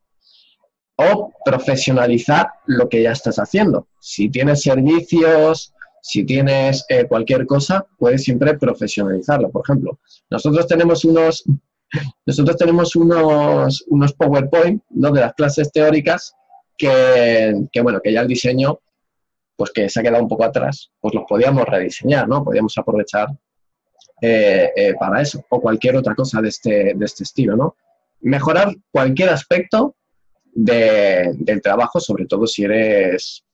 O 1.02 1.32
profesionalizar 1.44 2.48
lo 2.66 2.88
que 2.88 3.02
ya 3.02 3.12
estás 3.12 3.38
haciendo. 3.38 3.86
Si 4.00 4.28
tienes 4.28 4.60
servicios, 4.62 5.72
si 6.02 6.24
tienes 6.24 6.84
eh, 6.88 7.06
cualquier 7.06 7.46
cosa, 7.46 7.86
puedes 7.98 8.22
siempre 8.24 8.58
profesionalizarlo. 8.58 9.50
Por 9.50 9.62
ejemplo, 9.64 9.98
nosotros 10.28 10.66
tenemos 10.66 11.04
unos, 11.04 11.44
nosotros 12.26 12.56
tenemos 12.56 12.96
unos, 12.96 13.84
unos 13.88 14.12
PowerPoint 14.12 14.82
¿no? 14.90 15.10
de 15.10 15.20
las 15.20 15.34
clases 15.34 15.72
teóricas 15.72 16.34
que, 16.76 17.82
bueno, 17.82 18.00
que 18.02 18.12
ya 18.12 18.22
el 18.22 18.28
diseño, 18.28 18.80
pues 19.56 19.70
que 19.70 19.88
se 19.88 20.00
ha 20.00 20.02
quedado 20.02 20.22
un 20.22 20.28
poco 20.28 20.44
atrás, 20.44 20.90
pues 21.00 21.14
los 21.14 21.24
podíamos 21.28 21.66
rediseñar, 21.66 22.26
¿no? 22.26 22.42
Podíamos 22.42 22.76
aprovechar 22.78 23.28
eh, 24.22 24.70
eh, 24.74 24.94
para 24.98 25.20
eso, 25.20 25.44
o 25.50 25.60
cualquier 25.60 25.96
otra 25.96 26.14
cosa 26.14 26.40
de 26.40 26.48
este, 26.48 26.94
de 26.94 27.04
este 27.04 27.24
estilo, 27.24 27.56
¿no? 27.56 27.76
Mejorar 28.20 28.74
cualquier 28.90 29.28
aspecto 29.28 29.96
del 30.52 31.60
trabajo, 31.62 32.00
sobre 32.00 32.26
todo 32.26 32.46
si 32.46 32.64
eres, 32.64 33.44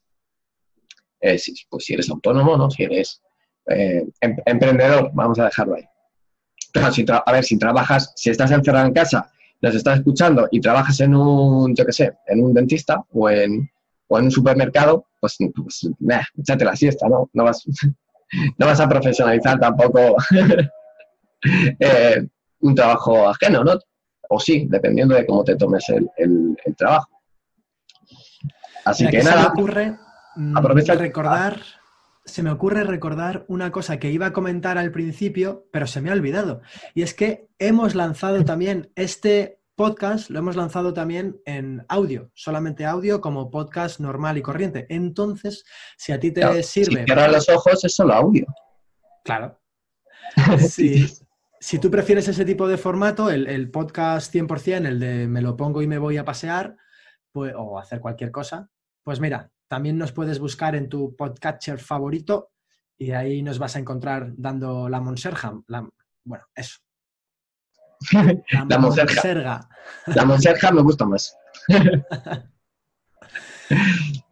eh, 1.21 1.39
pues 1.69 1.85
si 1.85 1.95
eres 1.95 2.11
autónomo, 2.11 2.57
¿no? 2.57 2.71
Si 2.71 2.85
eres 2.85 3.23
em, 3.67 4.09
emprendedor, 4.45 5.11
vamos 5.13 5.39
a 5.39 5.45
dejarlo 5.45 5.77
ahí. 5.77 5.85
a 6.75 7.33
ver, 7.33 7.45
si 7.45 7.59
trabajas, 7.59 8.13
si 8.17 8.31
estás 8.31 8.51
encerrado 8.51 8.87
en 8.87 8.95
casa 8.95 9.31
nos 9.61 9.75
estás 9.75 9.99
escuchando 9.99 10.49
y 10.51 10.61
trabajas 10.61 11.01
en 11.01 11.15
un, 11.15 11.75
yo 11.75 11.85
qué 11.85 11.93
sé, 11.93 12.13
en 12.27 12.43
un 12.43 12.55
dentista 12.55 13.03
o 13.13 13.31
en, 13.31 13.69
o 14.09 14.19
en 14.19 14.27
un 14.27 14.31
supermercado, 14.31 15.07
pues, 15.21 15.37
pues 15.55 15.89
échate 16.39 16.65
la 16.65 16.77
siesta, 16.77 17.09
¿no? 17.09 17.31
No 17.33 17.45
vas, 17.45 17.65
no 18.59 18.67
vas 18.67 18.81
a 18.81 18.89
profesionalizar 18.89 19.59
tampoco 19.59 20.17
eh, 21.81 22.27
un 22.61 22.75
trabajo 22.75 23.29
ajeno, 23.29 23.65
¿no? 23.65 23.79
O 24.29 24.41
sí, 24.41 24.67
dependiendo 24.69 25.15
de 25.15 25.27
cómo 25.27 25.45
te 25.45 25.57
tomes 25.57 25.89
el, 25.89 26.09
el, 26.17 26.77
trabajo. 26.77 27.11
Así 28.85 29.09
que 29.09 29.23
nada. 29.23 29.43
Me 29.43 29.49
ocurre 29.49 29.99
mm, 30.37 30.57
aprovecha 30.57 30.95
recordar 30.95 31.61
se 32.27 32.43
me 32.43 32.51
ocurre 32.51 32.83
recordar 32.83 33.45
una 33.49 33.71
cosa 33.71 33.99
que 33.99 34.11
iba 34.11 34.27
a 34.27 34.33
comentar 34.33 34.79
al 34.79 34.91
principio, 34.91 35.69
pero 35.73 35.87
se 35.87 36.01
me 36.01 36.11
ha 36.11 36.13
olvidado. 36.13 36.61
Y 36.93 37.03
es 37.03 37.15
que 37.15 37.49
hemos 37.59 37.95
lanzado 37.95 38.45
también 38.45 38.91
este 38.97 39.61
podcast, 39.77 40.31
lo 40.31 40.41
hemos 40.41 40.57
lanzado 40.57 40.93
también 40.93 41.41
en 41.45 41.85
audio, 41.89 42.31
solamente 42.35 42.85
audio 42.85 43.21
como 43.21 43.51
podcast 43.51 44.01
normal 44.01 44.39
y 44.39 44.43
corriente. 44.43 44.87
Entonces, 44.89 45.65
si 45.97 46.13
a 46.13 46.19
ti 46.19 46.33
te 46.33 46.63
sirve... 46.63 47.05
Si 47.07 47.15
los 47.15 47.49
ojos 47.49 47.85
es 47.85 47.95
solo 47.95 48.15
audio. 48.15 48.47
Claro. 49.23 49.61
si, 50.69 51.07
si 51.67 51.81
tú 51.81 51.91
prefieres 51.91 52.29
ese 52.29 52.45
tipo 52.45 52.69
de 52.69 52.79
formato, 52.79 53.29
el, 53.29 53.49
el, 53.49 53.73
podcast 53.73 54.33
100%, 54.33 54.87
el 54.87 55.01
de 55.01 55.27
me 55.27 55.43
lo 55.43 55.57
pongo 55.57 55.83
y 55.83 55.89
me 55.89 55.99
voy 55.99 56.17
a 56.17 56.25
pasear, 56.25 56.77
pues, 57.33 57.55
o 57.57 57.77
hacer 57.81 57.99
cualquier 57.99 58.31
cosa, 58.31 58.71
pues 59.03 59.19
mira, 59.19 59.51
también 59.67 59.99
nos 59.99 60.13
puedes 60.13 60.39
buscar 60.39 60.77
en 60.77 60.89
tu 60.89 61.17
podcatcher 61.17 61.81
favorito 61.81 62.53
y 62.97 63.11
ahí 63.11 63.43
nos 63.43 63.59
vas 63.59 63.75
a 63.75 63.81
encontrar 63.81 64.33
dando 64.37 64.89
la 64.89 65.01
Monserga. 65.01 65.55
bueno, 66.23 66.45
eso. 66.55 66.79
La, 68.69 68.79
Monserga. 68.79 69.69
La 70.07 70.25
Monserga 70.25 70.71
me 70.71 70.83
gusta 70.83 71.05
más. 71.05 71.37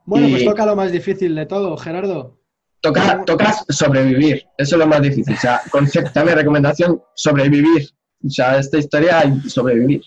bueno, 0.05 0.29
pues 0.29 0.45
toca 0.45 0.65
lo 0.65 0.77
más 0.77 0.93
difícil 0.93 1.35
de 1.35 1.47
todo, 1.47 1.77
Gerardo. 1.79 2.44
Toca, 2.85 3.25
toca 3.25 3.51
sobrevivir, 3.71 4.47
eso 4.59 4.77
es 4.77 4.79
lo 4.79 4.87
más 4.87 5.01
difícil. 5.01 5.35
O 5.35 5.41
sea, 5.41 5.63
concepto, 5.71 6.23
mi 6.23 6.33
recomendación, 6.33 7.03
sobrevivir. 7.15 7.89
O 8.23 8.29
sea, 8.29 8.59
esta 8.59 8.77
historia 8.77 9.21
hay 9.21 9.41
sobrevivir. 9.49 10.03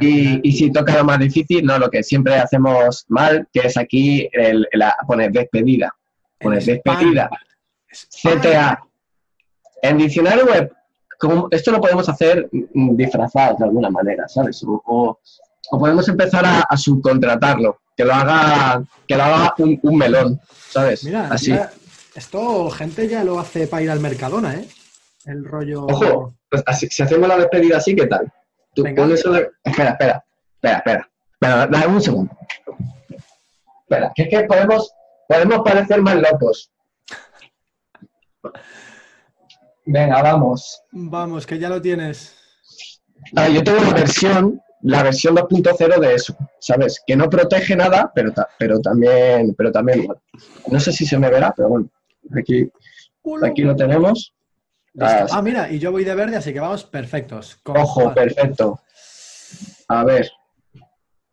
Y, 0.00 0.52
si 0.52 0.72
toca 0.72 0.96
lo 0.96 1.04
más 1.04 1.20
difícil, 1.20 1.64
no, 1.64 1.78
lo 1.78 1.88
que 1.88 2.02
siempre 2.02 2.34
hacemos 2.34 3.04
mal, 3.06 3.46
que 3.52 3.60
es 3.60 3.76
aquí 3.76 4.28
el, 4.32 4.66
poner 5.06 5.30
despedida. 5.30 5.94
Poner 6.40 6.62
despedida. 6.62 7.30
CTA. 7.88 8.82
En 9.82 9.98
diccionario 9.98 10.46
web, 10.46 10.72
esto 11.52 11.70
lo 11.70 11.80
podemos 11.80 12.08
hacer 12.08 12.48
disfrazado 12.52 13.56
de 13.58 13.64
alguna 13.64 13.90
manera, 13.90 14.26
¿sabes? 14.26 14.60
O, 14.66 15.18
podemos 15.70 16.08
empezar 16.08 16.44
a, 16.44 16.76
subcontratarlo, 16.76 17.78
que 18.00 18.06
lo 18.06 18.14
haga, 18.14 18.82
que 19.06 19.14
lo 19.14 19.22
haga 19.22 19.54
un, 19.58 19.98
melón, 19.98 20.40
¿sabes? 20.70 21.04
Mira, 21.04 21.28
Así. 21.30 21.54
esto 22.14 22.70
gente 22.70 23.06
ya 23.06 23.22
lo 23.24 23.38
hace 23.38 23.66
para 23.66 23.82
ir 23.82 23.90
al 23.90 24.00
Mercadona, 24.00 24.54
¿eh? 24.54 24.66
El 25.26 25.44
rollo. 25.44 25.84
Ojo, 25.84 26.34
pues 26.48 26.64
si 26.78 27.02
hacemos 27.02 27.28
la 27.28 27.36
despedida 27.36 27.76
así, 27.76 27.94
¿qué 27.94 28.06
tal? 28.06 28.32
Espera, 28.74 29.02
espera, 29.64 29.90
espera, 29.90 30.24
espera, 30.78 31.10
espera, 31.34 31.66
dame 31.66 31.86
un 31.88 32.00
segundo. 32.00 32.32
Espera, 33.82 34.12
que 34.14 34.22
es 34.22 34.28
que 34.30 34.44
podemos, 34.44 34.94
podemos 35.28 35.60
parecer 35.62 36.00
más 36.00 36.16
locos. 36.16 36.70
Venga, 39.84 40.22
vamos. 40.22 40.82
Vamos, 40.90 41.46
que 41.46 41.58
ya 41.58 41.68
lo 41.68 41.82
tienes. 41.82 42.34
Ah, 43.36 43.48
yo 43.48 43.62
tengo 43.62 43.84
la 43.84 43.92
versión, 43.92 44.62
la 44.82 45.02
versión 45.02 45.36
2.0 45.36 45.98
de 46.00 46.14
eso, 46.14 46.36
¿sabes? 46.58 47.02
Que 47.06 47.16
no 47.16 47.28
protege 47.28 47.76
nada, 47.76 48.10
pero, 48.14 48.32
pero 48.58 48.80
también, 48.80 49.54
pero 49.56 49.70
también, 49.70 50.08
no 50.70 50.80
sé 50.80 50.92
si 50.92 51.04
se 51.04 51.18
me 51.18 51.30
verá, 51.30 51.52
pero 51.56 51.68
bueno, 51.68 51.88
aquí, 52.36 52.70
aquí 53.42 53.62
lo 53.62 53.76
tenemos. 53.76 54.34
Ah, 54.98 55.40
mira, 55.42 55.70
y 55.70 55.78
yo 55.78 55.92
voy 55.92 56.04
de 56.04 56.14
verde, 56.14 56.36
así 56.36 56.52
que 56.52 56.60
vamos 56.60 56.84
perfectos. 56.84 57.60
Ojo, 57.64 58.12
perfecto. 58.12 58.80
A 59.88 60.04
ver. 60.04 60.30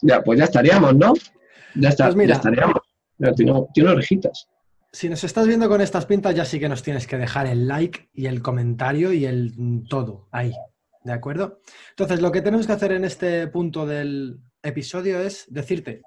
Ya, 0.02 0.22
pues 0.22 0.38
ya 0.38 0.45
estaríamos, 0.45 0.95
¿no? 0.95 1.14
Ya, 1.76 1.89
está, 1.89 2.12
pues 2.12 2.28
ya 2.28 2.36
estaríamos. 2.36 2.82
tiene, 3.36 3.54
tiene 3.74 3.89
orejitas. 3.89 4.48
Si 4.91 5.10
nos 5.10 5.24
estás 5.24 5.48
viendo 5.48 5.68
con 5.68 5.82
estas 5.82 6.06
pintas, 6.06 6.36
ya 6.36 6.45
sí 6.45 6.60
que 6.60 6.70
nos 6.70 6.84
tienes 6.84 7.08
que 7.08 7.18
dejar 7.18 7.48
el 7.48 7.68
like 7.68 8.10
y 8.14 8.28
el 8.28 8.41
comentario 8.41 9.12
y 9.12 9.26
el 9.26 9.84
todo 9.89 10.28
ahí. 10.32 10.54
¿De 11.08 11.14
acuerdo? 11.14 11.62
Entonces, 11.91 12.22
lo 12.22 12.34
que 12.34 12.41
tenemos 12.41 12.68
que 12.68 12.74
hacer 12.74 12.91
en 12.91 13.05
este 13.05 13.47
punto 13.47 13.86
del 13.86 14.41
episodio 14.62 15.22
es 15.22 15.45
decirte 15.47 16.01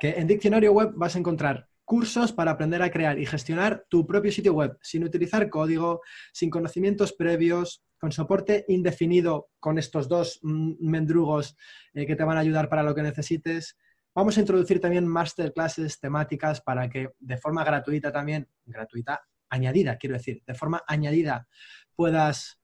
que 0.00 0.12
en 0.12 0.26
Diccionario 0.26 0.72
Web 0.72 0.92
vas 0.94 1.14
a 1.14 1.18
encontrar 1.18 1.68
cursos 1.84 2.32
para 2.32 2.52
aprender 2.52 2.80
a 2.80 2.90
crear 2.90 3.18
y 3.18 3.26
gestionar 3.26 3.84
tu 3.90 4.06
propio 4.06 4.32
sitio 4.32 4.54
web 4.54 4.78
sin 4.80 5.04
utilizar 5.04 5.50
código, 5.50 6.00
sin 6.32 6.48
conocimientos 6.48 7.12
previos, 7.12 7.84
con 7.98 8.12
soporte 8.12 8.64
indefinido 8.68 9.50
con 9.60 9.76
estos 9.76 10.08
dos 10.08 10.38
mm, 10.40 10.88
mendrugos 10.88 11.54
eh, 11.92 12.06
que 12.06 12.16
te 12.16 12.24
van 12.24 12.38
a 12.38 12.40
ayudar 12.40 12.70
para 12.70 12.82
lo 12.82 12.94
que 12.94 13.02
necesites. 13.02 13.76
Vamos 14.14 14.38
a 14.38 14.40
introducir 14.40 14.80
también 14.80 15.06
masterclasses 15.06 16.00
temáticas 16.00 16.62
para 16.62 16.88
que 16.88 17.10
de 17.18 17.36
forma 17.36 17.62
gratuita 17.62 18.10
también, 18.10 18.48
gratuita, 18.64 19.20
añadida, 19.50 19.98
quiero 19.98 20.16
decir, 20.16 20.42
de 20.46 20.54
forma 20.54 20.82
añadida 20.86 21.46
puedas 21.94 22.59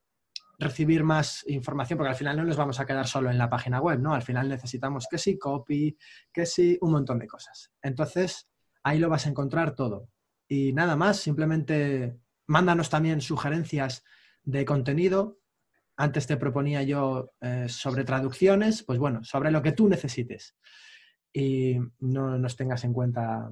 recibir 0.59 1.03
más 1.03 1.43
información, 1.47 1.97
porque 1.97 2.09
al 2.09 2.15
final 2.15 2.37
no 2.37 2.43
nos 2.43 2.57
vamos 2.57 2.79
a 2.79 2.85
quedar 2.85 3.07
solo 3.07 3.29
en 3.29 3.37
la 3.37 3.49
página 3.49 3.79
web, 3.79 3.99
¿no? 3.99 4.13
Al 4.13 4.23
final 4.23 4.49
necesitamos 4.49 5.07
que 5.09 5.17
sí 5.17 5.37
copy, 5.37 5.97
que 6.31 6.45
sí 6.45 6.77
un 6.81 6.91
montón 6.91 7.19
de 7.19 7.27
cosas. 7.27 7.71
Entonces, 7.81 8.49
ahí 8.83 8.99
lo 8.99 9.09
vas 9.09 9.25
a 9.25 9.29
encontrar 9.29 9.75
todo. 9.75 10.09
Y 10.47 10.73
nada 10.73 10.95
más, 10.95 11.17
simplemente 11.17 12.17
mándanos 12.47 12.89
también 12.89 13.21
sugerencias 13.21 14.03
de 14.43 14.65
contenido. 14.65 15.39
Antes 15.95 16.25
te 16.25 16.37
proponía 16.37 16.83
yo 16.83 17.33
eh, 17.41 17.67
sobre 17.69 18.03
traducciones, 18.03 18.83
pues 18.83 18.97
bueno, 18.97 19.23
sobre 19.23 19.51
lo 19.51 19.61
que 19.61 19.73
tú 19.73 19.89
necesites. 19.89 20.55
Y 21.33 21.77
no 21.99 22.37
nos 22.37 22.55
tengas 22.55 22.83
en 22.83 22.93
cuenta 22.93 23.51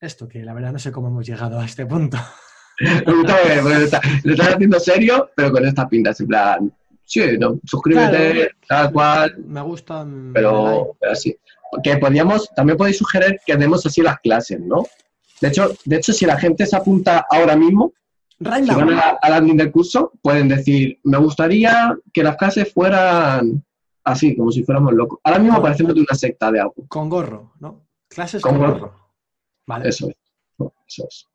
esto, 0.00 0.28
que 0.28 0.42
la 0.42 0.54
verdad 0.54 0.72
no 0.72 0.78
sé 0.78 0.92
cómo 0.92 1.08
hemos 1.08 1.26
llegado 1.26 1.58
a 1.58 1.64
este 1.64 1.84
punto. 1.84 2.16
lo 3.06 4.32
estás 4.32 4.54
haciendo 4.54 4.80
serio, 4.80 5.30
pero 5.36 5.52
con 5.52 5.66
estas 5.66 5.86
pintas, 5.86 6.20
en 6.20 6.26
plan, 6.26 6.72
sí, 7.04 7.22
no, 7.38 7.60
suscríbete, 7.64 8.50
tal 8.66 8.92
cual. 8.92 9.36
Me 9.46 9.60
gusta. 9.62 10.06
Pero, 10.32 10.96
pero 10.98 11.14
sí 11.14 11.36
que 11.82 11.96
podríamos, 11.98 12.48
también 12.54 12.76
podéis 12.76 12.98
sugerir 12.98 13.40
que 13.44 13.56
demos 13.56 13.84
así 13.86 14.02
las 14.02 14.18
clases, 14.20 14.60
¿no? 14.60 14.84
De 15.40 15.48
hecho, 15.48 15.72
de 15.84 15.96
hecho, 15.96 16.12
si 16.12 16.26
la 16.26 16.38
gente 16.38 16.66
se 16.66 16.76
apunta 16.76 17.26
ahora 17.30 17.56
mismo, 17.56 17.92
si 18.38 18.44
van 18.44 18.92
a, 18.94 19.18
al 19.20 19.34
admin 19.34 19.56
del 19.56 19.70
curso, 19.70 20.12
pueden 20.22 20.48
decir, 20.48 20.98
me 21.04 21.18
gustaría 21.18 21.96
que 22.12 22.22
las 22.22 22.36
clases 22.36 22.72
fueran 22.72 23.64
así, 24.04 24.36
como 24.36 24.50
si 24.50 24.64
fuéramos 24.64 24.92
locos. 24.94 25.18
Ahora 25.24 25.38
mismo 25.38 25.62
parecemos 25.62 25.94
de 25.94 26.00
una 26.00 26.14
secta 26.14 26.50
de 26.50 26.60
algo. 26.60 26.74
Con 26.88 27.08
gorro, 27.08 27.52
¿no? 27.60 27.86
Clases 28.08 28.42
con, 28.42 28.58
gorro. 28.58 28.94
Vale. 29.66 29.88
Eso 29.88 30.08
es. 30.08 30.16
Eso 30.86 31.06
es. 31.08 31.26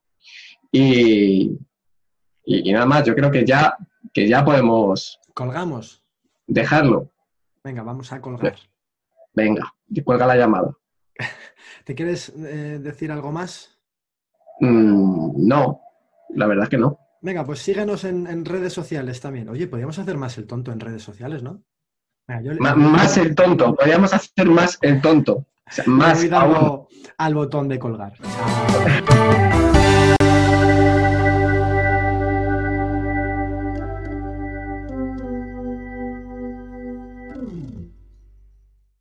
Y, 0.77 1.57
y, 2.43 2.73
nada 2.73 2.85
más, 2.85 3.05
yo 3.05 3.15
creo 3.15 3.31
que 3.31 3.45
ya, 3.45 3.77
que 4.13 4.27
ya 4.27 4.43
podemos... 4.43 5.21
Colgamos. 5.33 6.03
Dejarlo. 6.47 7.13
Venga, 7.63 7.81
vamos 7.81 8.11
a 8.11 8.19
colgar. 8.19 8.57
Venga, 9.33 9.73
cuelga 10.03 10.27
la 10.27 10.35
llamada. 10.35 10.75
¿Te 11.85 11.95
quieres 11.95 12.27
eh, 12.37 12.79
decir 12.81 13.09
algo 13.09 13.31
más? 13.31 13.79
Mm, 14.59 15.47
no, 15.47 15.79
la 16.31 16.45
verdad 16.45 16.65
es 16.65 16.69
que 16.69 16.77
no. 16.77 16.99
Venga, 17.21 17.45
pues 17.45 17.59
síguenos 17.59 18.03
en, 18.03 18.43
redes 18.43 18.73
sociales 18.73 19.21
también. 19.21 19.47
Oye, 19.47 19.67
podríamos 19.67 19.97
hacer 19.97 20.17
más 20.17 20.37
el 20.37 20.45
tonto 20.45 20.73
en 20.73 20.81
redes 20.81 21.03
sociales, 21.03 21.41
¿no? 21.41 21.63
Más 22.59 23.17
el 23.17 23.33
tonto, 23.33 23.73
podríamos 23.75 24.13
hacer 24.13 24.49
más 24.49 24.77
el 24.81 25.01
tonto. 25.01 25.47
más 25.85 26.27
al 27.17 27.33
botón 27.33 27.69
de 27.69 27.79
colgar. 27.79 28.13